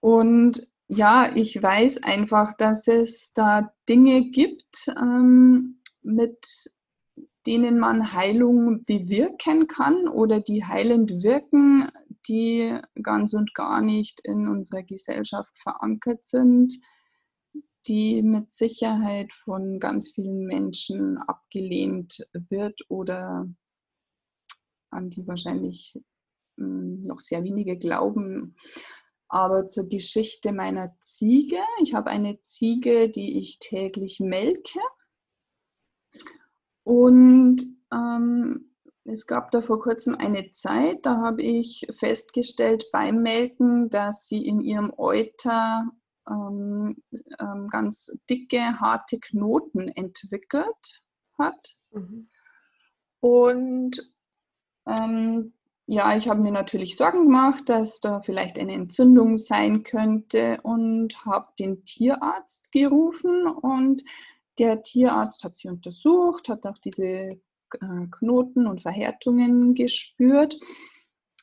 Und 0.00 0.68
ja, 0.88 1.30
ich 1.34 1.62
weiß 1.62 2.02
einfach, 2.02 2.54
dass 2.56 2.88
es 2.88 3.32
da 3.32 3.72
Dinge 3.88 4.30
gibt, 4.30 4.88
ähm, 5.00 5.80
mit 6.02 6.72
denen 7.50 7.80
man 7.80 8.12
Heilung 8.12 8.84
bewirken 8.84 9.66
kann 9.66 10.06
oder 10.06 10.38
die 10.38 10.64
heilend 10.64 11.10
wirken, 11.24 11.90
die 12.28 12.78
ganz 13.02 13.34
und 13.34 13.54
gar 13.54 13.80
nicht 13.80 14.20
in 14.22 14.46
unserer 14.46 14.84
Gesellschaft 14.84 15.50
verankert 15.58 16.24
sind, 16.24 16.72
die 17.88 18.22
mit 18.22 18.52
Sicherheit 18.52 19.32
von 19.32 19.80
ganz 19.80 20.12
vielen 20.12 20.46
Menschen 20.46 21.18
abgelehnt 21.18 22.24
wird 22.32 22.82
oder 22.88 23.48
an 24.90 25.10
die 25.10 25.26
wahrscheinlich 25.26 25.98
hm, 26.56 27.02
noch 27.02 27.18
sehr 27.18 27.42
wenige 27.42 27.76
glauben. 27.78 28.54
Aber 29.26 29.66
zur 29.66 29.88
Geschichte 29.88 30.52
meiner 30.52 30.94
Ziege. 31.00 31.58
Ich 31.82 31.94
habe 31.94 32.10
eine 32.10 32.40
Ziege, 32.42 33.10
die 33.10 33.40
ich 33.40 33.58
täglich 33.58 34.20
melke. 34.20 34.78
Und 36.84 37.62
ähm, 37.92 38.70
es 39.04 39.26
gab 39.26 39.50
da 39.50 39.60
vor 39.60 39.80
kurzem 39.80 40.14
eine 40.14 40.50
Zeit, 40.52 41.04
da 41.06 41.18
habe 41.18 41.42
ich 41.42 41.86
festgestellt 41.98 42.86
beim 42.92 43.22
Melken, 43.22 43.90
dass 43.90 44.26
sie 44.26 44.46
in 44.46 44.60
ihrem 44.60 44.92
Euter 44.96 45.90
ähm, 46.28 46.96
ähm, 47.40 47.68
ganz 47.70 48.12
dicke, 48.28 48.78
harte 48.80 49.18
Knoten 49.18 49.88
entwickelt 49.88 51.02
hat. 51.38 51.70
Mhm. 51.90 52.28
Und 53.20 54.12
ähm, 54.86 55.54
ja, 55.86 56.16
ich 56.16 56.28
habe 56.28 56.40
mir 56.40 56.52
natürlich 56.52 56.96
Sorgen 56.96 57.24
gemacht, 57.24 57.68
dass 57.68 58.00
da 58.00 58.20
vielleicht 58.20 58.58
eine 58.58 58.74
Entzündung 58.74 59.36
sein 59.36 59.82
könnte 59.82 60.58
und 60.62 61.24
habe 61.24 61.48
den 61.58 61.84
Tierarzt 61.84 62.70
gerufen 62.70 63.46
und 63.46 64.04
der 64.58 64.82
Tierarzt 64.82 65.44
hat 65.44 65.56
sie 65.56 65.68
untersucht, 65.68 66.48
hat 66.48 66.66
auch 66.66 66.78
diese 66.78 67.04
äh, 67.04 68.06
Knoten 68.10 68.66
und 68.66 68.82
Verhärtungen 68.82 69.74
gespürt 69.74 70.58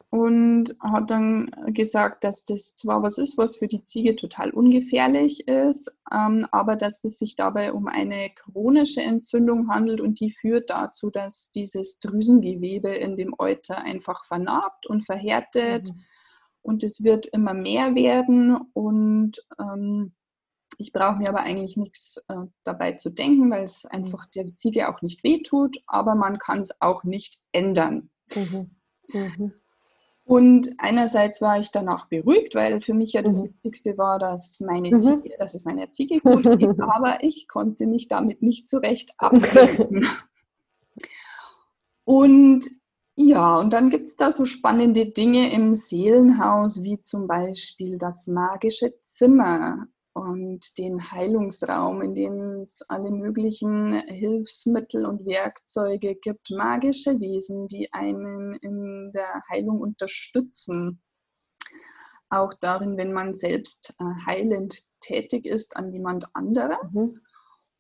und 0.10 0.76
hat 0.80 1.12
dann 1.12 1.52
gesagt, 1.68 2.24
dass 2.24 2.46
das 2.46 2.76
zwar 2.78 3.04
was 3.04 3.18
ist, 3.18 3.38
was 3.38 3.58
für 3.58 3.68
die 3.68 3.84
Ziege 3.84 4.16
total 4.16 4.52
ungefährlich 4.52 5.48
ist, 5.48 6.00
ähm, 6.12 6.48
aber 6.52 6.78
dass 6.78 7.04
es 7.04 7.18
sich 7.18 7.36
dabei 7.36 7.74
um 7.74 7.88
eine 7.88 8.30
chronische 8.34 9.02
Entzündung 9.02 9.70
handelt 9.70 10.00
und 10.00 10.20
die 10.20 10.32
führt 10.32 10.70
dazu, 10.70 11.10
dass 11.10 11.52
dieses 11.52 12.00
Drüsengewebe 12.00 12.90
in 12.90 13.18
dem 13.18 13.34
Euter 13.38 13.80
einfach 13.80 14.26
vernarbt 14.26 14.88
und 14.88 15.06
verhärtet 15.06 15.90
mhm. 15.90 16.02
und 16.62 16.84
es 16.84 17.04
wird 17.04 17.26
immer 17.28 17.54
mehr 17.54 17.94
werden 17.96 18.56
und 18.74 19.38
ähm, 19.60 20.14
ich 20.78 20.94
brauche 20.94 21.18
mir 21.18 21.30
aber 21.30 21.40
eigentlich 21.40 21.76
nichts 21.76 22.24
äh, 22.30 22.36
dabei 22.64 22.94
zu 22.94 23.10
denken, 23.10 23.50
weil 23.50 23.64
es 23.64 23.86
einfach 23.86 24.28
der 24.28 24.56
Ziege 24.56 24.90
auch 24.90 25.02
nicht 25.02 25.24
wehtut, 25.24 25.78
aber 25.88 26.16
man 26.16 26.38
kann 26.38 26.62
es 26.62 26.82
auch 26.82 27.04
nicht 27.04 27.42
ändern. 27.52 28.10
Mhm. 28.36 28.72
Mhm. 29.12 29.54
Und 30.24 30.76
einerseits 30.78 31.42
war 31.42 31.58
ich 31.60 31.72
danach 31.72 32.10
beruhigt, 32.10 32.54
weil 32.54 32.82
für 32.82 32.94
mich 32.94 33.14
ja 33.14 33.22
das 33.22 33.42
mhm. 33.42 33.46
Wichtigste 33.46 33.98
war, 33.98 34.20
dass, 34.20 34.60
meine 34.60 34.92
mhm. 34.92 35.00
Ziege, 35.00 35.36
dass 35.40 35.56
es 35.56 35.64
meiner 35.64 35.92
Ziege 35.92 36.20
gut 36.20 36.44
geht, 36.44 36.80
aber 36.82 37.24
ich 37.24 37.48
konnte 37.48 37.88
mich 37.88 38.08
damit 38.08 38.44
nicht 38.44 38.68
so 38.68 38.78
recht 38.78 39.14
abfinden. 39.18 40.06
und 42.04 42.66
ja, 43.16 43.58
und 43.58 43.72
dann 43.72 43.90
gibt 43.90 44.10
es 44.10 44.16
da 44.16 44.32
so 44.32 44.46
spannende 44.46 45.08
Dinge 45.08 45.52
im 45.52 45.74
Seelenhaus, 45.74 46.84
wie 46.84 47.02
zum 47.02 47.26
Beispiel 47.26 47.98
das 47.98 48.28
magische 48.28 49.00
Zimmer 49.02 49.88
und 50.18 50.78
den 50.80 51.12
Heilungsraum, 51.12 52.02
in 52.02 52.16
dem 52.16 52.62
es 52.62 52.82
alle 52.90 53.12
möglichen 53.12 54.00
Hilfsmittel 54.08 55.06
und 55.06 55.28
Werkzeuge 55.28 56.16
gibt, 56.16 56.50
magische 56.50 57.20
Wesen, 57.20 57.68
die 57.68 57.94
einen 57.94 58.56
in 58.56 59.12
der 59.14 59.44
Heilung 59.52 59.80
unterstützen. 59.80 61.04
Auch 62.30 62.54
darin, 62.62 62.98
wenn 62.98 63.14
man 63.14 63.36
selbst 63.36 63.96
äh, 64.00 64.26
heilend 64.26 64.76
tätig 65.02 65.46
ist 65.46 65.78
an 65.78 65.94
jemand 65.94 66.26
anderem. 66.34 66.78
Mhm. 66.92 67.22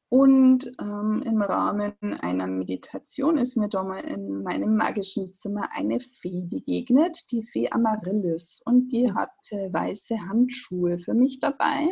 Und 0.09 0.71
ähm, 0.79 1.23
im 1.25 1.41
Rahmen 1.41 1.93
einer 2.21 2.47
Meditation 2.47 3.37
ist 3.37 3.57
mir 3.57 3.67
da 3.67 3.83
mal 3.83 3.99
in 3.99 4.43
meinem 4.43 4.77
magischen 4.77 5.33
Zimmer 5.33 5.69
eine 5.73 5.99
Fee 5.99 6.43
begegnet, 6.43 7.29
die 7.31 7.43
Fee 7.43 7.69
Amaryllis. 7.71 8.61
Und 8.63 8.89
die 8.89 9.11
hatte 9.11 9.73
weiße 9.73 10.17
Handschuhe 10.29 10.99
für 10.99 11.15
mich 11.15 11.39
dabei 11.39 11.89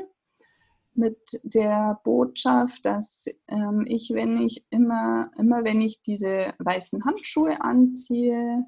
mit 0.98 1.18
der 1.44 2.00
Botschaft, 2.04 2.86
dass 2.86 3.26
ähm, 3.48 3.86
ich, 3.88 4.12
wenn 4.14 4.42
ich 4.42 4.66
immer, 4.70 5.32
immer 5.38 5.64
wenn 5.64 5.82
ich 5.82 6.02
diese 6.02 6.54
weißen 6.60 7.06
Handschuhe 7.06 7.62
anziehe 7.62 8.66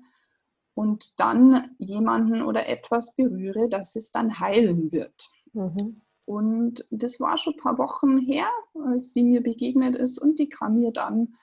und 0.74 1.20
dann 1.20 1.72
jemanden 1.78 2.42
oder 2.42 2.68
etwas 2.68 3.16
berühre, 3.16 3.70
dass 3.70 3.96
es 3.96 4.12
dann 4.12 4.40
heilen 4.40 4.92
wird. 4.92 5.28
Mhm. 5.54 6.02
Und 6.26 6.86
das 6.92 7.20
war 7.20 7.38
schon 7.38 7.54
ein 7.54 7.60
paar 7.60 7.78
Wochen 7.78 8.18
her, 8.20 8.50
als 8.86 9.12
die 9.12 9.24
mir 9.24 9.42
begegnet 9.42 9.96
ist 9.96 10.18
und 10.18 10.40
die 10.40 10.50
kam 10.50 10.78
mir 10.78 10.92
dann 10.92 11.36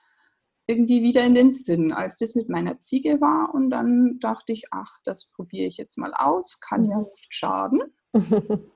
irgendwie 0.66 1.03
wieder 1.03 1.24
in 1.24 1.35
den 1.35 1.51
Sinn, 1.51 1.93
als 1.93 2.16
das 2.16 2.35
mit 2.35 2.49
meiner 2.49 2.80
Ziege 2.80 3.20
war. 3.20 3.55
Und 3.55 3.70
dann 3.70 4.18
dachte 4.20 4.53
ich, 4.53 4.64
ach, 4.70 4.99
das 5.05 5.30
probiere 5.32 5.66
ich 5.66 5.76
jetzt 5.76 5.99
mal 5.99 6.14
aus, 6.14 6.61
kann 6.61 6.85
ja 6.85 6.99
mhm. 6.99 7.05
nicht 7.05 7.35
schaden. 7.35 7.82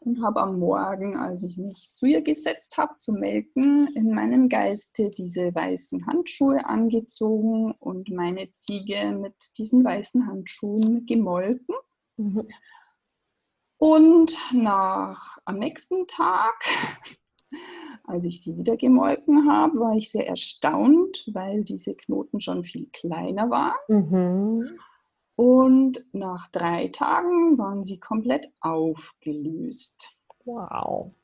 und 0.00 0.22
habe 0.22 0.40
am 0.40 0.58
Morgen, 0.58 1.16
als 1.16 1.42
ich 1.42 1.56
mich 1.58 1.90
zu 1.92 2.06
ihr 2.06 2.22
gesetzt 2.22 2.76
habe 2.78 2.96
zu 2.96 3.12
melken, 3.12 3.88
in 3.94 4.14
meinem 4.14 4.48
Geiste 4.48 5.10
diese 5.10 5.54
weißen 5.54 6.06
Handschuhe 6.06 6.64
angezogen 6.64 7.72
und 7.78 8.08
meine 8.08 8.50
Ziege 8.52 9.12
mit 9.12 9.34
diesen 9.58 9.84
weißen 9.84 10.26
Handschuhen 10.26 11.04
gemolken. 11.06 11.74
Mhm. 12.16 12.48
Und 13.76 14.36
nach 14.52 15.38
am 15.44 15.58
nächsten 15.58 16.06
Tag, 16.06 16.54
als 18.04 18.24
ich 18.24 18.42
sie 18.42 18.56
wieder 18.56 18.76
gemolken 18.76 19.50
habe, 19.50 19.80
war 19.80 19.96
ich 19.96 20.10
sehr 20.10 20.26
erstaunt, 20.26 21.28
weil 21.32 21.64
diese 21.64 21.94
Knoten 21.94 22.40
schon 22.40 22.62
viel 22.62 22.88
kleiner 22.92 23.50
waren. 23.50 23.78
Mhm. 23.88 24.78
Und 25.40 26.04
nach 26.12 26.48
drei 26.48 26.88
Tagen 26.88 27.56
waren 27.56 27.82
sie 27.82 27.98
komplett 27.98 28.52
aufgelöst. 28.60 30.06
Wow. 30.44 31.14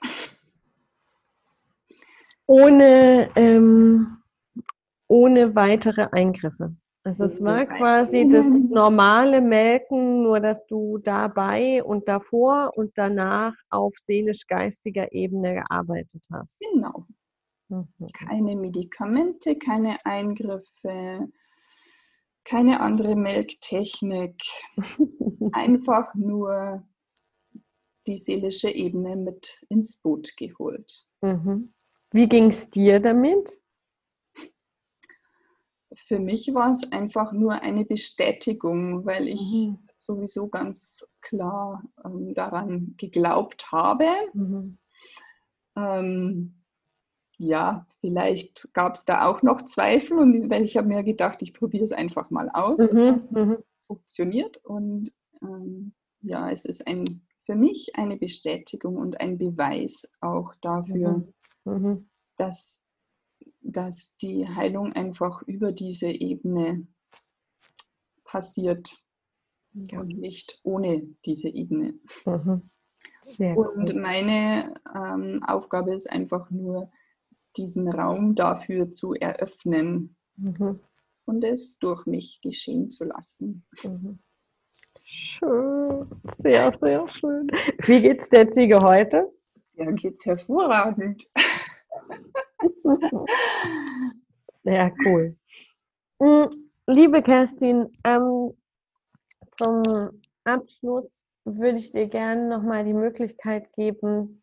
Ohne, 2.46 3.28
ähm, 3.34 4.18
ohne 5.08 5.56
weitere 5.56 6.06
Eingriffe. 6.12 6.76
Also 7.02 7.24
es 7.24 7.42
war 7.42 7.66
quasi 7.66 8.28
das 8.28 8.46
normale 8.46 9.40
Melken, 9.40 10.22
nur 10.22 10.38
dass 10.38 10.64
du 10.68 10.98
dabei 10.98 11.82
und 11.82 12.06
davor 12.06 12.70
und 12.76 12.92
danach 12.94 13.54
auf 13.70 13.96
seelisch-geistiger 13.96 15.10
Ebene 15.10 15.54
gearbeitet 15.54 16.24
hast. 16.32 16.62
Genau. 16.72 17.04
Mhm. 17.68 17.88
Keine 18.12 18.54
Medikamente, 18.54 19.58
keine 19.58 19.98
Eingriffe, 20.06 21.28
keine 22.46 22.80
andere 22.80 23.16
Melktechnik, 23.16 24.40
einfach 25.52 26.14
nur 26.14 26.86
die 28.06 28.18
seelische 28.18 28.70
Ebene 28.70 29.16
mit 29.16 29.64
ins 29.68 29.96
Boot 29.96 30.36
geholt. 30.36 31.06
Mhm. 31.22 31.74
Wie 32.12 32.28
ging 32.28 32.46
es 32.48 32.70
dir 32.70 33.00
damit? 33.00 33.60
Für 35.92 36.20
mich 36.20 36.54
war 36.54 36.72
es 36.72 36.92
einfach 36.92 37.32
nur 37.32 37.62
eine 37.62 37.84
Bestätigung, 37.84 39.04
weil 39.06 39.28
ich 39.28 39.40
mhm. 39.40 39.78
sowieso 39.96 40.48
ganz 40.48 41.04
klar 41.22 41.82
ähm, 42.04 42.32
daran 42.34 42.94
geglaubt 42.96 43.72
habe. 43.72 44.06
Mhm. 44.34 44.78
Ähm, 45.76 46.55
ja, 47.38 47.86
vielleicht 48.00 48.72
gab 48.72 48.94
es 48.94 49.04
da 49.04 49.26
auch 49.26 49.42
noch 49.42 49.62
Zweifel 49.62 50.18
und 50.18 50.48
weil 50.50 50.64
ich 50.64 50.76
habe 50.76 50.88
mir 50.88 51.02
gedacht, 51.02 51.42
ich 51.42 51.52
probiere 51.52 51.84
es 51.84 51.92
einfach 51.92 52.30
mal 52.30 52.48
aus. 52.50 52.92
Mhm, 52.92 53.28
mhm, 53.30 53.56
Funktioniert 53.86 54.58
und 54.64 55.10
ähm, 55.42 55.92
ja, 56.22 56.50
es 56.50 56.64
ist 56.64 56.86
ein, 56.86 57.22
für 57.44 57.54
mich 57.54 57.94
eine 57.94 58.16
Bestätigung 58.16 58.96
und 58.96 59.20
ein 59.20 59.38
Beweis 59.38 60.12
auch 60.20 60.54
dafür, 60.60 61.24
mhm, 61.64 61.72
mhm, 61.72 62.10
dass, 62.36 62.88
dass 63.60 64.16
die 64.16 64.48
Heilung 64.48 64.92
einfach 64.92 65.42
über 65.42 65.72
diese 65.72 66.08
Ebene 66.08 66.86
passiert 68.24 68.90
ja. 69.72 70.00
und 70.00 70.18
nicht 70.18 70.58
ohne 70.62 71.02
diese 71.24 71.48
Ebene. 71.48 71.94
Mhm. 72.24 72.70
Und 73.38 73.90
cool. 73.90 74.00
meine 74.00 74.74
ähm, 74.94 75.42
Aufgabe 75.44 75.94
ist 75.94 76.08
einfach 76.08 76.50
nur, 76.50 76.90
diesen 77.56 77.88
Raum 77.88 78.34
dafür 78.34 78.90
zu 78.90 79.14
eröffnen 79.14 80.16
mhm. 80.36 80.80
und 81.24 81.44
es 81.44 81.78
durch 81.78 82.06
mich 82.06 82.40
geschehen 82.42 82.90
zu 82.90 83.04
lassen. 83.04 83.64
Mhm. 83.82 84.18
Schön, 85.04 86.08
sehr, 86.42 86.76
sehr 86.80 87.08
schön. 87.08 87.48
Wie 87.86 88.02
geht's 88.02 88.28
der 88.28 88.48
Ziege 88.48 88.80
heute? 88.80 89.32
Ja, 89.74 89.90
geht's 89.92 90.26
hervorragend. 90.26 91.22
Sehr 94.64 94.92
cool. 95.04 95.36
Hm, 96.20 96.48
liebe 96.86 97.22
Kerstin, 97.22 97.88
ähm, 98.04 98.56
zum 99.52 100.20
Abschluss 100.44 101.24
würde 101.44 101.78
ich 101.78 101.92
dir 101.92 102.08
gerne 102.08 102.48
nochmal 102.48 102.84
die 102.84 102.94
Möglichkeit 102.94 103.72
geben, 103.74 104.42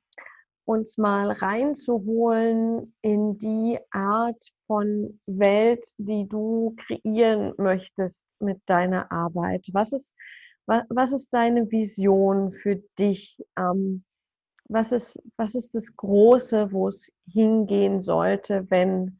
uns 0.65 0.97
mal 0.97 1.31
reinzuholen 1.31 2.95
in 3.01 3.37
die 3.37 3.79
Art 3.91 4.41
von 4.67 5.19
Welt, 5.25 5.83
die 5.97 6.27
du 6.27 6.75
kreieren 6.87 7.53
möchtest 7.57 8.25
mit 8.39 8.61
deiner 8.65 9.11
Arbeit. 9.11 9.67
Was 9.73 9.93
ist, 9.93 10.15
was, 10.65 11.11
ist 11.11 11.33
deine 11.33 11.69
Vision 11.69 12.53
für 12.53 12.77
dich? 12.97 13.37
Ähm, 13.57 14.03
was, 14.69 14.91
ist, 14.91 15.21
was 15.37 15.55
ist 15.55 15.75
das 15.75 15.95
Große, 15.95 16.71
wo 16.71 16.87
es 16.87 17.11
hingehen 17.27 18.01
sollte, 18.01 18.65
wenn, 18.69 19.19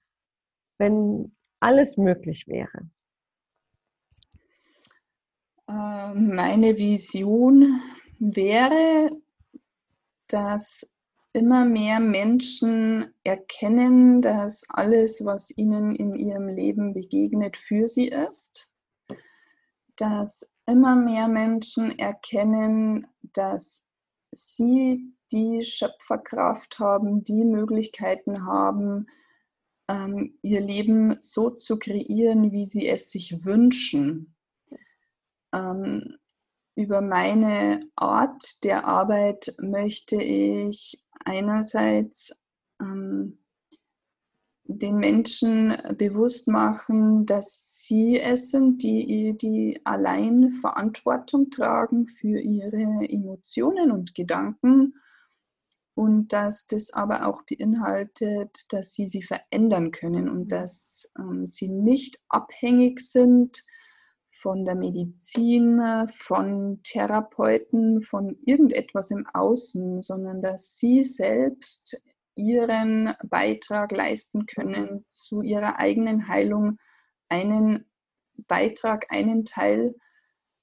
wenn 0.78 1.36
alles 1.60 1.98
möglich 1.98 2.48
wäre? 2.48 2.90
Ähm, 5.68 6.36
meine 6.36 6.78
Vision 6.78 7.82
wäre, 8.20 9.10
dass 10.28 10.90
immer 11.34 11.66
mehr 11.66 12.00
Menschen 12.00 13.14
erkennen, 13.24 14.22
dass 14.22 14.70
alles, 14.70 15.26
was 15.26 15.56
ihnen 15.58 15.96
in 15.96 16.16
ihrem 16.16 16.48
Leben 16.48 16.94
begegnet, 16.94 17.58
für 17.58 17.88
sie 17.88 18.08
ist. 18.08 18.72
Dass 19.96 20.54
immer 20.66 20.96
mehr 20.96 21.28
Menschen 21.28 21.98
erkennen, 21.98 23.08
dass 23.34 23.88
sie 24.32 25.14
die 25.32 25.64
Schöpferkraft 25.64 26.78
haben, 26.80 27.24
die 27.24 27.44
Möglichkeiten 27.44 28.46
haben, 28.46 29.08
ähm, 29.90 30.38
ihr 30.44 30.62
Leben 30.62 31.20
so 31.20 31.50
zu 31.50 31.80
kreieren, 31.80 32.52
wie 32.52 32.66
sie 32.66 32.88
es 32.88 33.10
sich 33.10 33.44
wünschen. 33.44 34.36
Ähm, 35.52 36.18
über 36.76 37.02
meine 37.02 37.88
Art 37.96 38.64
der 38.64 38.86
Arbeit 38.86 39.54
möchte 39.60 40.22
ich 40.22 41.04
einerseits 41.24 42.42
ähm, 42.82 43.38
den 44.66 44.98
Menschen 44.98 45.78
bewusst 45.98 46.48
machen, 46.48 47.26
dass 47.26 47.84
sie 47.84 48.20
es 48.20 48.50
sind, 48.50 48.82
die, 48.82 49.36
die 49.40 49.82
allein 49.84 50.50
Verantwortung 50.62 51.50
tragen 51.50 52.06
für 52.06 52.40
ihre 52.40 53.08
Emotionen 53.08 53.92
und 53.92 54.16
Gedanken 54.16 54.96
und 55.96 56.34
dass 56.34 56.66
das 56.66 56.92
aber 56.92 57.28
auch 57.28 57.44
beinhaltet, 57.44 58.72
dass 58.74 58.94
sie 58.94 59.08
sie 59.08 59.22
verändern 59.22 59.92
können 59.92 60.30
und 60.30 60.52
dass 60.52 61.12
ähm, 61.20 61.46
sie 61.46 61.68
nicht 61.68 62.20
abhängig 62.30 63.02
sind 63.02 63.64
von 64.44 64.66
der 64.66 64.76
Medizin, 64.76 65.82
von 66.10 66.82
Therapeuten, 66.84 68.02
von 68.02 68.38
irgendetwas 68.46 69.10
im 69.10 69.26
Außen, 69.34 70.02
sondern 70.02 70.42
dass 70.42 70.78
sie 70.78 71.06
selbst 71.06 72.04
ihren 72.36 73.16
Beitrag 73.24 73.94
leisten 73.94 74.46
können 74.46 75.06
zu 75.12 75.42
ihrer 75.42 75.80
eigenen 75.80 76.28
Heilung, 76.28 76.78
einen 77.30 77.86
Beitrag, 78.50 79.06
einen 79.10 79.46
Teil, 79.46 79.96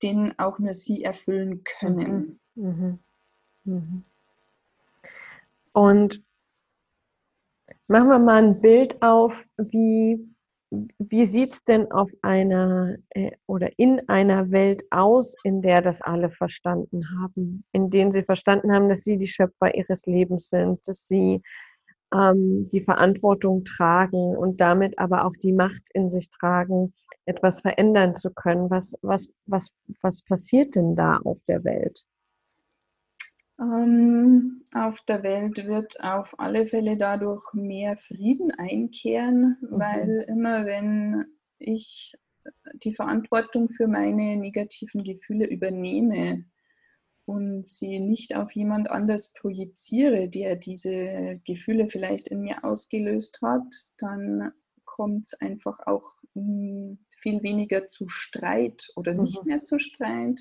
den 0.02 0.38
auch 0.38 0.58
nur 0.58 0.74
sie 0.74 1.02
erfüllen 1.02 1.64
können. 1.64 2.38
Mhm. 2.54 2.64
Mhm. 2.64 2.98
Mhm. 3.64 4.04
Und 5.72 6.22
machen 7.88 8.08
wir 8.10 8.18
mal 8.18 8.44
ein 8.44 8.60
Bild 8.60 9.00
auf, 9.00 9.32
wie 9.56 10.28
wie 10.70 11.26
sieht 11.26 11.54
es 11.54 11.64
denn 11.64 11.90
auf 11.90 12.10
einer 12.22 12.96
äh, 13.10 13.32
oder 13.46 13.70
in 13.76 14.08
einer 14.08 14.50
Welt 14.50 14.84
aus, 14.90 15.34
in 15.42 15.62
der 15.62 15.82
das 15.82 16.00
alle 16.00 16.30
verstanden 16.30 17.02
haben, 17.20 17.64
in 17.72 17.90
denen 17.90 18.12
sie 18.12 18.22
verstanden 18.22 18.72
haben, 18.72 18.88
dass 18.88 19.02
sie 19.02 19.18
die 19.18 19.26
Schöpfer 19.26 19.74
ihres 19.74 20.06
Lebens 20.06 20.48
sind, 20.48 20.86
dass 20.86 21.08
sie 21.08 21.42
ähm, 22.14 22.68
die 22.68 22.82
Verantwortung 22.82 23.64
tragen 23.64 24.36
und 24.36 24.60
damit 24.60 24.98
aber 24.98 25.24
auch 25.24 25.34
die 25.42 25.52
Macht 25.52 25.82
in 25.92 26.08
sich 26.08 26.30
tragen, 26.30 26.92
etwas 27.24 27.60
verändern 27.60 28.14
zu 28.14 28.32
können. 28.32 28.70
Was, 28.70 28.96
was, 29.02 29.28
was, 29.46 29.72
was 30.02 30.22
passiert 30.22 30.76
denn 30.76 30.94
da 30.94 31.18
auf 31.24 31.38
der 31.48 31.64
Welt? 31.64 32.04
Ähm, 33.60 34.62
auf 34.72 35.02
der 35.02 35.22
Welt 35.22 35.66
wird 35.66 36.00
auf 36.02 36.38
alle 36.38 36.66
Fälle 36.66 36.96
dadurch 36.96 37.42
mehr 37.52 37.96
Frieden 37.96 38.50
einkehren, 38.52 39.58
mhm. 39.60 39.68
weil 39.70 40.24
immer 40.28 40.64
wenn 40.64 41.26
ich 41.58 42.14
die 42.74 42.94
Verantwortung 42.94 43.68
für 43.68 43.86
meine 43.86 44.36
negativen 44.36 45.04
Gefühle 45.04 45.46
übernehme 45.46 46.44
und 47.26 47.68
sie 47.68 48.00
nicht 48.00 48.34
auf 48.34 48.52
jemand 48.52 48.90
anders 48.90 49.34
projiziere, 49.34 50.28
der 50.28 50.56
diese 50.56 51.40
Gefühle 51.44 51.88
vielleicht 51.88 52.28
in 52.28 52.40
mir 52.40 52.64
ausgelöst 52.64 53.40
hat, 53.42 53.74
dann 53.98 54.52
kommt 54.86 55.26
es 55.26 55.40
einfach 55.40 55.78
auch 55.86 56.14
hm, 56.34 56.98
viel 57.18 57.42
weniger 57.42 57.86
zu 57.86 58.08
Streit 58.08 58.88
oder 58.96 59.12
nicht 59.12 59.42
mhm. 59.42 59.48
mehr 59.48 59.62
zu 59.62 59.78
Streit. 59.78 60.40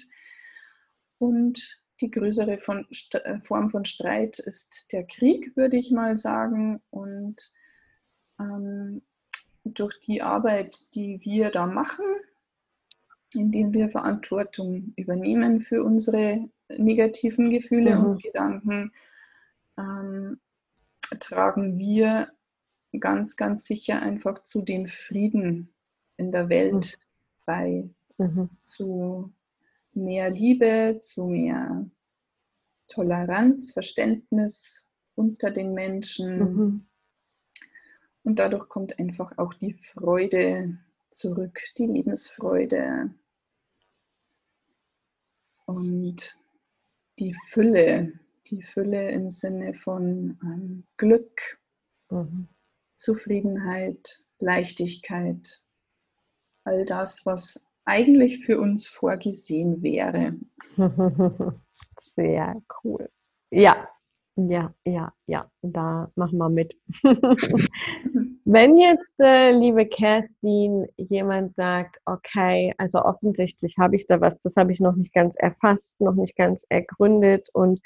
Und 1.17 1.78
die 2.01 2.11
größere 2.11 2.59
von, 2.59 2.87
äh, 3.13 3.39
Form 3.41 3.69
von 3.69 3.85
Streit 3.85 4.39
ist 4.39 4.87
der 4.91 5.05
Krieg, 5.05 5.55
würde 5.55 5.77
ich 5.77 5.91
mal 5.91 6.17
sagen. 6.17 6.81
Und 6.89 7.51
ähm, 8.39 9.01
durch 9.63 9.99
die 9.99 10.21
Arbeit, 10.21 10.95
die 10.95 11.19
wir 11.23 11.51
da 11.51 11.65
machen, 11.65 12.05
indem 13.33 13.73
wir 13.73 13.89
Verantwortung 13.89 14.93
übernehmen 14.95 15.59
für 15.59 15.83
unsere 15.83 16.49
negativen 16.69 17.49
Gefühle 17.49 17.97
mhm. 17.97 18.05
und 18.05 18.23
Gedanken, 18.23 18.91
ähm, 19.77 20.39
tragen 21.19 21.77
wir 21.77 22.31
ganz, 22.99 23.35
ganz 23.35 23.65
sicher 23.65 24.01
einfach 24.01 24.43
zu 24.43 24.63
dem 24.63 24.87
Frieden 24.87 25.73
in 26.17 26.31
der 26.31 26.49
Welt 26.49 26.97
mhm. 26.97 27.45
bei, 27.45 27.89
mhm. 28.17 28.49
zu 28.67 29.31
mehr 30.03 30.29
Liebe, 30.29 30.99
zu 31.01 31.27
mehr 31.27 31.89
Toleranz, 32.87 33.71
Verständnis 33.71 34.87
unter 35.15 35.51
den 35.51 35.73
Menschen. 35.73 36.39
Mhm. 36.39 36.85
Und 38.23 38.39
dadurch 38.39 38.67
kommt 38.67 38.99
einfach 38.99 39.37
auch 39.37 39.53
die 39.53 39.73
Freude 39.73 40.77
zurück, 41.09 41.59
die 41.77 41.87
Lebensfreude 41.87 43.13
und 45.65 46.37
die 47.19 47.35
Fülle, 47.49 48.13
die 48.47 48.61
Fülle 48.61 49.11
im 49.11 49.29
Sinne 49.29 49.73
von 49.73 50.39
ähm, 50.43 50.83
Glück, 50.97 51.59
mhm. 52.09 52.47
Zufriedenheit, 52.97 54.27
Leichtigkeit, 54.39 55.63
all 56.63 56.85
das, 56.85 57.25
was 57.25 57.65
eigentlich 57.89 58.45
für 58.45 58.59
uns 58.59 58.87
vorgesehen 58.87 59.81
wäre. 59.81 60.35
Sehr 62.01 62.61
cool. 62.83 63.09
Ja, 63.51 63.89
ja, 64.35 64.73
ja, 64.85 65.11
ja, 65.25 65.51
da 65.61 66.09
machen 66.15 66.37
wir 66.37 66.49
mit. 66.49 66.77
Wenn 68.45 68.77
jetzt, 68.77 69.19
äh, 69.19 69.51
liebe 69.51 69.85
Kerstin, 69.85 70.85
jemand 70.95 71.55
sagt, 71.55 71.97
okay, 72.05 72.73
also 72.77 72.99
offensichtlich 73.01 73.75
habe 73.77 73.95
ich 73.95 74.07
da 74.07 74.21
was, 74.21 74.39
das 74.39 74.55
habe 74.55 74.71
ich 74.71 74.79
noch 74.79 74.95
nicht 74.95 75.13
ganz 75.13 75.35
erfasst, 75.35 75.99
noch 75.99 76.15
nicht 76.15 76.37
ganz 76.37 76.65
ergründet 76.69 77.49
und 77.53 77.81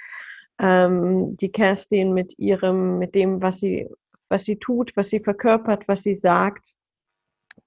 ähm, 0.60 1.38
die 1.38 1.52
Kerstin 1.52 2.14
mit 2.14 2.38
ihrem, 2.38 3.00
mit 3.00 3.16
dem, 3.16 3.42
was 3.42 3.60
sie, 3.60 3.90
was 4.30 4.44
sie 4.44 4.58
tut, 4.58 4.96
was 4.96 5.10
sie 5.10 5.22
verkörpert, 5.22 5.88
was 5.88 6.04
sie 6.04 6.16
sagt, 6.16 6.76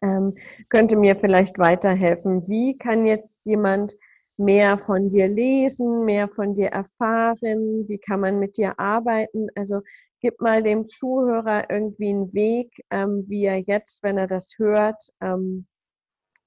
ähm, 0.03 0.37
könnte 0.69 0.97
mir 0.97 1.17
vielleicht 1.17 1.59
weiterhelfen. 1.59 2.47
Wie 2.49 2.77
kann 2.77 3.07
jetzt 3.07 3.37
jemand 3.45 3.97
mehr 4.37 4.77
von 4.79 5.09
dir 5.09 5.29
lesen, 5.29 6.05
mehr 6.05 6.29
von 6.29 6.55
dir 6.55 6.69
erfahren? 6.69 7.89
Wie 7.89 7.99
kann 7.99 8.21
man 8.21 8.39
mit 8.39 8.57
dir 8.57 8.79
arbeiten? 8.79 9.49
Also 9.55 9.81
gib 10.21 10.41
mal 10.41 10.63
dem 10.63 10.87
Zuhörer 10.87 11.71
irgendwie 11.71 12.11
einen 12.11 12.33
Weg, 12.35 12.85
ähm, 12.91 13.25
wie 13.29 13.45
er 13.45 13.59
jetzt, 13.59 14.03
wenn 14.03 14.19
er 14.19 14.27
das 14.27 14.55
hört, 14.59 15.03
ähm, 15.21 15.67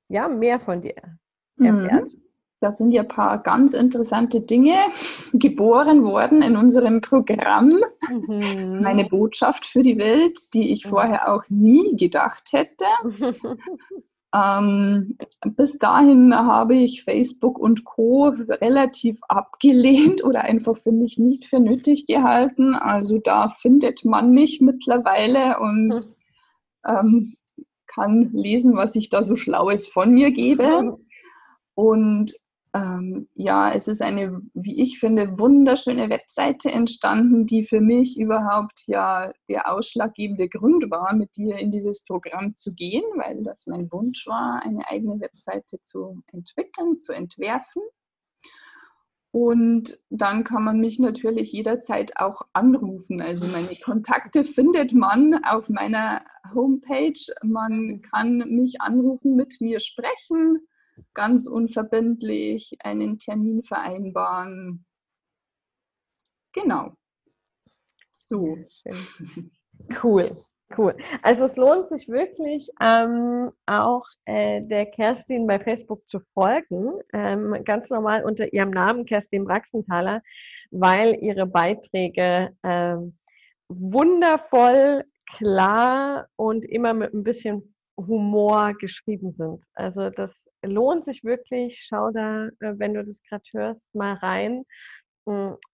ja, 0.08 0.28
mehr 0.28 0.60
von 0.60 0.82
dir 0.82 0.96
mhm. 1.58 1.66
erfährt. 1.66 2.14
Mhm. 2.14 2.29
Da 2.62 2.72
sind 2.72 2.92
ja 2.92 3.04
ein 3.04 3.08
paar 3.08 3.42
ganz 3.42 3.74
interessante 3.74 4.42
Dinge 4.42 4.76
geboren 5.34 6.04
worden 6.04 6.42
in 6.42 6.58
unserem 6.58 7.02
Programm. 7.02 7.82
Mhm. 8.10 8.82
Meine 8.82 9.06
Botschaft 9.06 9.66
für 9.66 9.82
die 9.82 9.98
Welt, 9.98 10.54
die 10.54 10.72
ich 10.74 10.86
vorher 10.86 11.34
auch 11.34 11.44
nie 11.50 11.96
gedacht 11.96 12.50
hätte. 12.52 12.86
Ähm, 14.34 15.18
bis 15.56 15.80
dahin 15.80 16.36
habe 16.36 16.76
ich 16.76 17.04
Facebook 17.04 17.58
und 17.58 17.84
Co. 17.84 18.28
relativ 18.28 19.20
abgelehnt 19.28 20.24
oder 20.24 20.42
einfach 20.42 20.78
für 20.78 20.92
mich 20.92 21.18
nicht 21.18 21.46
für 21.46 21.60
nötig 21.60 22.06
gehalten. 22.06 22.76
Also 22.76 23.18
da 23.18 23.50
findet 23.50 24.06
man 24.06 24.32
mich 24.32 24.62
mittlerweile 24.62 25.60
und 25.60 26.00
hm. 26.00 26.16
ähm, 26.86 27.34
kann 27.88 28.30
lesen, 28.32 28.76
was 28.76 28.96
ich 28.96 29.10
da 29.10 29.24
so 29.24 29.36
Schlaues 29.36 29.88
von 29.88 30.14
mir 30.14 30.32
gebe. 30.32 31.00
Und 31.74 32.34
ähm, 32.76 33.28
ja, 33.34 33.72
es 33.74 33.88
ist 33.88 34.02
eine, 34.02 34.42
wie 34.54 34.82
ich 34.82 35.00
finde, 35.00 35.40
wunderschöne 35.40 36.10
Webseite 36.10 36.72
entstanden, 36.72 37.48
die 37.48 37.64
für 37.64 37.82
mich 37.82 38.20
überhaupt 38.20 38.84
ja 38.86 39.34
der 39.48 39.72
ausschlaggebende 39.72 40.50
Grund 40.50 40.90
war, 40.92 41.16
mit 41.16 41.36
dir 41.36 41.58
in 41.58 41.72
dieses 41.72 42.04
Programm 42.04 42.56
zu 42.56 42.76
gehen, 42.76 43.04
weil 43.16 43.44
das 43.44 43.66
mein 43.66 43.92
Wunsch 43.92 44.28
war, 44.28 44.62
eine 44.64 44.88
eigene 44.88 45.20
Webseite 45.20 45.82
zu 45.82 46.22
entwickeln, 46.32 47.00
zu 47.00 47.14
entwerfen. 47.14 47.82
Und 49.32 50.00
dann 50.10 50.44
kann 50.44 50.64
man 50.64 50.80
mich 50.80 50.98
natürlich 51.00 51.52
jederzeit 51.52 52.18
auch 52.18 52.42
anrufen. 52.54 53.22
Also 53.22 53.48
meine 53.48 53.76
Kontakte 53.76 54.44
findet 54.44 54.94
man 54.94 55.44
auf 55.44 55.70
meiner 55.70 56.24
Homepage. 56.54 57.20
Man 57.44 58.02
kann 58.02 58.38
mich 58.38 58.82
anrufen, 58.82 59.36
mit 59.36 59.62
mir 59.62 59.80
sprechen, 59.80 60.68
ganz 61.14 61.48
unverbindlich 61.48 62.78
einen 62.84 63.20
Termin 63.20 63.64
vereinbaren. 63.64 64.86
Genau. 66.54 66.94
So. 68.12 68.58
Cool. 70.04 70.46
Cool. 70.78 70.96
Also 71.24 71.46
es 71.46 71.58
lohnt 71.58 71.88
sich 71.88 72.08
wirklich 72.10 72.70
ähm, 72.80 73.52
auch 73.66 74.06
äh, 74.26 74.62
der 74.62 74.86
Kerstin 74.86 75.48
bei 75.48 75.60
Facebook 75.60 76.08
zu 76.08 76.20
folgen, 76.34 76.92
ähm, 77.12 77.64
ganz 77.66 77.90
normal 77.90 78.24
unter 78.24 78.54
ihrem 78.54 78.70
Namen 78.70 79.06
Kerstin 79.06 79.46
Braxenthaler, 79.46 80.22
weil 80.70 81.16
ihre 81.24 81.48
Beiträge 81.48 82.56
ähm, 82.62 83.18
wundervoll, 83.68 85.06
klar 85.38 86.28
und 86.36 86.64
immer 86.64 86.94
mit 86.94 87.14
ein 87.14 87.24
bisschen 87.24 87.74
Humor 88.08 88.74
geschrieben 88.74 89.34
sind. 89.34 89.64
Also 89.74 90.10
das 90.10 90.44
lohnt 90.64 91.06
sich 91.06 91.24
wirklich. 91.24 91.84
Schau 91.88 92.12
da, 92.12 92.48
äh, 92.60 92.74
wenn 92.78 92.94
du 92.94 93.04
das 93.04 93.22
gerade 93.24 93.44
hörst, 93.54 93.94
mal 93.94 94.14
rein 94.16 94.66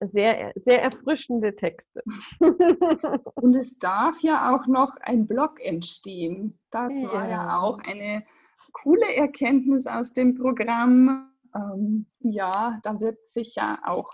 sehr, 0.01 0.51
sehr 0.55 0.81
erfrischende 0.81 1.55
Texte. 1.55 2.03
Und 2.39 3.55
es 3.55 3.79
darf 3.79 4.19
ja 4.21 4.53
auch 4.53 4.67
noch 4.67 4.95
ein 5.01 5.27
Blog 5.27 5.59
entstehen. 5.61 6.59
Das 6.71 6.93
ja. 6.93 7.11
war 7.11 7.29
ja 7.29 7.59
auch 7.59 7.79
eine 7.79 8.25
coole 8.73 9.15
Erkenntnis 9.15 9.87
aus 9.87 10.13
dem 10.13 10.35
Programm. 10.35 11.31
Ähm, 11.55 12.05
ja, 12.19 12.79
da 12.83 12.99
wird 12.99 13.25
sicher 13.27 13.79
auch 13.83 14.09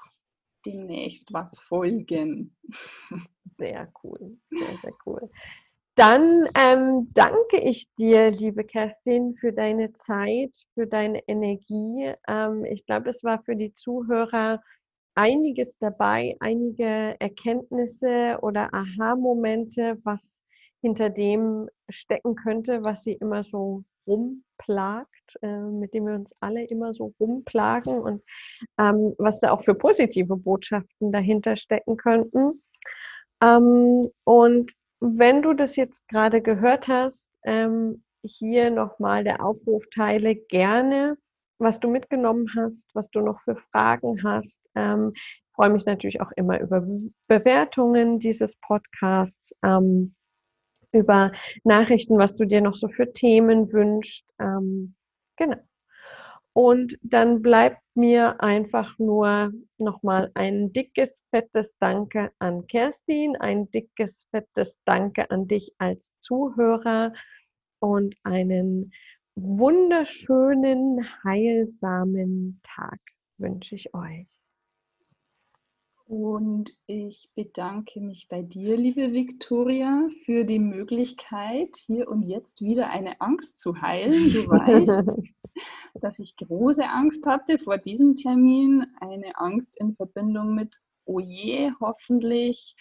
demnächst 0.66 1.34
was 1.34 1.60
folgen. 1.60 2.56
Sehr 3.58 3.92
cool, 4.04 4.40
sehr, 4.50 4.78
sehr 4.82 4.94
cool. 5.06 5.30
Dann 6.02 6.50
ähm, 6.58 7.10
danke 7.14 7.60
ich 7.60 7.88
dir, 7.94 8.32
liebe 8.32 8.64
Kerstin, 8.64 9.36
für 9.36 9.54
deine 9.54 9.94
Zeit, 9.94 10.50
für 10.74 10.88
deine 10.88 11.22
Energie. 11.28 12.12
Ähm, 12.28 12.66
ich 12.66 12.88
glaube, 12.88 13.12
es 13.12 13.24
war 13.24 13.44
für 13.44 13.56
die 13.56 13.76
Zuhörer 13.76 14.64
einiges 15.14 15.78
dabei, 15.78 16.36
einige 16.40 17.16
Erkenntnisse 17.20 18.40
oder 18.42 18.74
Aha-Momente, 18.74 20.00
was 20.04 20.42
hinter 20.82 21.12
dem 21.12 21.70
stecken 21.92 22.34
könnte, 22.34 22.84
was 22.84 23.04
sie 23.04 23.14
immer 23.14 23.44
so 23.44 23.84
rumplagt, 24.08 25.38
äh, 25.44 25.56
mit 25.56 25.94
dem 25.94 26.08
wir 26.08 26.16
uns 26.16 26.34
alle 26.40 26.64
immer 26.64 26.96
so 26.96 27.14
rumplagen 27.20 28.00
und 28.00 28.24
ähm, 28.80 29.14
was 29.20 29.40
da 29.40 29.52
auch 29.52 29.64
für 29.64 29.76
positive 29.76 30.36
Botschaften 30.36 31.12
dahinter 31.12 31.56
stecken 31.56 31.96
könnten. 31.96 32.64
Ähm, 33.44 34.10
und 34.24 34.72
wenn 35.02 35.42
du 35.42 35.54
das 35.54 35.76
jetzt 35.76 36.08
gerade 36.08 36.42
gehört 36.42 36.88
hast, 36.88 37.28
ähm, 37.44 38.04
hier 38.24 38.72
nochmal 38.72 39.24
der 39.24 39.44
Aufruf, 39.44 39.84
teile 39.94 40.36
gerne 40.36 41.18
was 41.62 41.80
du 41.80 41.90
mitgenommen 41.90 42.48
hast, 42.58 42.90
was 42.96 43.10
du 43.12 43.22
noch 43.22 43.40
für 43.42 43.56
Fragen 43.72 44.24
hast. 44.24 44.62
Ähm, 44.76 45.12
ich 45.16 45.54
freue 45.54 45.70
mich 45.70 45.86
natürlich 45.86 46.20
auch 46.20 46.32
immer 46.36 46.60
über 46.60 46.86
Bewertungen 47.28 48.20
dieses 48.20 48.56
Podcasts, 48.58 49.56
ähm, 49.64 50.16
über 50.92 51.32
Nachrichten, 51.64 52.18
was 52.18 52.36
du 52.36 52.46
dir 52.46 52.62
noch 52.62 52.76
so 52.76 52.88
für 52.90 53.14
Themen 53.14 53.72
wünschst. 53.72 54.26
Ähm, 54.40 54.96
genau. 55.38 55.58
Und 56.54 56.98
dann 57.02 57.42
bleibt 57.42 57.82
mir 57.96 58.42
einfach 58.42 58.98
nur 59.00 59.52
nochmal 59.78 60.32
ein 60.34 60.74
dickes, 60.74 61.24
fettes 61.30 61.78
Danke 61.80 62.32
an 62.40 62.68
Kerstin, 62.68 63.38
ein 63.38 63.72
dickes, 63.72 64.26
fettes 64.32 64.80
Danke 64.86 65.30
an 65.32 65.48
dich 65.48 65.74
als 65.78 66.12
Zuhörer 66.20 67.14
und 67.80 68.16
einen 68.24 68.92
wunderschönen, 69.36 71.08
heilsamen 71.24 72.60
Tag 72.64 73.00
wünsche 73.38 73.76
ich 73.76 73.94
euch. 73.94 74.28
Und 76.12 76.74
ich 76.88 77.32
bedanke 77.38 78.02
mich 78.02 78.28
bei 78.30 78.42
dir, 78.42 78.76
liebe 78.76 79.14
Viktoria, 79.14 80.10
für 80.26 80.44
die 80.44 80.60
Möglichkeit, 80.60 81.78
hier 81.86 82.10
und 82.10 82.24
jetzt 82.24 82.60
wieder 82.62 82.90
eine 82.90 83.22
Angst 83.22 83.62
zu 83.62 83.82
heilen. 83.82 84.30
Du 84.30 84.46
weißt, 84.46 85.24
dass 86.02 86.20
ich 86.20 86.36
große 86.36 86.86
Angst 86.86 87.26
hatte 87.26 87.58
vor 87.60 87.78
diesem 87.78 88.16
Termin, 88.16 88.86
eine 89.00 89.38
Angst 89.38 89.80
in 89.80 89.96
Verbindung 89.96 90.54
mit, 90.54 90.82
oh 91.06 91.22
je, 91.22 91.72
hoffentlich 91.80 92.76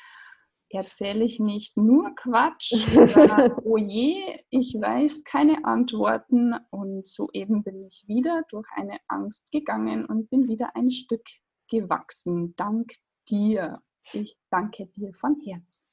erzähle 0.68 1.22
ich 1.22 1.38
nicht 1.38 1.76
nur 1.76 2.12
Quatsch 2.16 2.72
oder 2.96 3.56
oh 3.64 3.76
je, 3.76 4.40
ich 4.50 4.74
weiß 4.74 5.22
keine 5.22 5.64
Antworten 5.64 6.56
und 6.70 7.06
soeben 7.06 7.62
bin 7.62 7.84
ich 7.84 8.02
wieder 8.08 8.42
durch 8.50 8.66
eine 8.74 8.98
Angst 9.06 9.52
gegangen 9.52 10.04
und 10.04 10.30
bin 10.30 10.48
wieder 10.48 10.74
ein 10.74 10.90
Stück 10.90 11.22
gewachsen. 11.68 12.56
Dank 12.56 12.90
dir. 13.30 13.80
Ich 14.12 14.36
danke 14.50 14.86
dir 14.86 15.12
von 15.14 15.40
Herzen. 15.44 15.86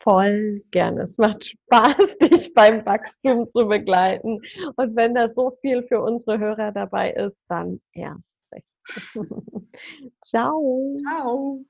Voll 0.00 0.62
gerne. 0.70 1.02
Es 1.02 1.18
macht 1.18 1.44
Spaß, 1.44 2.18
dich 2.22 2.54
beim 2.54 2.86
Wachstum 2.86 3.48
zu 3.52 3.66
begleiten. 3.66 4.40
Und 4.76 4.96
wenn 4.96 5.14
da 5.14 5.32
so 5.34 5.58
viel 5.60 5.82
für 5.82 6.00
unsere 6.00 6.38
Hörer 6.38 6.72
dabei 6.72 7.12
ist, 7.12 7.36
dann 7.48 7.80
ja. 7.94 8.16
Ciao. 10.24 10.96
Ciao. 11.04 11.64